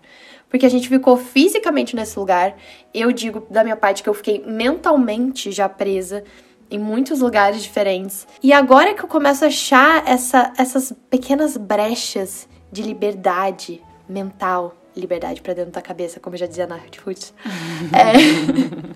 Porque 0.51 0.67
a 0.67 0.69
gente 0.69 0.89
ficou 0.89 1.17
fisicamente 1.17 1.95
nesse 1.95 2.19
lugar. 2.19 2.57
Eu 2.93 3.13
digo 3.13 3.47
da 3.49 3.63
minha 3.63 3.77
parte 3.77 4.03
que 4.03 4.09
eu 4.09 4.15
fiquei 4.15 4.43
mentalmente 4.45 5.53
já 5.53 5.69
presa 5.69 6.25
em 6.69 6.77
muitos 6.77 7.21
lugares 7.21 7.63
diferentes. 7.63 8.27
E 8.43 8.53
agora 8.53 8.95
que 8.95 9.05
eu 9.05 9.07
começo 9.07 9.45
a 9.45 9.47
achar 9.47 10.03
essa, 10.09 10.53
essas 10.59 10.93
pequenas 11.09 11.57
brechas 11.57 12.49
de 12.73 12.83
liberdade 12.83 13.81
mental, 14.09 14.75
liberdade 14.97 15.41
pra 15.41 15.55
dentro 15.55 15.71
da 15.71 15.81
cabeça, 15.81 16.19
como 16.19 16.35
eu 16.35 16.41
já 16.41 16.47
dizia 16.47 16.67
na 16.67 16.81
Roots. 17.05 17.33
É, 17.95 18.13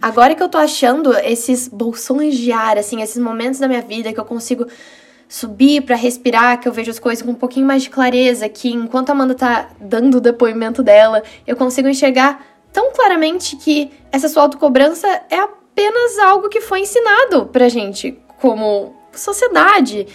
agora 0.02 0.34
que 0.34 0.42
eu 0.42 0.48
tô 0.48 0.58
achando 0.58 1.16
esses 1.18 1.68
bolsões 1.68 2.36
de 2.36 2.50
ar, 2.50 2.78
assim, 2.78 3.00
esses 3.00 3.22
momentos 3.22 3.60
da 3.60 3.68
minha 3.68 3.82
vida 3.82 4.12
que 4.12 4.18
eu 4.18 4.24
consigo 4.24 4.66
subir 5.30 5.82
pra 5.82 5.94
respirar, 5.94 6.58
que 6.58 6.66
eu 6.66 6.72
vejo 6.72 6.90
as 6.90 6.98
coisas 6.98 7.22
com 7.24 7.30
um 7.30 7.36
pouquinho 7.36 7.64
mais 7.64 7.84
de 7.84 7.90
clareza, 7.90 8.48
que 8.48 8.68
enquanto 8.68 9.10
a 9.10 9.12
Amanda 9.12 9.32
tá 9.32 9.70
dando 9.80 10.16
o 10.16 10.20
depoimento 10.20 10.82
dela, 10.82 11.22
eu 11.46 11.54
consigo 11.54 11.88
enxergar 11.88 12.44
tão 12.72 12.92
claramente 12.92 13.54
que 13.54 13.92
essa 14.10 14.28
sua 14.28 14.42
autocobrança 14.42 15.06
é 15.30 15.38
apenas 15.38 16.18
algo 16.18 16.48
que 16.48 16.60
foi 16.60 16.80
ensinado 16.80 17.46
pra 17.46 17.68
gente 17.68 18.18
como 18.40 18.92
sociedade. 19.12 20.08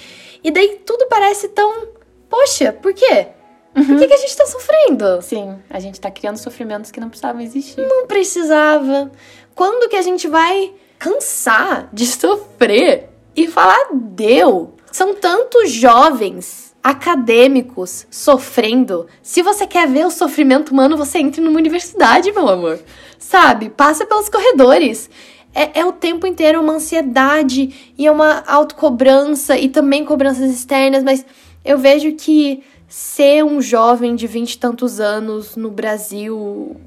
E 0.44 0.52
daí 0.52 0.82
tudo 0.86 1.08
parece 1.08 1.48
tão, 1.48 1.88
poxa, 2.30 2.74
por 2.74 2.94
quê? 2.94 3.28
Por 3.74 3.98
que, 3.98 4.08
que 4.08 4.14
a 4.14 4.18
gente 4.18 4.36
tá 4.36 4.46
sofrendo? 4.46 5.22
Sim, 5.22 5.58
a 5.70 5.80
gente 5.80 6.00
tá 6.00 6.12
criando 6.12 6.38
sofrimentos 6.38 6.92
que 6.92 7.00
não 7.00 7.08
precisavam 7.08 7.42
existir. 7.42 7.82
Não 7.82 8.06
precisava. 8.06 9.10
Quando 9.54 9.90
que 9.90 9.96
a 9.96 10.02
gente 10.02 10.28
vai 10.28 10.74
cansar 11.00 11.88
de 11.94 12.06
sofrer 12.06 13.10
e 13.36 13.48
falar 13.48 13.90
deu? 13.94 14.76
São 14.96 15.14
tantos 15.14 15.72
jovens 15.72 16.74
acadêmicos 16.82 18.08
sofrendo. 18.10 19.08
Se 19.22 19.42
você 19.42 19.68
quer 19.68 19.90
ver 19.90 20.06
o 20.06 20.10
sofrimento 20.10 20.70
humano, 20.70 20.96
você 20.96 21.20
entra 21.20 21.42
numa 21.42 21.58
universidade, 21.58 22.32
meu 22.32 22.48
amor. 22.48 22.80
Sabe? 23.20 23.70
Passa 23.70 24.06
pelos 24.06 24.30
corredores. 24.30 25.10
É, 25.54 25.82
é 25.82 25.86
o 25.86 25.92
tempo 25.92 26.26
inteiro 26.26 26.62
uma 26.62 26.76
ansiedade 26.76 27.92
e 27.98 28.08
é 28.08 28.10
uma 28.10 28.42
autocobrança 28.48 29.58
e 29.58 29.68
também 29.68 30.06
cobranças 30.06 30.50
externas, 30.50 31.04
mas 31.04 31.26
eu 31.66 31.78
vejo 31.78 32.14
que 32.14 32.64
ser 32.88 33.44
um 33.44 33.60
jovem 33.60 34.16
de 34.16 34.28
vinte 34.28 34.54
e 34.54 34.60
tantos 34.60 35.02
anos 35.02 35.58
no 35.58 35.70
Brasil, 35.70 36.80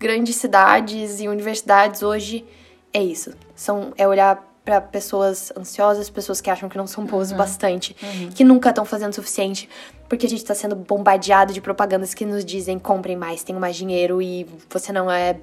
grandes 0.00 0.34
cidades 0.34 1.20
e 1.20 1.28
universidades 1.28 2.02
hoje 2.02 2.44
é 2.92 3.00
isso. 3.00 3.30
São 3.54 3.92
é 3.96 4.08
olhar 4.08 4.51
para 4.64 4.80
pessoas 4.80 5.52
ansiosas, 5.56 6.08
pessoas 6.08 6.40
que 6.40 6.48
acham 6.48 6.68
que 6.68 6.76
não 6.76 6.86
são 6.86 7.04
boas 7.04 7.32
o 7.32 7.34
bastante, 7.34 7.96
que 8.34 8.44
nunca 8.44 8.68
estão 8.68 8.84
fazendo 8.84 9.10
o 9.10 9.14
suficiente, 9.14 9.68
porque 10.08 10.26
a 10.26 10.28
gente 10.28 10.44
tá 10.44 10.54
sendo 10.54 10.76
bombardeado 10.76 11.52
de 11.52 11.60
propagandas 11.60 12.14
que 12.14 12.24
nos 12.24 12.44
dizem 12.44 12.78
comprem 12.78 13.16
mais, 13.16 13.42
tenham 13.42 13.60
mais 13.60 13.74
dinheiro 13.76 14.22
e 14.22 14.46
você 14.70 14.92
não 14.92 15.10
é 15.10 15.40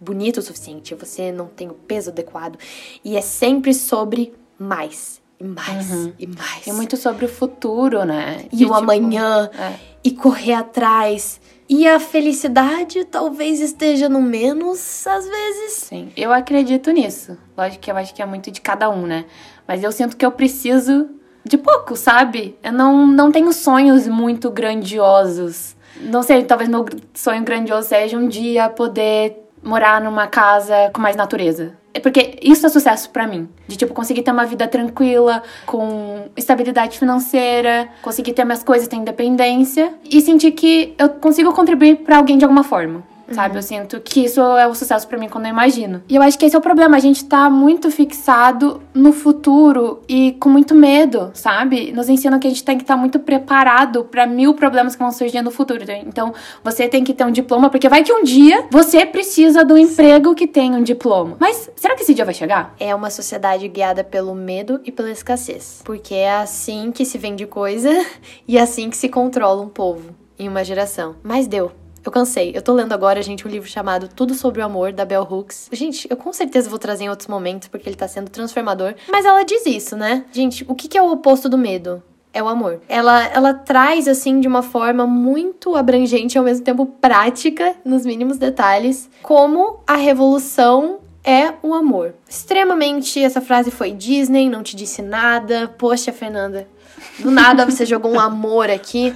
bonito 0.00 0.38
o 0.38 0.42
suficiente, 0.42 0.94
você 0.94 1.30
não 1.30 1.46
tem 1.46 1.68
o 1.68 1.74
peso 1.74 2.10
adequado. 2.10 2.58
E 3.04 3.16
é 3.16 3.20
sempre 3.20 3.72
sobre 3.72 4.34
mais. 4.58 5.22
E 5.38 5.44
mais, 5.44 5.90
e 6.18 6.26
mais. 6.26 6.66
É 6.66 6.72
muito 6.72 6.96
sobre 6.96 7.26
o 7.26 7.28
futuro, 7.28 8.04
né? 8.04 8.46
E 8.50 8.56
De, 8.56 8.64
o 8.64 8.68
tipo, 8.68 8.74
amanhã, 8.74 9.50
é. 9.52 9.74
e 10.02 10.10
correr 10.12 10.54
atrás. 10.54 11.40
E 11.68 11.86
a 11.86 11.98
felicidade 11.98 13.04
talvez 13.04 13.60
esteja 13.60 14.08
no 14.08 14.22
menos, 14.22 15.06
às 15.06 15.28
vezes. 15.28 15.72
Sim, 15.72 16.12
eu 16.16 16.32
acredito 16.32 16.90
nisso. 16.92 17.36
Lógico 17.56 17.82
que 17.82 17.90
eu 17.90 17.96
acho 17.96 18.14
que 18.14 18.22
é 18.22 18.26
muito 18.26 18.50
de 18.50 18.60
cada 18.60 18.88
um, 18.88 19.04
né? 19.06 19.24
Mas 19.66 19.82
eu 19.82 19.90
sinto 19.90 20.16
que 20.16 20.24
eu 20.24 20.30
preciso 20.30 21.10
de 21.44 21.58
pouco, 21.58 21.96
sabe? 21.96 22.56
Eu 22.62 22.72
não, 22.72 23.06
não 23.06 23.32
tenho 23.32 23.52
sonhos 23.52 24.06
muito 24.06 24.50
grandiosos. 24.50 25.76
Não 26.00 26.22
sei, 26.22 26.44
talvez 26.44 26.68
meu 26.68 26.84
sonho 27.14 27.42
grandioso 27.42 27.88
seja 27.88 28.16
um 28.16 28.28
dia 28.28 28.68
poder 28.68 29.44
morar 29.62 30.00
numa 30.00 30.26
casa 30.26 30.90
com 30.92 31.00
mais 31.00 31.16
natureza. 31.16 31.76
É 31.96 32.00
porque 32.00 32.38
isso 32.42 32.66
é 32.66 32.68
sucesso 32.68 33.08
pra 33.08 33.26
mim. 33.26 33.48
De, 33.66 33.74
tipo, 33.74 33.94
conseguir 33.94 34.20
ter 34.20 34.30
uma 34.30 34.44
vida 34.44 34.68
tranquila, 34.68 35.42
com 35.64 36.28
estabilidade 36.36 36.98
financeira, 36.98 37.88
conseguir 38.02 38.34
ter 38.34 38.44
minhas 38.44 38.62
coisas, 38.62 38.86
ter 38.86 38.96
independência 38.96 39.94
e 40.04 40.20
sentir 40.20 40.50
que 40.50 40.94
eu 40.98 41.08
consigo 41.08 41.54
contribuir 41.54 41.96
pra 41.96 42.18
alguém 42.18 42.36
de 42.36 42.44
alguma 42.44 42.62
forma. 42.62 43.02
Sabe? 43.32 43.58
Eu 43.58 43.62
sinto 43.62 44.00
que 44.00 44.24
isso 44.24 44.40
é 44.40 44.66
o 44.66 44.74
sucesso 44.74 45.06
pra 45.08 45.18
mim 45.18 45.28
quando 45.28 45.46
eu 45.46 45.50
imagino. 45.50 46.02
E 46.08 46.16
eu 46.16 46.22
acho 46.22 46.38
que 46.38 46.46
esse 46.46 46.54
é 46.54 46.58
o 46.58 46.62
problema. 46.62 46.96
A 46.96 47.00
gente 47.00 47.24
tá 47.24 47.50
muito 47.50 47.90
fixado 47.90 48.82
no 48.94 49.12
futuro 49.12 50.00
e 50.08 50.32
com 50.32 50.48
muito 50.48 50.74
medo, 50.74 51.30
sabe? 51.34 51.92
Nos 51.92 52.08
ensinam 52.08 52.38
que 52.38 52.46
a 52.46 52.50
gente 52.50 52.64
tem 52.64 52.76
que 52.76 52.84
estar 52.84 52.96
muito 52.96 53.18
preparado 53.18 54.04
pra 54.04 54.26
mil 54.26 54.54
problemas 54.54 54.94
que 54.94 55.02
vão 55.02 55.12
surgir 55.12 55.42
no 55.42 55.50
futuro. 55.50 55.84
Então, 56.06 56.32
você 56.62 56.88
tem 56.88 57.04
que 57.04 57.12
ter 57.12 57.24
um 57.24 57.30
diploma, 57.30 57.70
porque 57.70 57.88
vai 57.88 58.02
que 58.02 58.12
um 58.12 58.22
dia 58.22 58.66
você 58.70 59.04
precisa 59.04 59.64
do 59.64 59.76
emprego 59.76 60.34
que 60.34 60.46
tem 60.46 60.74
um 60.74 60.82
diploma. 60.82 61.36
Mas 61.38 61.70
será 61.76 61.94
que 61.94 62.02
esse 62.02 62.14
dia 62.14 62.24
vai 62.24 62.34
chegar? 62.34 62.74
É 62.78 62.94
uma 62.94 63.10
sociedade 63.10 63.66
guiada 63.68 64.02
pelo 64.04 64.34
medo 64.34 64.80
e 64.84 64.92
pela 64.92 65.10
escassez. 65.10 65.82
Porque 65.84 66.14
é 66.14 66.36
assim 66.36 66.90
que 66.92 67.04
se 67.04 67.18
vende 67.18 67.46
coisa 67.46 67.90
e 68.46 68.56
é 68.58 68.60
assim 68.60 68.90
que 68.90 68.96
se 68.96 69.08
controla 69.08 69.62
um 69.62 69.68
povo 69.68 70.14
em 70.38 70.48
uma 70.48 70.64
geração. 70.64 71.16
Mas 71.22 71.46
deu. 71.46 71.85
Eu 72.06 72.12
cansei. 72.12 72.52
Eu 72.54 72.62
tô 72.62 72.72
lendo 72.72 72.92
agora, 72.92 73.20
gente, 73.20 73.44
um 73.48 73.50
livro 73.50 73.68
chamado 73.68 74.06
Tudo 74.06 74.32
sobre 74.32 74.62
o 74.62 74.64
Amor, 74.64 74.92
da 74.92 75.04
Bell 75.04 75.26
Hooks. 75.28 75.68
Gente, 75.72 76.06
eu 76.08 76.16
com 76.16 76.32
certeza 76.32 76.70
vou 76.70 76.78
trazer 76.78 77.02
em 77.02 77.10
outros 77.10 77.26
momentos, 77.26 77.66
porque 77.66 77.88
ele 77.88 77.96
tá 77.96 78.06
sendo 78.06 78.30
transformador. 78.30 78.94
Mas 79.10 79.24
ela 79.24 79.42
diz 79.42 79.66
isso, 79.66 79.96
né? 79.96 80.24
Gente, 80.30 80.64
o 80.68 80.74
que 80.76 80.96
é 80.96 81.02
o 81.02 81.10
oposto 81.10 81.48
do 81.48 81.58
medo? 81.58 82.00
É 82.32 82.40
o 82.40 82.46
amor. 82.46 82.80
Ela, 82.88 83.26
ela 83.26 83.54
traz, 83.54 84.06
assim, 84.06 84.38
de 84.38 84.46
uma 84.46 84.62
forma 84.62 85.04
muito 85.04 85.74
abrangente 85.74 86.36
e 86.36 86.38
ao 86.38 86.44
mesmo 86.44 86.64
tempo 86.64 86.86
prática, 86.86 87.74
nos 87.84 88.06
mínimos 88.06 88.38
detalhes, 88.38 89.10
como 89.20 89.80
a 89.84 89.96
revolução 89.96 91.00
é 91.24 91.54
o 91.60 91.74
amor. 91.74 92.14
Extremamente, 92.28 93.20
essa 93.20 93.40
frase 93.40 93.72
foi 93.72 93.90
Disney, 93.90 94.48
não 94.48 94.62
te 94.62 94.76
disse 94.76 95.02
nada. 95.02 95.66
Poxa, 95.76 96.12
Fernanda, 96.12 96.68
do 97.18 97.30
nada 97.30 97.64
você 97.64 97.84
jogou 97.86 98.12
um 98.12 98.20
amor 98.20 98.70
aqui. 98.70 99.12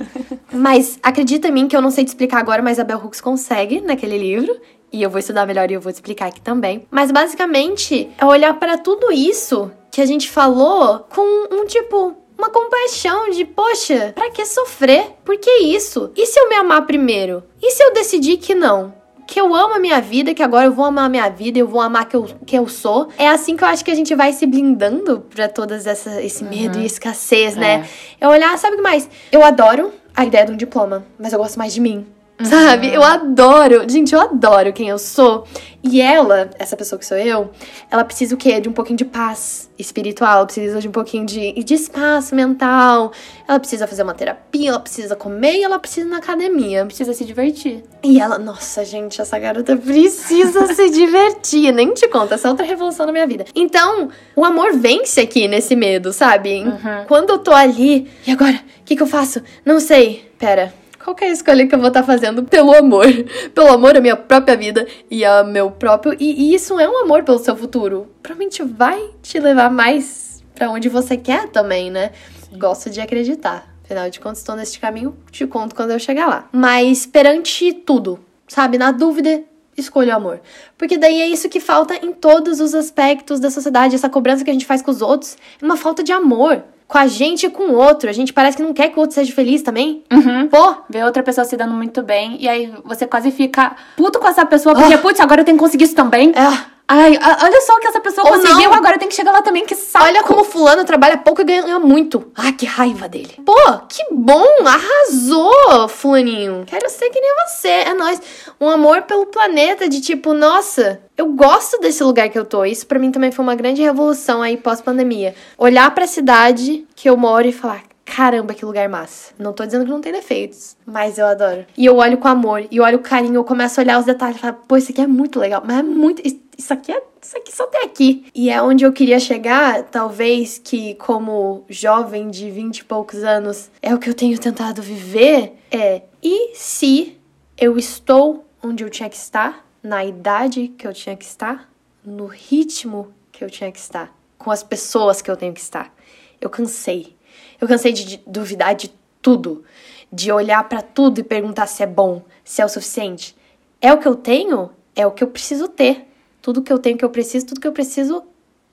Mas 0.52 0.98
acredita 1.02 1.48
em 1.48 1.52
mim 1.52 1.68
que 1.68 1.76
eu 1.76 1.82
não 1.82 1.90
sei 1.90 2.04
te 2.04 2.08
explicar 2.08 2.38
agora, 2.38 2.62
mas 2.62 2.78
a 2.78 2.84
Bell 2.84 2.98
Hooks 2.98 3.20
consegue 3.20 3.80
naquele 3.80 4.18
livro. 4.18 4.60
E 4.92 5.02
eu 5.02 5.10
vou 5.10 5.20
estudar 5.20 5.46
melhor 5.46 5.70
e 5.70 5.74
eu 5.74 5.80
vou 5.80 5.92
te 5.92 5.96
explicar 5.96 6.26
aqui 6.26 6.40
também. 6.40 6.86
Mas 6.90 7.10
basicamente 7.12 8.10
é 8.18 8.24
olhar 8.24 8.54
para 8.54 8.76
tudo 8.76 9.12
isso 9.12 9.70
que 9.90 10.00
a 10.00 10.06
gente 10.06 10.28
falou 10.28 11.00
com 11.10 11.54
um 11.54 11.64
tipo. 11.66 12.16
Uma 12.36 12.48
compaixão 12.48 13.28
de, 13.28 13.44
poxa, 13.44 14.12
pra 14.14 14.30
que 14.30 14.46
sofrer? 14.46 15.12
Por 15.26 15.36
que 15.36 15.58
isso? 15.58 16.10
E 16.16 16.24
se 16.24 16.40
eu 16.40 16.48
me 16.48 16.54
amar 16.54 16.86
primeiro? 16.86 17.42
E 17.60 17.70
se 17.70 17.82
eu 17.82 17.92
decidir 17.92 18.38
que 18.38 18.54
não? 18.54 18.94
Que 19.30 19.40
eu 19.40 19.54
amo 19.54 19.74
a 19.74 19.78
minha 19.78 20.00
vida, 20.00 20.34
que 20.34 20.42
agora 20.42 20.66
eu 20.66 20.72
vou 20.72 20.84
amar 20.84 21.06
a 21.06 21.08
minha 21.08 21.28
vida, 21.28 21.56
eu 21.56 21.68
vou 21.68 21.80
amar 21.80 22.06
que 22.06 22.16
eu, 22.16 22.24
que 22.44 22.58
eu 22.58 22.66
sou. 22.66 23.08
É 23.16 23.28
assim 23.28 23.56
que 23.56 23.62
eu 23.62 23.68
acho 23.68 23.84
que 23.84 23.90
a 23.90 23.94
gente 23.94 24.12
vai 24.12 24.32
se 24.32 24.44
blindando 24.44 25.20
pra 25.20 25.48
todas 25.48 25.86
essa 25.86 26.20
esse 26.20 26.42
medo 26.42 26.80
e 26.80 26.84
escassez, 26.84 27.54
né? 27.54 27.86
É 28.20 28.26
olhar, 28.28 28.58
sabe 28.58 28.74
o 28.74 28.76
que 28.78 28.82
mais? 28.82 29.08
Eu 29.30 29.44
adoro 29.44 29.92
a 30.16 30.24
ideia 30.24 30.44
de 30.44 30.52
um 30.52 30.56
diploma, 30.56 31.06
mas 31.16 31.32
eu 31.32 31.38
gosto 31.38 31.56
mais 31.58 31.72
de 31.72 31.80
mim. 31.80 32.04
Sabe? 32.44 32.92
Eu 32.92 33.02
adoro. 33.02 33.84
Gente, 33.88 34.14
eu 34.14 34.20
adoro 34.20 34.72
quem 34.72 34.88
eu 34.88 34.98
sou. 34.98 35.44
E 35.82 36.00
ela, 36.00 36.50
essa 36.58 36.76
pessoa 36.76 36.98
que 36.98 37.06
sou 37.06 37.16
eu, 37.16 37.50
ela 37.90 38.04
precisa 38.04 38.34
o 38.34 38.38
quê? 38.38 38.60
De 38.60 38.68
um 38.68 38.72
pouquinho 38.72 38.98
de 38.98 39.04
paz 39.04 39.70
espiritual, 39.78 40.36
ela 40.38 40.44
precisa 40.44 40.78
de 40.78 40.86
um 40.86 40.92
pouquinho 40.92 41.24
de, 41.24 41.54
de 41.64 41.74
espaço 41.74 42.34
mental. 42.34 43.12
Ela 43.48 43.58
precisa 43.58 43.86
fazer 43.86 44.02
uma 44.02 44.12
terapia, 44.12 44.68
ela 44.68 44.80
precisa 44.80 45.16
comer 45.16 45.56
e 45.56 45.64
ela 45.64 45.78
precisa 45.78 46.06
ir 46.06 46.10
na 46.10 46.18
academia. 46.18 46.84
Precisa 46.84 47.14
se 47.14 47.24
divertir. 47.24 47.82
E 48.02 48.20
ela, 48.20 48.38
nossa, 48.38 48.84
gente, 48.84 49.22
essa 49.22 49.38
garota 49.38 49.74
precisa 49.74 50.74
se 50.74 50.90
divertir. 50.92 51.72
Nem 51.72 51.94
te 51.94 52.06
conta, 52.08 52.34
essa 52.34 52.48
é 52.48 52.50
outra 52.50 52.66
revolução 52.66 53.06
na 53.06 53.12
minha 53.12 53.26
vida. 53.26 53.46
Então, 53.54 54.10
o 54.36 54.44
amor 54.44 54.74
vence 54.74 55.20
aqui 55.20 55.48
nesse 55.48 55.74
medo, 55.74 56.12
sabe? 56.12 56.62
Uhum. 56.62 57.04
Quando 57.08 57.30
eu 57.30 57.38
tô 57.38 57.52
ali, 57.52 58.06
e 58.26 58.30
agora? 58.30 58.60
O 58.80 58.84
que, 58.84 58.96
que 58.96 59.02
eu 59.02 59.06
faço? 59.06 59.42
Não 59.64 59.80
sei. 59.80 60.28
Pera, 60.38 60.72
qual 61.10 61.14
que 61.14 61.24
é 61.24 61.28
a 61.28 61.32
escolha 61.32 61.66
que 61.66 61.74
eu 61.74 61.78
vou 61.78 61.88
estar 61.88 62.02
tá 62.02 62.06
fazendo 62.06 62.44
pelo 62.44 62.72
amor? 62.72 63.06
Pelo 63.52 63.72
amor 63.72 63.96
à 63.96 64.00
minha 64.00 64.16
própria 64.16 64.56
vida 64.56 64.86
e 65.10 65.24
ao 65.24 65.44
meu 65.44 65.70
próprio. 65.70 66.16
E, 66.20 66.50
e 66.50 66.54
isso 66.54 66.78
é 66.78 66.88
um 66.88 66.98
amor 66.98 67.24
pelo 67.24 67.38
seu 67.38 67.56
futuro. 67.56 68.08
Provavelmente 68.22 68.62
vai 68.62 69.10
te 69.20 69.40
levar 69.40 69.70
mais 69.70 70.42
para 70.54 70.70
onde 70.70 70.88
você 70.88 71.16
quer 71.16 71.48
também, 71.48 71.90
né? 71.90 72.12
Sim. 72.48 72.58
Gosto 72.58 72.90
de 72.90 73.00
acreditar. 73.00 73.68
Afinal 73.82 74.08
de 74.08 74.20
contas, 74.20 74.38
estou 74.38 74.54
nesse 74.54 74.78
caminho, 74.78 75.16
te 75.32 75.46
conto 75.48 75.74
quando 75.74 75.90
eu 75.90 75.98
chegar 75.98 76.28
lá. 76.28 76.48
Mas 76.52 77.06
perante 77.06 77.72
tudo, 77.72 78.20
sabe? 78.46 78.78
Na 78.78 78.92
dúvida, 78.92 79.42
escolha 79.76 80.14
o 80.14 80.16
amor. 80.16 80.40
Porque 80.78 80.96
daí 80.96 81.20
é 81.20 81.26
isso 81.26 81.48
que 81.48 81.58
falta 81.58 81.94
em 81.94 82.12
todos 82.12 82.60
os 82.60 82.72
aspectos 82.72 83.40
da 83.40 83.50
sociedade. 83.50 83.96
Essa 83.96 84.08
cobrança 84.08 84.44
que 84.44 84.50
a 84.50 84.52
gente 84.52 84.66
faz 84.66 84.80
com 84.80 84.92
os 84.92 85.02
outros 85.02 85.36
é 85.60 85.64
uma 85.64 85.76
falta 85.76 86.04
de 86.04 86.12
amor 86.12 86.62
com 86.90 86.98
a 86.98 87.06
gente 87.06 87.46
e 87.46 87.50
com 87.50 87.68
o 87.68 87.76
outro. 87.76 88.10
A 88.10 88.12
gente 88.12 88.32
parece 88.32 88.56
que 88.56 88.62
não 88.64 88.74
quer 88.74 88.88
que 88.88 88.96
o 88.96 89.00
outro 89.00 89.14
seja 89.14 89.32
feliz 89.32 89.62
também. 89.62 90.02
Uhum. 90.12 90.48
Pô, 90.48 90.74
ver 90.90 91.04
outra 91.04 91.22
pessoa 91.22 91.44
se 91.44 91.56
dando 91.56 91.72
muito 91.72 92.02
bem 92.02 92.36
e 92.40 92.48
aí 92.48 92.74
você 92.84 93.06
quase 93.06 93.30
fica 93.30 93.76
puto 93.96 94.18
com 94.18 94.26
essa 94.26 94.44
pessoa 94.44 94.74
porque, 94.74 94.96
oh. 94.96 94.98
putz, 94.98 95.20
agora 95.20 95.42
eu 95.42 95.44
tenho 95.44 95.56
que 95.56 95.62
conseguir 95.62 95.84
isso 95.84 95.94
também. 95.94 96.30
É. 96.30 96.79
Ai, 96.92 97.16
olha 97.16 97.60
só 97.60 97.74
o 97.74 97.78
que 97.78 97.86
essa 97.86 98.00
pessoa 98.00 98.26
Ou 98.26 98.32
conseguiu, 98.32 98.68
não. 98.68 98.74
agora 98.74 98.98
tem 98.98 99.08
que 99.08 99.14
chegar 99.14 99.30
lá 99.30 99.42
também, 99.42 99.64
que 99.64 99.76
saco. 99.76 100.04
Olha 100.04 100.24
como 100.24 100.42
fulano 100.42 100.84
trabalha 100.84 101.16
pouco 101.16 101.40
e 101.40 101.44
ganha 101.44 101.78
muito. 101.78 102.32
Ah, 102.34 102.50
que 102.50 102.66
raiva 102.66 103.08
dele. 103.08 103.32
Pô, 103.46 103.54
que 103.88 104.02
bom, 104.10 104.44
arrasou, 104.66 105.88
fulaninho. 105.88 106.64
Quero 106.66 106.90
ser 106.90 107.08
que 107.10 107.20
nem 107.20 107.30
você, 107.46 107.68
é 107.68 107.94
nóis. 107.94 108.20
Um 108.60 108.68
amor 108.68 109.02
pelo 109.02 109.26
planeta, 109.26 109.88
de 109.88 110.00
tipo, 110.00 110.34
nossa, 110.34 111.00
eu 111.16 111.26
gosto 111.26 111.78
desse 111.78 112.02
lugar 112.02 112.28
que 112.28 112.38
eu 112.38 112.44
tô. 112.44 112.64
Isso 112.64 112.84
para 112.86 112.98
mim 112.98 113.12
também 113.12 113.30
foi 113.30 113.44
uma 113.44 113.54
grande 113.54 113.82
revolução 113.82 114.42
aí 114.42 114.56
pós-pandemia. 114.56 115.34
Olhar 115.56 115.88
para 115.94 116.04
a 116.04 116.08
cidade 116.08 116.84
que 116.96 117.08
eu 117.08 117.16
moro 117.16 117.46
e 117.46 117.52
falar, 117.52 117.82
caramba, 118.10 118.54
que 118.54 118.64
lugar 118.64 118.88
massa. 118.88 119.32
Não 119.38 119.52
tô 119.52 119.64
dizendo 119.64 119.84
que 119.84 119.90
não 119.90 120.00
tem 120.00 120.12
defeitos, 120.12 120.76
mas 120.84 121.18
eu 121.18 121.26
adoro. 121.26 121.64
E 121.76 121.86
eu 121.86 121.96
olho 121.96 122.18
com 122.18 122.28
amor, 122.28 122.66
e 122.70 122.80
olho 122.80 122.98
com 122.98 123.04
carinho, 123.04 123.36
eu 123.36 123.44
começo 123.44 123.80
a 123.80 123.82
olhar 123.82 123.98
os 123.98 124.04
detalhes 124.04 124.36
e 124.36 124.40
falo, 124.40 124.56
pô, 124.66 124.76
isso 124.76 124.90
aqui 124.90 125.00
é 125.00 125.06
muito 125.06 125.38
legal, 125.38 125.62
mas 125.64 125.78
é 125.78 125.82
muito 125.82 126.22
isso 126.58 126.72
aqui 126.74 126.92
é 126.92 127.02
isso 127.22 127.36
aqui 127.36 127.54
só 127.54 127.66
tem 127.66 127.82
aqui. 127.84 128.26
E 128.34 128.50
é 128.50 128.60
onde 128.60 128.84
eu 128.84 128.92
queria 128.92 129.20
chegar, 129.20 129.84
talvez 129.84 130.58
que 130.62 130.94
como 130.96 131.64
jovem 131.68 132.28
de 132.28 132.50
vinte 132.50 132.78
e 132.78 132.84
poucos 132.84 133.22
anos, 133.22 133.70
é 133.80 133.94
o 133.94 133.98
que 133.98 134.10
eu 134.10 134.14
tenho 134.14 134.38
tentado 134.38 134.82
viver, 134.82 135.54
é 135.70 136.02
e 136.22 136.54
se 136.54 137.16
eu 137.56 137.78
estou 137.78 138.44
onde 138.62 138.82
eu 138.82 138.90
tinha 138.90 139.08
que 139.08 139.16
estar, 139.16 139.66
na 139.82 140.04
idade 140.04 140.68
que 140.76 140.86
eu 140.86 140.92
tinha 140.92 141.16
que 141.16 141.24
estar, 141.24 141.70
no 142.04 142.26
ritmo 142.26 143.12
que 143.30 143.44
eu 143.44 143.50
tinha 143.50 143.70
que 143.70 143.78
estar, 143.78 144.12
com 144.36 144.50
as 144.50 144.62
pessoas 144.62 145.22
que 145.22 145.30
eu 145.30 145.36
tenho 145.36 145.54
que 145.54 145.60
estar. 145.60 145.94
Eu 146.40 146.48
cansei. 146.50 147.16
Eu 147.60 147.68
cansei 147.68 147.92
de 147.92 148.22
duvidar 148.26 148.74
de 148.74 148.92
tudo, 149.20 149.64
de 150.12 150.32
olhar 150.32 150.66
para 150.68 150.82
tudo 150.82 151.20
e 151.20 151.24
perguntar 151.24 151.66
se 151.66 151.82
é 151.82 151.86
bom, 151.86 152.22
se 152.42 152.62
é 152.62 152.64
o 152.64 152.68
suficiente. 152.68 153.36
É 153.80 153.92
o 153.92 153.98
que 153.98 154.08
eu 154.08 154.14
tenho? 154.14 154.70
É 154.96 155.06
o 155.06 155.10
que 155.10 155.22
eu 155.22 155.28
preciso 155.28 155.68
ter. 155.68 156.06
Tudo 156.42 156.62
que 156.62 156.72
eu 156.72 156.78
tenho 156.78 156.96
que 156.96 157.04
eu 157.04 157.10
preciso, 157.10 157.46
tudo 157.46 157.60
que 157.60 157.68
eu 157.68 157.72
preciso 157.72 158.22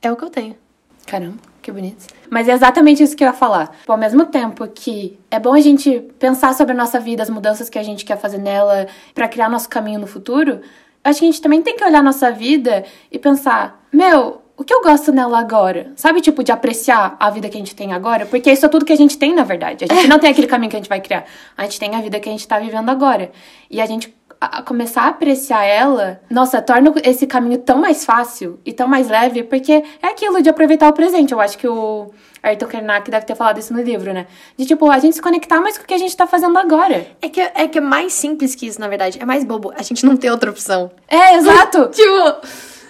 é 0.01 0.11
o 0.11 0.15
que 0.15 0.23
eu 0.23 0.29
tenho. 0.29 0.55
Caramba, 1.05 1.38
que 1.61 1.71
bonito. 1.71 2.05
Mas 2.29 2.47
é 2.49 2.53
exatamente 2.53 3.01
isso 3.01 3.15
que 3.15 3.23
eu 3.23 3.27
ia 3.27 3.33
falar. 3.33 3.67
Tipo, 3.67 3.91
ao 3.91 3.97
mesmo 3.97 4.25
tempo 4.25 4.67
que 4.67 5.17
é 5.31 5.39
bom 5.39 5.53
a 5.53 5.61
gente 5.61 6.01
pensar 6.19 6.53
sobre 6.53 6.73
a 6.73 6.75
nossa 6.75 6.99
vida, 6.99 7.23
as 7.23 7.29
mudanças 7.29 7.69
que 7.69 7.79
a 7.79 7.83
gente 7.83 8.03
quer 8.03 8.17
fazer 8.17 8.38
nela 8.38 8.88
para 9.13 9.27
criar 9.27 9.49
nosso 9.49 9.69
caminho 9.69 9.99
no 9.99 10.07
futuro, 10.07 10.61
acho 11.03 11.19
que 11.19 11.25
a 11.25 11.31
gente 11.31 11.41
também 11.41 11.61
tem 11.61 11.77
que 11.77 11.83
olhar 11.83 11.99
a 11.99 12.03
nossa 12.03 12.29
vida 12.31 12.83
e 13.09 13.17
pensar: 13.17 13.85
meu, 13.91 14.41
o 14.58 14.64
que 14.64 14.74
eu 14.74 14.82
gosto 14.82 15.12
nela 15.12 15.39
agora? 15.39 15.91
Sabe, 15.95 16.20
tipo, 16.20 16.43
de 16.43 16.51
apreciar 16.51 17.16
a 17.20 17.30
vida 17.30 17.47
que 17.47 17.55
a 17.55 17.60
gente 17.60 17.76
tem 17.76 17.93
agora? 17.93 18.26
Porque 18.26 18.51
isso 18.51 18.66
é 18.66 18.70
tudo 18.70 18.84
que 18.84 18.93
a 18.93 18.97
gente 18.97 19.18
tem, 19.18 19.34
na 19.34 19.43
verdade. 19.43 19.86
A 19.88 19.93
gente 19.93 20.08
não 20.08 20.18
tem 20.18 20.32
aquele 20.32 20.47
caminho 20.47 20.72
que 20.72 20.76
a 20.76 20.80
gente 20.80 20.89
vai 20.89 20.99
criar. 20.99 21.26
A 21.55 21.64
gente 21.64 21.80
tem 21.80 21.95
a 21.95 22.01
vida 22.01 22.20
que 22.20 22.28
a 22.28 22.32
gente 22.32 22.47
tá 22.47 22.58
vivendo 22.58 22.89
agora. 22.89 23.32
E 23.70 23.80
a 23.80 23.86
gente 23.86 24.18
a 24.39 24.62
começar 24.62 25.03
a 25.03 25.08
apreciar 25.08 25.64
ela, 25.66 26.22
nossa, 26.30 26.62
torna 26.62 26.93
esse 27.03 27.26
caminho 27.26 27.58
tão 27.58 27.80
mais 27.80 28.05
fácil 28.05 28.60
e 28.64 28.72
tão 28.72 28.88
mais 28.88 29.10
leve, 29.10 29.43
porque 29.43 29.84
é 30.01 30.08
aquilo 30.08 30.41
de 30.41 30.49
aproveitar 30.49 30.88
o 30.89 30.93
presente. 30.93 31.34
Eu 31.34 31.39
acho 31.39 31.58
que 31.58 31.68
o 31.68 32.12
Ayrton 32.43 32.68
Kernak 32.68 33.10
deve 33.10 33.26
ter 33.26 33.36
falado 33.36 33.60
isso 33.60 33.74
no 33.74 33.82
livro, 33.82 34.14
né? 34.14 34.28
De 34.55 34.66
tipo, 34.66 34.89
a 34.89 34.99
gente 34.99 35.16
se 35.16 35.22
conectar 35.22 35.60
mais 35.60 35.78
com 35.78 35.84
o 35.84 35.88
que 35.88 35.93
a 35.93 35.97
gente 35.97 36.16
tá 36.16 36.28
fazendo 36.28 36.58
agora. 36.58 37.08
É 37.22 37.30
que 37.30 37.41
é, 37.41 37.68
que 37.68 37.78
é 37.78 37.82
mais 37.82 38.14
simples 38.14 38.53
que 38.53 38.68
isso, 38.68 38.80
na 38.80 38.88
verdade. 38.88 39.18
É 39.20 39.26
mais 39.26 39.43
bobo. 39.43 39.74
A 39.76 39.82
gente 39.82 40.05
não 40.05 40.16
tem 40.16 40.30
outra 40.30 40.51
opção. 40.51 40.91
É, 41.08 41.36
exato. 41.36 41.89
tipo. 41.93 42.47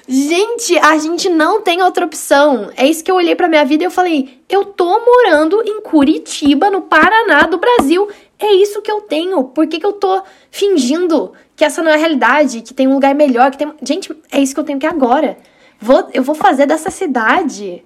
Gente, 0.07 0.77
a 0.77 0.97
gente 0.97 1.29
não 1.29 1.61
tem 1.61 1.81
outra 1.81 2.05
opção. 2.05 2.71
É 2.77 2.87
isso 2.87 3.03
que 3.03 3.11
eu 3.11 3.15
olhei 3.15 3.35
pra 3.35 3.49
minha 3.49 3.65
vida 3.65 3.83
e 3.83 3.87
eu 3.87 3.91
falei: 3.91 4.39
eu 4.47 4.63
tô 4.63 4.99
morando 4.99 5.61
em 5.65 5.81
Curitiba, 5.81 6.69
no 6.69 6.81
Paraná 6.81 7.41
do 7.41 7.57
Brasil. 7.57 8.07
É 8.39 8.53
isso 8.53 8.81
que 8.81 8.91
eu 8.91 9.01
tenho. 9.01 9.43
Por 9.43 9.67
que, 9.67 9.79
que 9.79 9.85
eu 9.85 9.93
tô 9.93 10.21
fingindo 10.49 11.33
que 11.57 11.65
essa 11.65 11.81
não 11.81 11.91
é 11.91 11.95
a 11.95 11.97
realidade, 11.97 12.61
que 12.61 12.73
tem 12.73 12.87
um 12.87 12.93
lugar 12.93 13.13
melhor, 13.15 13.51
que 13.51 13.57
tem. 13.57 13.73
Gente, 13.81 14.15
é 14.31 14.39
isso 14.39 14.53
que 14.53 14.59
eu 14.59 14.63
tenho 14.63 14.79
que 14.79 14.85
agora. 14.85 15.37
Vou, 15.79 16.07
eu 16.13 16.23
vou 16.23 16.35
fazer 16.35 16.65
dessa 16.65 16.89
cidade 16.89 17.83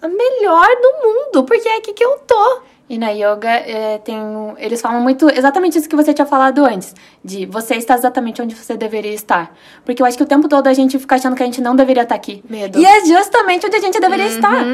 a 0.00 0.08
melhor 0.08 0.68
do 0.80 1.06
mundo, 1.06 1.44
porque 1.44 1.68
é 1.68 1.76
aqui 1.76 1.92
que 1.92 2.04
eu 2.04 2.18
tô. 2.20 2.62
E 2.88 2.96
na 2.96 3.10
yoga 3.10 3.50
é, 3.50 3.98
tem, 3.98 4.18
eles 4.56 4.80
falam 4.80 5.00
muito 5.00 5.28
exatamente 5.28 5.76
isso 5.78 5.88
que 5.88 5.96
você 5.96 6.14
tinha 6.14 6.24
falado 6.24 6.64
antes, 6.64 6.94
de 7.22 7.44
você 7.44 7.74
está 7.74 7.94
exatamente 7.94 8.40
onde 8.40 8.54
você 8.54 8.76
deveria 8.76 9.12
estar. 9.12 9.54
Porque 9.84 10.00
eu 10.00 10.06
acho 10.06 10.16
que 10.16 10.22
o 10.22 10.26
tempo 10.26 10.48
todo 10.48 10.66
a 10.66 10.72
gente 10.72 10.98
fica 10.98 11.16
achando 11.16 11.36
que 11.36 11.42
a 11.42 11.46
gente 11.46 11.60
não 11.60 11.76
deveria 11.76 12.04
estar 12.04 12.14
aqui. 12.14 12.42
Medo. 12.48 12.78
E 12.78 12.86
é 12.86 13.04
justamente 13.04 13.66
onde 13.66 13.76
a 13.76 13.80
gente 13.80 14.00
deveria 14.00 14.24
uhum. 14.24 14.30
estar. 14.30 14.64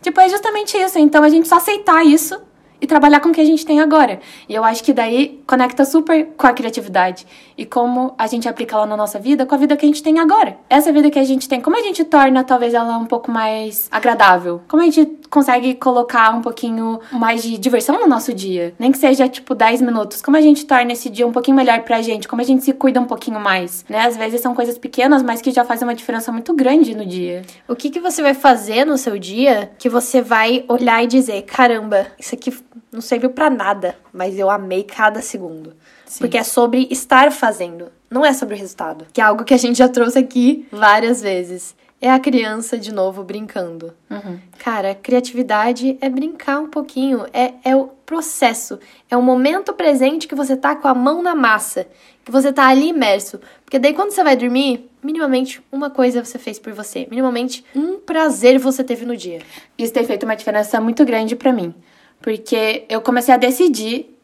Tipo, 0.00 0.20
é 0.20 0.28
justamente 0.28 0.78
isso. 0.78 0.98
Então 0.98 1.22
a 1.22 1.28
gente 1.28 1.46
só 1.46 1.56
aceitar 1.56 2.04
isso 2.06 2.40
e 2.80 2.86
trabalhar 2.86 3.20
com 3.20 3.30
o 3.30 3.32
que 3.32 3.40
a 3.40 3.44
gente 3.44 3.64
tem 3.66 3.80
agora. 3.80 4.20
E 4.48 4.54
eu 4.54 4.64
acho 4.64 4.82
que 4.82 4.92
daí 4.92 5.42
conecta 5.46 5.84
super 5.84 6.28
com 6.36 6.46
a 6.46 6.52
criatividade 6.52 7.26
e 7.56 7.66
como 7.66 8.14
a 8.16 8.26
gente 8.26 8.48
aplica 8.48 8.76
ela 8.76 8.86
na 8.86 8.96
nossa 8.96 9.18
vida 9.18 9.44
com 9.44 9.54
a 9.54 9.58
vida 9.58 9.76
que 9.76 9.84
a 9.84 9.88
gente 9.88 10.02
tem 10.02 10.18
agora. 10.18 10.58
Essa 10.70 10.92
vida 10.92 11.10
que 11.10 11.18
a 11.18 11.24
gente 11.24 11.48
tem, 11.48 11.60
como 11.60 11.76
a 11.76 11.82
gente 11.82 12.04
torna 12.04 12.44
talvez 12.44 12.74
ela 12.74 12.96
um 12.96 13.06
pouco 13.06 13.30
mais 13.30 13.88
agradável? 13.90 14.62
Como 14.68 14.82
a 14.82 14.86
gente 14.86 15.06
consegue 15.30 15.74
colocar 15.74 16.34
um 16.34 16.40
pouquinho 16.40 17.00
mais 17.12 17.42
de 17.42 17.58
diversão 17.58 17.98
no 18.00 18.06
nosso 18.06 18.32
dia? 18.32 18.74
Nem 18.78 18.92
que 18.92 18.98
seja 18.98 19.28
tipo 19.28 19.54
10 19.54 19.82
minutos. 19.82 20.22
Como 20.22 20.36
a 20.36 20.40
gente 20.40 20.64
torna 20.66 20.92
esse 20.92 21.08
dia 21.08 21.26
um 21.26 21.32
pouquinho 21.32 21.56
melhor 21.56 21.82
pra 21.82 22.02
gente? 22.02 22.28
Como 22.28 22.42
a 22.42 22.44
gente 22.44 22.64
se 22.64 22.72
cuida 22.72 23.00
um 23.00 23.04
pouquinho 23.04 23.40
mais, 23.40 23.84
né? 23.88 24.06
Às 24.06 24.16
vezes 24.16 24.40
são 24.40 24.54
coisas 24.54 24.78
pequenas, 24.78 25.22
mas 25.22 25.40
que 25.40 25.50
já 25.50 25.64
fazem 25.64 25.86
uma 25.86 25.94
diferença 25.94 26.32
muito 26.32 26.54
grande 26.54 26.94
no 26.94 27.04
dia. 27.04 27.42
O 27.66 27.74
que 27.74 27.90
que 27.90 28.00
você 28.00 28.22
vai 28.22 28.34
fazer 28.34 28.84
no 28.84 28.98
seu 28.98 29.18
dia 29.18 29.70
que 29.78 29.88
você 29.88 30.20
vai 30.20 30.64
olhar 30.68 31.02
e 31.02 31.06
dizer, 31.06 31.42
caramba, 31.42 32.06
isso 32.18 32.34
aqui 32.34 32.52
não 32.92 33.00
serviu 33.00 33.30
para 33.30 33.50
nada, 33.50 33.96
mas 34.12 34.38
eu 34.38 34.50
amei 34.50 34.82
cada 34.82 35.20
segundo. 35.20 35.74
Sim. 36.06 36.20
Porque 36.20 36.38
é 36.38 36.42
sobre 36.42 36.88
estar 36.90 37.30
fazendo, 37.30 37.92
não 38.10 38.24
é 38.24 38.32
sobre 38.32 38.54
o 38.54 38.58
resultado. 38.58 39.06
Que 39.12 39.20
é 39.20 39.24
algo 39.24 39.44
que 39.44 39.52
a 39.52 39.58
gente 39.58 39.76
já 39.76 39.88
trouxe 39.88 40.18
aqui 40.18 40.66
várias 40.72 41.20
vezes. 41.20 41.76
É 42.00 42.10
a 42.10 42.18
criança 42.18 42.78
de 42.78 42.92
novo 42.92 43.24
brincando. 43.24 43.92
Uhum. 44.08 44.38
Cara, 44.58 44.94
criatividade 44.94 45.98
é 46.00 46.08
brincar 46.08 46.60
um 46.60 46.68
pouquinho, 46.68 47.26
é, 47.32 47.54
é 47.64 47.74
o 47.74 47.88
processo, 48.06 48.78
é 49.10 49.16
o 49.16 49.22
momento 49.22 49.72
presente 49.72 50.28
que 50.28 50.34
você 50.34 50.56
tá 50.56 50.76
com 50.76 50.86
a 50.86 50.94
mão 50.94 51.22
na 51.22 51.34
massa, 51.34 51.88
que 52.24 52.30
você 52.30 52.52
tá 52.52 52.68
ali 52.68 52.90
imerso. 52.90 53.40
Porque 53.64 53.80
daí 53.80 53.92
quando 53.94 54.12
você 54.12 54.22
vai 54.22 54.36
dormir, 54.36 54.88
minimamente 55.02 55.60
uma 55.72 55.90
coisa 55.90 56.24
você 56.24 56.38
fez 56.38 56.58
por 56.58 56.72
você, 56.72 57.08
minimamente 57.10 57.64
um 57.74 57.98
prazer 57.98 58.58
você 58.58 58.84
teve 58.84 59.04
no 59.04 59.16
dia. 59.16 59.40
Isso 59.76 59.92
tem 59.92 60.04
feito 60.04 60.22
uma 60.22 60.36
diferença 60.36 60.80
muito 60.80 61.04
grande 61.04 61.34
para 61.34 61.52
mim. 61.52 61.74
Porque 62.20 62.84
eu 62.88 63.00
comecei 63.00 63.34
a 63.34 63.36
decidir 63.36 64.14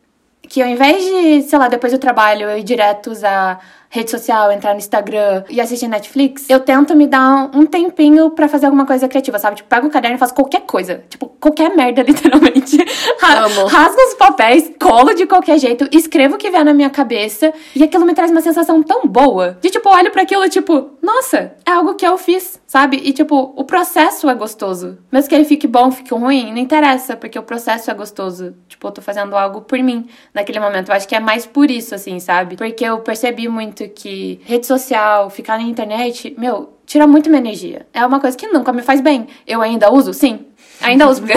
que 0.49 0.63
ao 0.63 0.69
invés 0.69 1.03
de, 1.05 1.43
sei 1.43 1.59
lá, 1.59 1.69
depois 1.69 1.93
do 1.93 1.99
trabalho 1.99 2.49
eu 2.49 2.59
ir 2.59 2.63
direto 2.63 3.11
usar 3.11 3.84
rede 3.95 4.11
social, 4.11 4.51
entrar 4.51 4.73
no 4.73 4.79
Instagram 4.79 5.45
e 5.49 5.61
assistir 5.61 5.87
Netflix, 5.87 6.51
eu 6.51 6.59
tento 6.59 6.97
me 6.97 7.07
dar 7.07 7.49
um 7.55 7.65
tempinho 7.65 8.29
para 8.31 8.49
fazer 8.49 8.67
alguma 8.67 8.85
coisa 8.85 9.07
criativa, 9.07 9.39
sabe? 9.39 9.57
Tipo, 9.57 9.69
pego 9.69 9.87
um 9.87 9.91
caderno 9.91 10.17
e 10.17 10.19
faço 10.19 10.35
qualquer 10.35 10.63
coisa. 10.63 11.05
Tipo, 11.09 11.29
qualquer 11.29 11.77
merda, 11.77 12.03
literalmente. 12.03 12.77
Amo. 13.23 13.67
Rasgo 13.69 14.01
os 14.09 14.15
papéis, 14.15 14.73
colo 14.81 15.15
de 15.15 15.27
qualquer 15.27 15.61
jeito, 15.61 15.89
escrevo 15.93 16.35
o 16.35 16.39
que 16.39 16.51
vier 16.51 16.65
na 16.65 16.75
minha 16.75 16.91
cabeça 16.91 17.53
e 17.73 17.85
aquilo 17.85 18.05
me 18.05 18.15
traz 18.15 18.33
uma 18.33 18.41
sensação 18.41 18.83
tão 18.83 19.07
boa. 19.07 19.57
De 19.61 19.71
tipo, 19.71 19.89
olho 19.89 20.11
para 20.11 20.23
aquilo, 20.23 20.49
tipo, 20.49 20.91
nossa, 21.01 21.55
é 21.65 21.71
algo 21.71 21.95
que 21.95 22.05
eu 22.05 22.19
fiz, 22.19 22.61
sabe? 22.67 22.97
E 22.97 23.13
tipo, 23.13 23.55
o 23.55 23.63
processo 23.63 24.29
é 24.29 24.35
gostoso. 24.35 24.99
Mesmo 25.13 25.29
que 25.29 25.35
ele 25.37 25.45
fique 25.45 25.69
bom, 25.69 25.93
fique 25.93 26.13
ruim, 26.13 26.51
não 26.51 26.59
interessa, 26.59 27.17
porque 27.17 27.39
o 27.39 27.45
processo 27.45 27.93
é 27.93 27.95
gostoso. 27.95 28.57
Tipo, 28.67 28.89
eu 28.89 28.93
tô 28.93 29.01
fazendo 29.01 29.37
algo 29.37 29.61
por 29.61 29.79
mim 29.79 30.09
naquele 30.33 30.59
momento. 30.59 30.89
Eu 30.89 30.97
acho 30.97 31.07
que 31.07 31.15
é 31.15 31.21
mais 31.21 31.47
por 31.47 31.71
isso, 31.71 31.95
assim, 31.95 32.19
sabe? 32.19 32.57
Porque 32.57 32.85
eu 32.85 32.99
percebi 32.99 33.49
muito 33.49 33.84
que 33.89 34.41
rede 34.45 34.67
social, 34.67 35.31
ficar 35.31 35.59
na 35.59 35.65
internet, 35.65 36.35
meu, 36.39 36.75
tira 36.87 37.07
muito 37.07 37.29
minha 37.29 37.41
energia. 37.41 37.87
É 37.93 38.05
uma 38.05 38.21
coisa 38.21 38.37
que 38.37 38.47
nunca 38.49 38.73
me 38.73 38.83
faz 38.83 39.01
bem. 39.01 39.27
Eu 39.47 39.61
ainda 39.61 39.93
uso? 39.93 40.13
Sim. 40.13 40.47
Ainda 40.81 41.09
uso, 41.09 41.23
porque, 41.23 41.35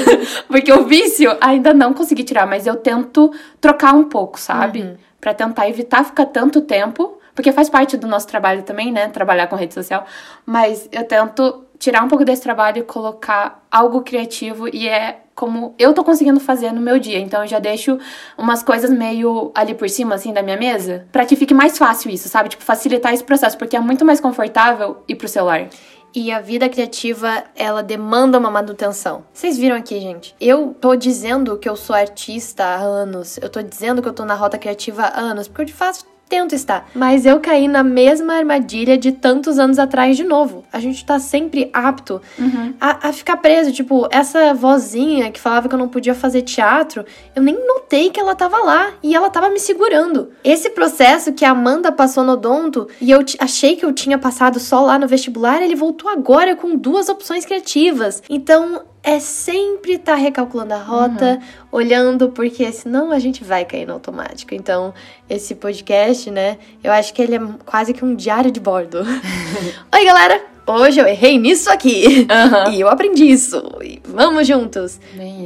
porque 0.48 0.72
o 0.72 0.84
vício 0.84 1.36
ainda 1.40 1.74
não 1.74 1.92
consegui 1.92 2.24
tirar, 2.24 2.46
mas 2.46 2.66
eu 2.66 2.76
tento 2.76 3.32
trocar 3.60 3.94
um 3.94 4.04
pouco, 4.04 4.38
sabe? 4.38 4.82
Uhum. 4.82 4.96
Pra 5.20 5.34
tentar 5.34 5.68
evitar 5.68 6.04
ficar 6.04 6.26
tanto 6.26 6.60
tempo, 6.60 7.18
porque 7.34 7.52
faz 7.52 7.68
parte 7.68 7.96
do 7.96 8.06
nosso 8.06 8.26
trabalho 8.26 8.62
também, 8.62 8.92
né? 8.92 9.08
Trabalhar 9.08 9.46
com 9.48 9.56
rede 9.56 9.74
social. 9.74 10.06
Mas 10.44 10.88
eu 10.92 11.04
tento 11.04 11.64
tirar 11.78 12.02
um 12.02 12.08
pouco 12.08 12.24
desse 12.24 12.42
trabalho 12.42 12.78
e 12.78 12.82
colocar 12.82 13.66
algo 13.70 14.02
criativo 14.02 14.68
e 14.68 14.88
é 14.88 15.20
como 15.36 15.74
eu 15.78 15.92
tô 15.92 16.02
conseguindo 16.02 16.40
fazer 16.40 16.72
no 16.72 16.80
meu 16.80 16.98
dia. 16.98 17.20
Então 17.20 17.42
eu 17.42 17.46
já 17.46 17.58
deixo 17.58 17.98
umas 18.36 18.62
coisas 18.62 18.90
meio 18.90 19.52
ali 19.54 19.74
por 19.74 19.88
cima, 19.88 20.14
assim, 20.14 20.32
da 20.32 20.42
minha 20.42 20.56
mesa, 20.56 21.06
para 21.12 21.26
que 21.26 21.36
fique 21.36 21.52
mais 21.52 21.76
fácil 21.76 22.10
isso, 22.10 22.28
sabe? 22.28 22.48
Tipo, 22.48 22.64
facilitar 22.64 23.12
esse 23.12 23.22
processo, 23.22 23.56
porque 23.58 23.76
é 23.76 23.80
muito 23.80 24.04
mais 24.04 24.18
confortável 24.18 25.04
ir 25.06 25.14
pro 25.14 25.28
celular. 25.28 25.68
E 26.14 26.32
a 26.32 26.40
vida 26.40 26.66
criativa, 26.70 27.44
ela 27.54 27.82
demanda 27.82 28.38
uma 28.38 28.50
manutenção. 28.50 29.24
Vocês 29.34 29.58
viram 29.58 29.76
aqui, 29.76 30.00
gente? 30.00 30.34
Eu 30.40 30.74
tô 30.80 30.96
dizendo 30.96 31.58
que 31.58 31.68
eu 31.68 31.76
sou 31.76 31.94
artista 31.94 32.64
há 32.64 32.76
anos. 32.76 33.36
Eu 33.36 33.50
tô 33.50 33.60
dizendo 33.60 34.00
que 34.00 34.08
eu 34.08 34.14
tô 34.14 34.24
na 34.24 34.34
rota 34.34 34.56
criativa 34.56 35.02
há 35.02 35.20
anos, 35.20 35.46
porque 35.46 35.60
eu 35.60 35.66
de 35.66 35.74
fato 35.74 36.06
tento 36.28 36.54
estar. 36.54 36.88
Mas 36.94 37.24
eu 37.24 37.40
caí 37.40 37.68
na 37.68 37.82
mesma 37.82 38.34
armadilha 38.34 38.98
de 38.98 39.12
tantos 39.12 39.58
anos 39.58 39.78
atrás 39.78 40.16
de 40.16 40.24
novo. 40.24 40.64
A 40.72 40.80
gente 40.80 41.04
tá 41.04 41.18
sempre 41.18 41.70
apto 41.72 42.20
uhum. 42.38 42.74
a, 42.80 43.08
a, 43.08 43.12
ficar 43.12 43.36
preso. 43.36 43.72
Tipo, 43.72 44.08
essa 44.10 44.52
vozinha 44.54 45.30
que 45.30 45.40
falava 45.40 45.68
que 45.68 45.74
eu 45.74 45.78
não 45.78 45.88
podia 45.88 46.14
fazer 46.14 46.42
teatro, 46.42 47.04
eu 47.34 47.42
nem 47.42 47.54
notei 47.66 48.10
que 48.10 48.20
ela 48.20 48.34
tava 48.34 48.58
lá 48.58 48.92
e 49.02 49.14
ela 49.14 49.30
tava 49.30 49.48
me 49.50 49.60
segurando. 49.60 50.30
Esse 50.42 50.70
processo 50.70 51.32
que 51.32 51.44
a 51.44 51.50
Amanda 51.50 51.92
passou 51.92 52.24
no 52.24 52.32
odonto 52.32 52.88
e 53.00 53.10
eu 53.10 53.20
achei 53.38 53.76
que 53.76 53.84
eu 53.84 53.92
tinha 53.92 54.18
passado 54.18 54.58
só 54.58 54.80
lá 54.80 54.98
no 54.98 55.06
vestibular, 55.06 55.62
ele 55.62 55.74
voltou 55.74 56.10
agora 56.10 56.56
com 56.56 56.76
duas 56.76 57.08
opções 57.08 57.44
criativas. 57.44 58.22
Então, 58.28 58.82
é 59.06 59.20
sempre 59.20 59.92
estar 59.92 60.14
tá 60.14 60.18
recalculando 60.18 60.74
a 60.74 60.78
rota, 60.78 61.34
uhum. 61.34 61.68
olhando, 61.70 62.30
porque 62.30 62.72
senão 62.72 63.12
a 63.12 63.20
gente 63.20 63.44
vai 63.44 63.64
cair 63.64 63.86
no 63.86 63.92
automático. 63.92 64.52
Então, 64.52 64.92
esse 65.30 65.54
podcast, 65.54 66.28
né, 66.28 66.58
eu 66.82 66.90
acho 66.90 67.14
que 67.14 67.22
ele 67.22 67.36
é 67.36 67.40
quase 67.64 67.94
que 67.94 68.04
um 68.04 68.16
diário 68.16 68.50
de 68.50 68.58
bordo. 68.58 68.98
Oi, 69.94 70.04
galera! 70.04 70.44
Hoje 70.66 70.98
eu 70.98 71.06
errei 71.06 71.38
nisso 71.38 71.70
aqui. 71.70 72.26
Uhum. 72.28 72.72
E 72.74 72.80
eu 72.80 72.88
aprendi 72.88 73.30
isso. 73.30 73.62
E 73.80 74.02
vamos 74.04 74.44
juntos. 74.48 74.98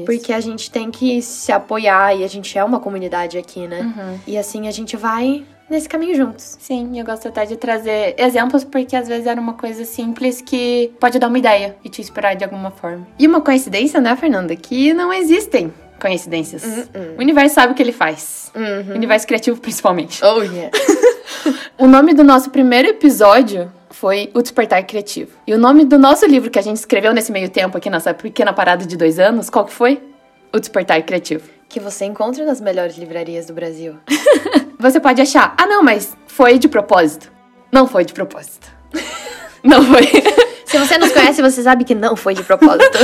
Porque 0.06 0.32
a 0.32 0.40
gente 0.40 0.70
tem 0.70 0.90
que 0.90 1.20
se 1.20 1.52
apoiar 1.52 2.16
e 2.16 2.24
a 2.24 2.28
gente 2.28 2.56
é 2.56 2.64
uma 2.64 2.80
comunidade 2.80 3.36
aqui, 3.36 3.68
né? 3.68 3.80
Uhum. 3.82 4.18
E 4.26 4.38
assim 4.38 4.68
a 4.68 4.70
gente 4.70 4.96
vai 4.96 5.44
nesse 5.70 5.88
caminho 5.88 6.14
juntos. 6.14 6.56
Sim, 6.60 6.98
eu 6.98 7.04
gosto 7.04 7.28
até 7.28 7.46
de 7.46 7.56
trazer 7.56 8.14
exemplos 8.18 8.64
porque 8.64 8.96
às 8.96 9.08
vezes 9.08 9.26
era 9.26 9.40
uma 9.40 9.54
coisa 9.54 9.84
simples 9.84 10.40
que 10.40 10.92
pode 11.00 11.18
dar 11.18 11.28
uma 11.28 11.38
ideia 11.38 11.76
e 11.84 11.88
te 11.88 12.00
inspirar 12.00 12.34
de 12.34 12.44
alguma 12.44 12.70
forma. 12.70 13.06
E 13.18 13.26
uma 13.26 13.40
coincidência, 13.40 14.00
né, 14.00 14.14
Fernanda, 14.16 14.54
que 14.56 14.92
não 14.92 15.12
existem 15.12 15.72
coincidências. 16.00 16.64
Uh 16.64 16.66
-uh. 16.66 17.16
O 17.16 17.20
universo 17.20 17.54
sabe 17.54 17.72
o 17.72 17.76
que 17.76 17.82
ele 17.82 17.92
faz. 17.92 18.50
Uhum. 18.54 18.92
O 18.92 18.96
universo 18.96 19.26
criativo, 19.26 19.60
principalmente. 19.60 20.24
Oh, 20.24 20.42
yeah. 20.42 20.70
o 21.78 21.86
nome 21.86 22.14
do 22.14 22.24
nosso 22.24 22.50
primeiro 22.50 22.88
episódio 22.88 23.70
foi 23.90 24.30
O 24.34 24.40
Despertar 24.40 24.84
Criativo. 24.86 25.32
E 25.46 25.52
o 25.52 25.58
nome 25.58 25.84
do 25.84 25.98
nosso 25.98 26.26
livro 26.26 26.50
que 26.50 26.58
a 26.58 26.62
gente 26.62 26.76
escreveu 26.76 27.12
nesse 27.12 27.30
meio 27.30 27.50
tempo 27.50 27.76
aqui 27.76 27.90
nessa 27.90 28.14
pequena 28.14 28.52
parada 28.52 28.84
de 28.86 28.96
dois 28.96 29.18
anos, 29.18 29.50
qual 29.50 29.64
que 29.64 29.72
foi? 29.72 30.02
O 30.52 30.58
Despertar 30.58 31.02
Criativo. 31.02 31.48
Que 31.68 31.78
você 31.78 32.04
encontra 32.06 32.44
nas 32.44 32.60
melhores 32.60 32.96
livrarias 32.96 33.46
do 33.46 33.52
Brasil. 33.52 33.96
Você 34.80 34.98
pode 34.98 35.20
achar, 35.20 35.54
ah 35.58 35.66
não, 35.66 35.82
mas 35.82 36.16
foi 36.26 36.58
de 36.58 36.66
propósito. 36.66 37.30
Não 37.70 37.86
foi 37.86 38.02
de 38.02 38.14
propósito. 38.14 38.66
não 39.62 39.84
foi. 39.84 40.08
Se 40.70 40.78
você 40.78 40.96
nos 40.98 41.10
conhece, 41.10 41.42
você 41.42 41.64
sabe 41.64 41.82
que 41.82 41.96
não 41.96 42.14
foi 42.14 42.32
de 42.32 42.44
propósito. 42.44 42.96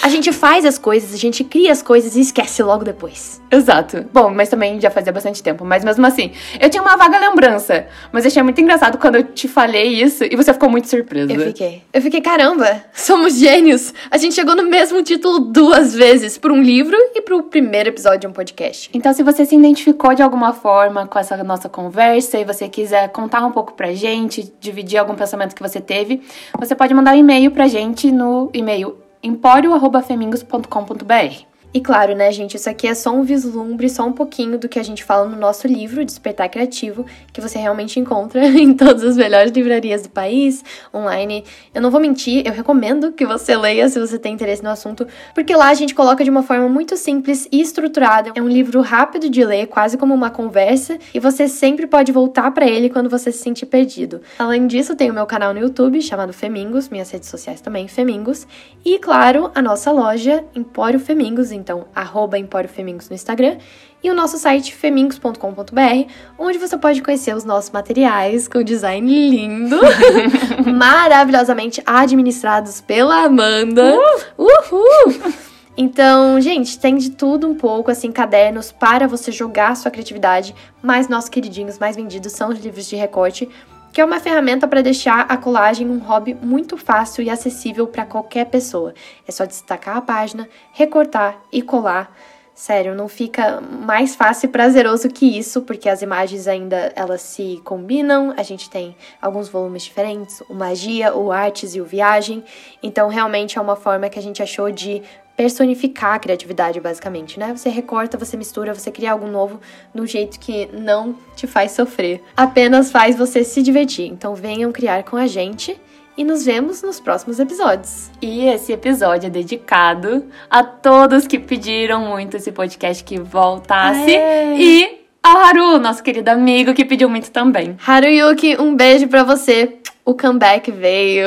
A 0.00 0.08
gente 0.08 0.32
faz 0.32 0.64
as 0.64 0.78
coisas, 0.78 1.12
a 1.12 1.16
gente 1.16 1.42
cria 1.42 1.72
as 1.72 1.82
coisas 1.82 2.14
e 2.14 2.20
esquece 2.20 2.62
logo 2.62 2.84
depois. 2.84 3.42
Exato. 3.50 4.06
Bom, 4.12 4.32
mas 4.32 4.48
também 4.48 4.80
já 4.80 4.90
fazia 4.90 5.12
bastante 5.12 5.42
tempo. 5.42 5.64
Mas 5.64 5.84
mesmo 5.84 6.06
assim, 6.06 6.30
eu 6.60 6.70
tinha 6.70 6.80
uma 6.80 6.96
vaga 6.96 7.18
lembrança. 7.18 7.86
Mas 8.12 8.24
achei 8.24 8.40
muito 8.44 8.60
engraçado 8.60 8.96
quando 8.96 9.16
eu 9.16 9.24
te 9.24 9.48
falei 9.48 10.00
isso 10.00 10.22
e 10.22 10.36
você 10.36 10.52
ficou 10.52 10.70
muito 10.70 10.88
surpresa. 10.88 11.32
Eu 11.32 11.40
fiquei. 11.40 11.82
Eu 11.92 12.00
fiquei, 12.00 12.20
caramba, 12.20 12.80
somos 12.94 13.36
gênios. 13.38 13.92
A 14.08 14.16
gente 14.16 14.36
chegou 14.36 14.54
no 14.54 14.62
mesmo 14.62 15.02
título 15.02 15.40
duas 15.40 15.92
vezes, 15.92 16.38
por 16.38 16.52
um 16.52 16.62
livro 16.62 16.96
e 17.12 17.20
pro 17.20 17.42
primeiro 17.42 17.88
episódio 17.88 18.20
de 18.20 18.26
um 18.28 18.32
podcast. 18.32 18.88
Então, 18.94 19.12
se 19.12 19.24
você 19.24 19.44
se 19.44 19.56
identificou 19.56 20.14
de 20.14 20.22
alguma 20.22 20.52
forma 20.52 21.08
com 21.08 21.18
essa 21.18 21.36
nossa 21.42 21.68
conversa 21.68 22.38
e 22.38 22.44
você 22.44 22.68
quiser 22.68 23.08
contar 23.08 23.44
um 23.44 23.50
pouco 23.50 23.72
pra 23.72 23.92
gente, 23.92 24.52
dividir 24.60 24.98
algum 24.98 25.16
pensamento 25.16 25.56
que 25.56 25.62
você 25.62 25.80
teve, 25.80 26.22
você 26.56 26.76
pode 26.76 26.94
mandar 27.00 27.14
um 27.14 27.18
e-mail 27.18 27.50
pra 27.50 27.66
gente 27.66 28.12
no 28.12 28.50
e-mail 28.52 28.98
empório.femingos.com.br. 29.22 31.49
E 31.72 31.80
claro, 31.80 32.16
né, 32.16 32.32
gente, 32.32 32.56
isso 32.56 32.68
aqui 32.68 32.88
é 32.88 32.94
só 32.94 33.12
um 33.12 33.22
vislumbre, 33.22 33.88
só 33.88 34.04
um 34.04 34.12
pouquinho 34.12 34.58
do 34.58 34.68
que 34.68 34.76
a 34.78 34.82
gente 34.82 35.04
fala 35.04 35.28
no 35.28 35.36
nosso 35.36 35.68
livro, 35.68 36.04
Despertar 36.04 36.48
Criativo, 36.48 37.06
que 37.32 37.40
você 37.40 37.60
realmente 37.60 38.00
encontra 38.00 38.44
em 38.58 38.74
todas 38.74 39.04
as 39.04 39.16
melhores 39.16 39.52
livrarias 39.52 40.02
do 40.02 40.08
país, 40.08 40.64
online. 40.92 41.44
Eu 41.72 41.80
não 41.80 41.88
vou 41.88 42.00
mentir, 42.00 42.44
eu 42.44 42.52
recomendo 42.52 43.12
que 43.12 43.24
você 43.24 43.56
leia 43.56 43.88
se 43.88 44.00
você 44.00 44.18
tem 44.18 44.34
interesse 44.34 44.64
no 44.64 44.68
assunto, 44.68 45.06
porque 45.32 45.54
lá 45.54 45.68
a 45.68 45.74
gente 45.74 45.94
coloca 45.94 46.24
de 46.24 46.30
uma 46.30 46.42
forma 46.42 46.68
muito 46.68 46.96
simples 46.96 47.46
e 47.52 47.60
estruturada. 47.60 48.32
É 48.34 48.42
um 48.42 48.48
livro 48.48 48.80
rápido 48.80 49.30
de 49.30 49.44
ler, 49.44 49.68
quase 49.68 49.96
como 49.96 50.12
uma 50.12 50.28
conversa, 50.28 50.98
e 51.14 51.20
você 51.20 51.46
sempre 51.46 51.86
pode 51.86 52.10
voltar 52.10 52.50
para 52.50 52.66
ele 52.66 52.90
quando 52.90 53.08
você 53.08 53.30
se 53.30 53.38
sentir 53.38 53.66
perdido. 53.66 54.20
Além 54.40 54.66
disso, 54.66 54.96
tem 54.96 55.08
o 55.08 55.14
meu 55.14 55.24
canal 55.24 55.54
no 55.54 55.60
YouTube 55.60 56.02
chamado 56.02 56.32
Femingos, 56.32 56.88
minhas 56.88 57.12
redes 57.12 57.28
sociais 57.28 57.60
também, 57.60 57.86
Femingos, 57.86 58.44
e 58.84 58.98
claro, 58.98 59.52
a 59.54 59.62
nossa 59.62 59.92
loja 59.92 60.44
Empório 60.52 60.98
Femingos 60.98 61.52
então 61.60 61.86
arroba 61.94 62.38
Empório 62.38 62.68
Femingos 62.68 63.08
no 63.08 63.14
Instagram, 63.14 63.58
e 64.02 64.10
o 64.10 64.14
nosso 64.14 64.38
site 64.38 64.74
femingos.com.br, 64.74 66.10
onde 66.38 66.58
você 66.58 66.76
pode 66.78 67.02
conhecer 67.02 67.36
os 67.36 67.44
nossos 67.44 67.70
materiais 67.70 68.48
com 68.48 68.62
design 68.62 69.30
lindo, 69.30 69.78
maravilhosamente 70.66 71.82
administrados 71.84 72.80
pela 72.80 73.24
Amanda. 73.24 73.94
Uh! 74.38 74.44
Uhul! 74.44 75.32
Então, 75.76 76.40
gente, 76.40 76.78
tem 76.78 76.96
de 76.96 77.10
tudo 77.10 77.48
um 77.48 77.54
pouco, 77.54 77.90
assim, 77.90 78.10
cadernos 78.10 78.72
para 78.72 79.06
você 79.06 79.30
jogar 79.30 79.76
sua 79.76 79.90
criatividade, 79.90 80.54
mas 80.82 81.08
nossos 81.08 81.30
queridinhos 81.30 81.78
mais 81.78 81.96
vendidos 81.96 82.32
são 82.32 82.50
os 82.50 82.58
livros 82.58 82.86
de 82.86 82.96
recorte, 82.96 83.48
que 83.92 84.00
é 84.00 84.04
uma 84.04 84.20
ferramenta 84.20 84.68
para 84.68 84.82
deixar 84.82 85.20
a 85.28 85.36
colagem 85.36 85.88
um 85.88 85.98
hobby 85.98 86.34
muito 86.34 86.76
fácil 86.76 87.22
e 87.22 87.30
acessível 87.30 87.86
para 87.86 88.06
qualquer 88.06 88.46
pessoa. 88.46 88.94
É 89.26 89.32
só 89.32 89.44
destacar 89.44 89.96
a 89.96 90.02
página, 90.02 90.48
recortar 90.72 91.40
e 91.52 91.62
colar. 91.62 92.14
Sério, 92.54 92.94
não 92.94 93.08
fica 93.08 93.58
mais 93.60 94.14
fácil 94.14 94.46
e 94.46 94.52
prazeroso 94.52 95.08
que 95.08 95.38
isso, 95.38 95.62
porque 95.62 95.88
as 95.88 96.02
imagens 96.02 96.46
ainda 96.46 96.92
elas 96.94 97.22
se 97.22 97.58
combinam. 97.64 98.34
A 98.36 98.42
gente 98.42 98.68
tem 98.68 98.94
alguns 99.20 99.48
volumes 99.48 99.82
diferentes, 99.82 100.42
o 100.42 100.52
magia, 100.52 101.16
o 101.16 101.32
artes 101.32 101.74
e 101.74 101.80
o 101.80 101.86
viagem. 101.86 102.44
Então, 102.82 103.08
realmente 103.08 103.56
é 103.56 103.60
uma 103.62 103.76
forma 103.76 104.10
que 104.10 104.18
a 104.18 104.22
gente 104.22 104.42
achou 104.42 104.70
de 104.70 105.02
personificar 105.40 106.16
a 106.16 106.18
criatividade, 106.18 106.78
basicamente, 106.80 107.40
né? 107.40 107.56
Você 107.56 107.70
recorta, 107.70 108.18
você 108.18 108.36
mistura, 108.36 108.74
você 108.74 108.90
cria 108.90 109.12
algo 109.12 109.26
novo 109.26 109.58
de 109.94 109.98
um 109.98 110.06
jeito 110.06 110.38
que 110.38 110.68
não 110.70 111.16
te 111.34 111.46
faz 111.46 111.72
sofrer, 111.72 112.22
apenas 112.36 112.90
faz 112.90 113.16
você 113.16 113.42
se 113.42 113.62
divertir. 113.62 114.06
Então 114.06 114.34
venham 114.34 114.70
criar 114.70 115.02
com 115.02 115.16
a 115.16 115.26
gente 115.26 115.80
e 116.14 116.24
nos 116.24 116.44
vemos 116.44 116.82
nos 116.82 117.00
próximos 117.00 117.40
episódios. 117.40 118.10
E 118.20 118.44
esse 118.48 118.70
episódio 118.70 119.28
é 119.28 119.30
dedicado 119.30 120.26
a 120.50 120.62
todos 120.62 121.26
que 121.26 121.38
pediram 121.38 122.04
muito 122.04 122.36
esse 122.36 122.52
podcast 122.52 123.02
que 123.02 123.18
voltasse 123.18 124.14
Aê. 124.14 124.56
e 124.58 125.06
a 125.22 125.48
Haru, 125.48 125.78
nosso 125.78 126.02
querido 126.02 126.28
amigo 126.30 126.74
que 126.74 126.84
pediu 126.84 127.08
muito 127.08 127.30
também. 127.30 127.78
Haruyuki, 127.86 128.60
um 128.60 128.76
beijo 128.76 129.08
para 129.08 129.22
você. 129.22 129.78
O 130.04 130.12
comeback 130.12 130.70
veio. 130.70 131.24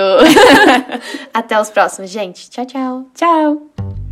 Até 1.33 1.59
os 1.59 1.71
próximos, 1.71 2.11
gente. 2.11 2.47
Tchau, 2.51 2.65
tchau. 2.67 3.07
Tchau. 3.15 4.02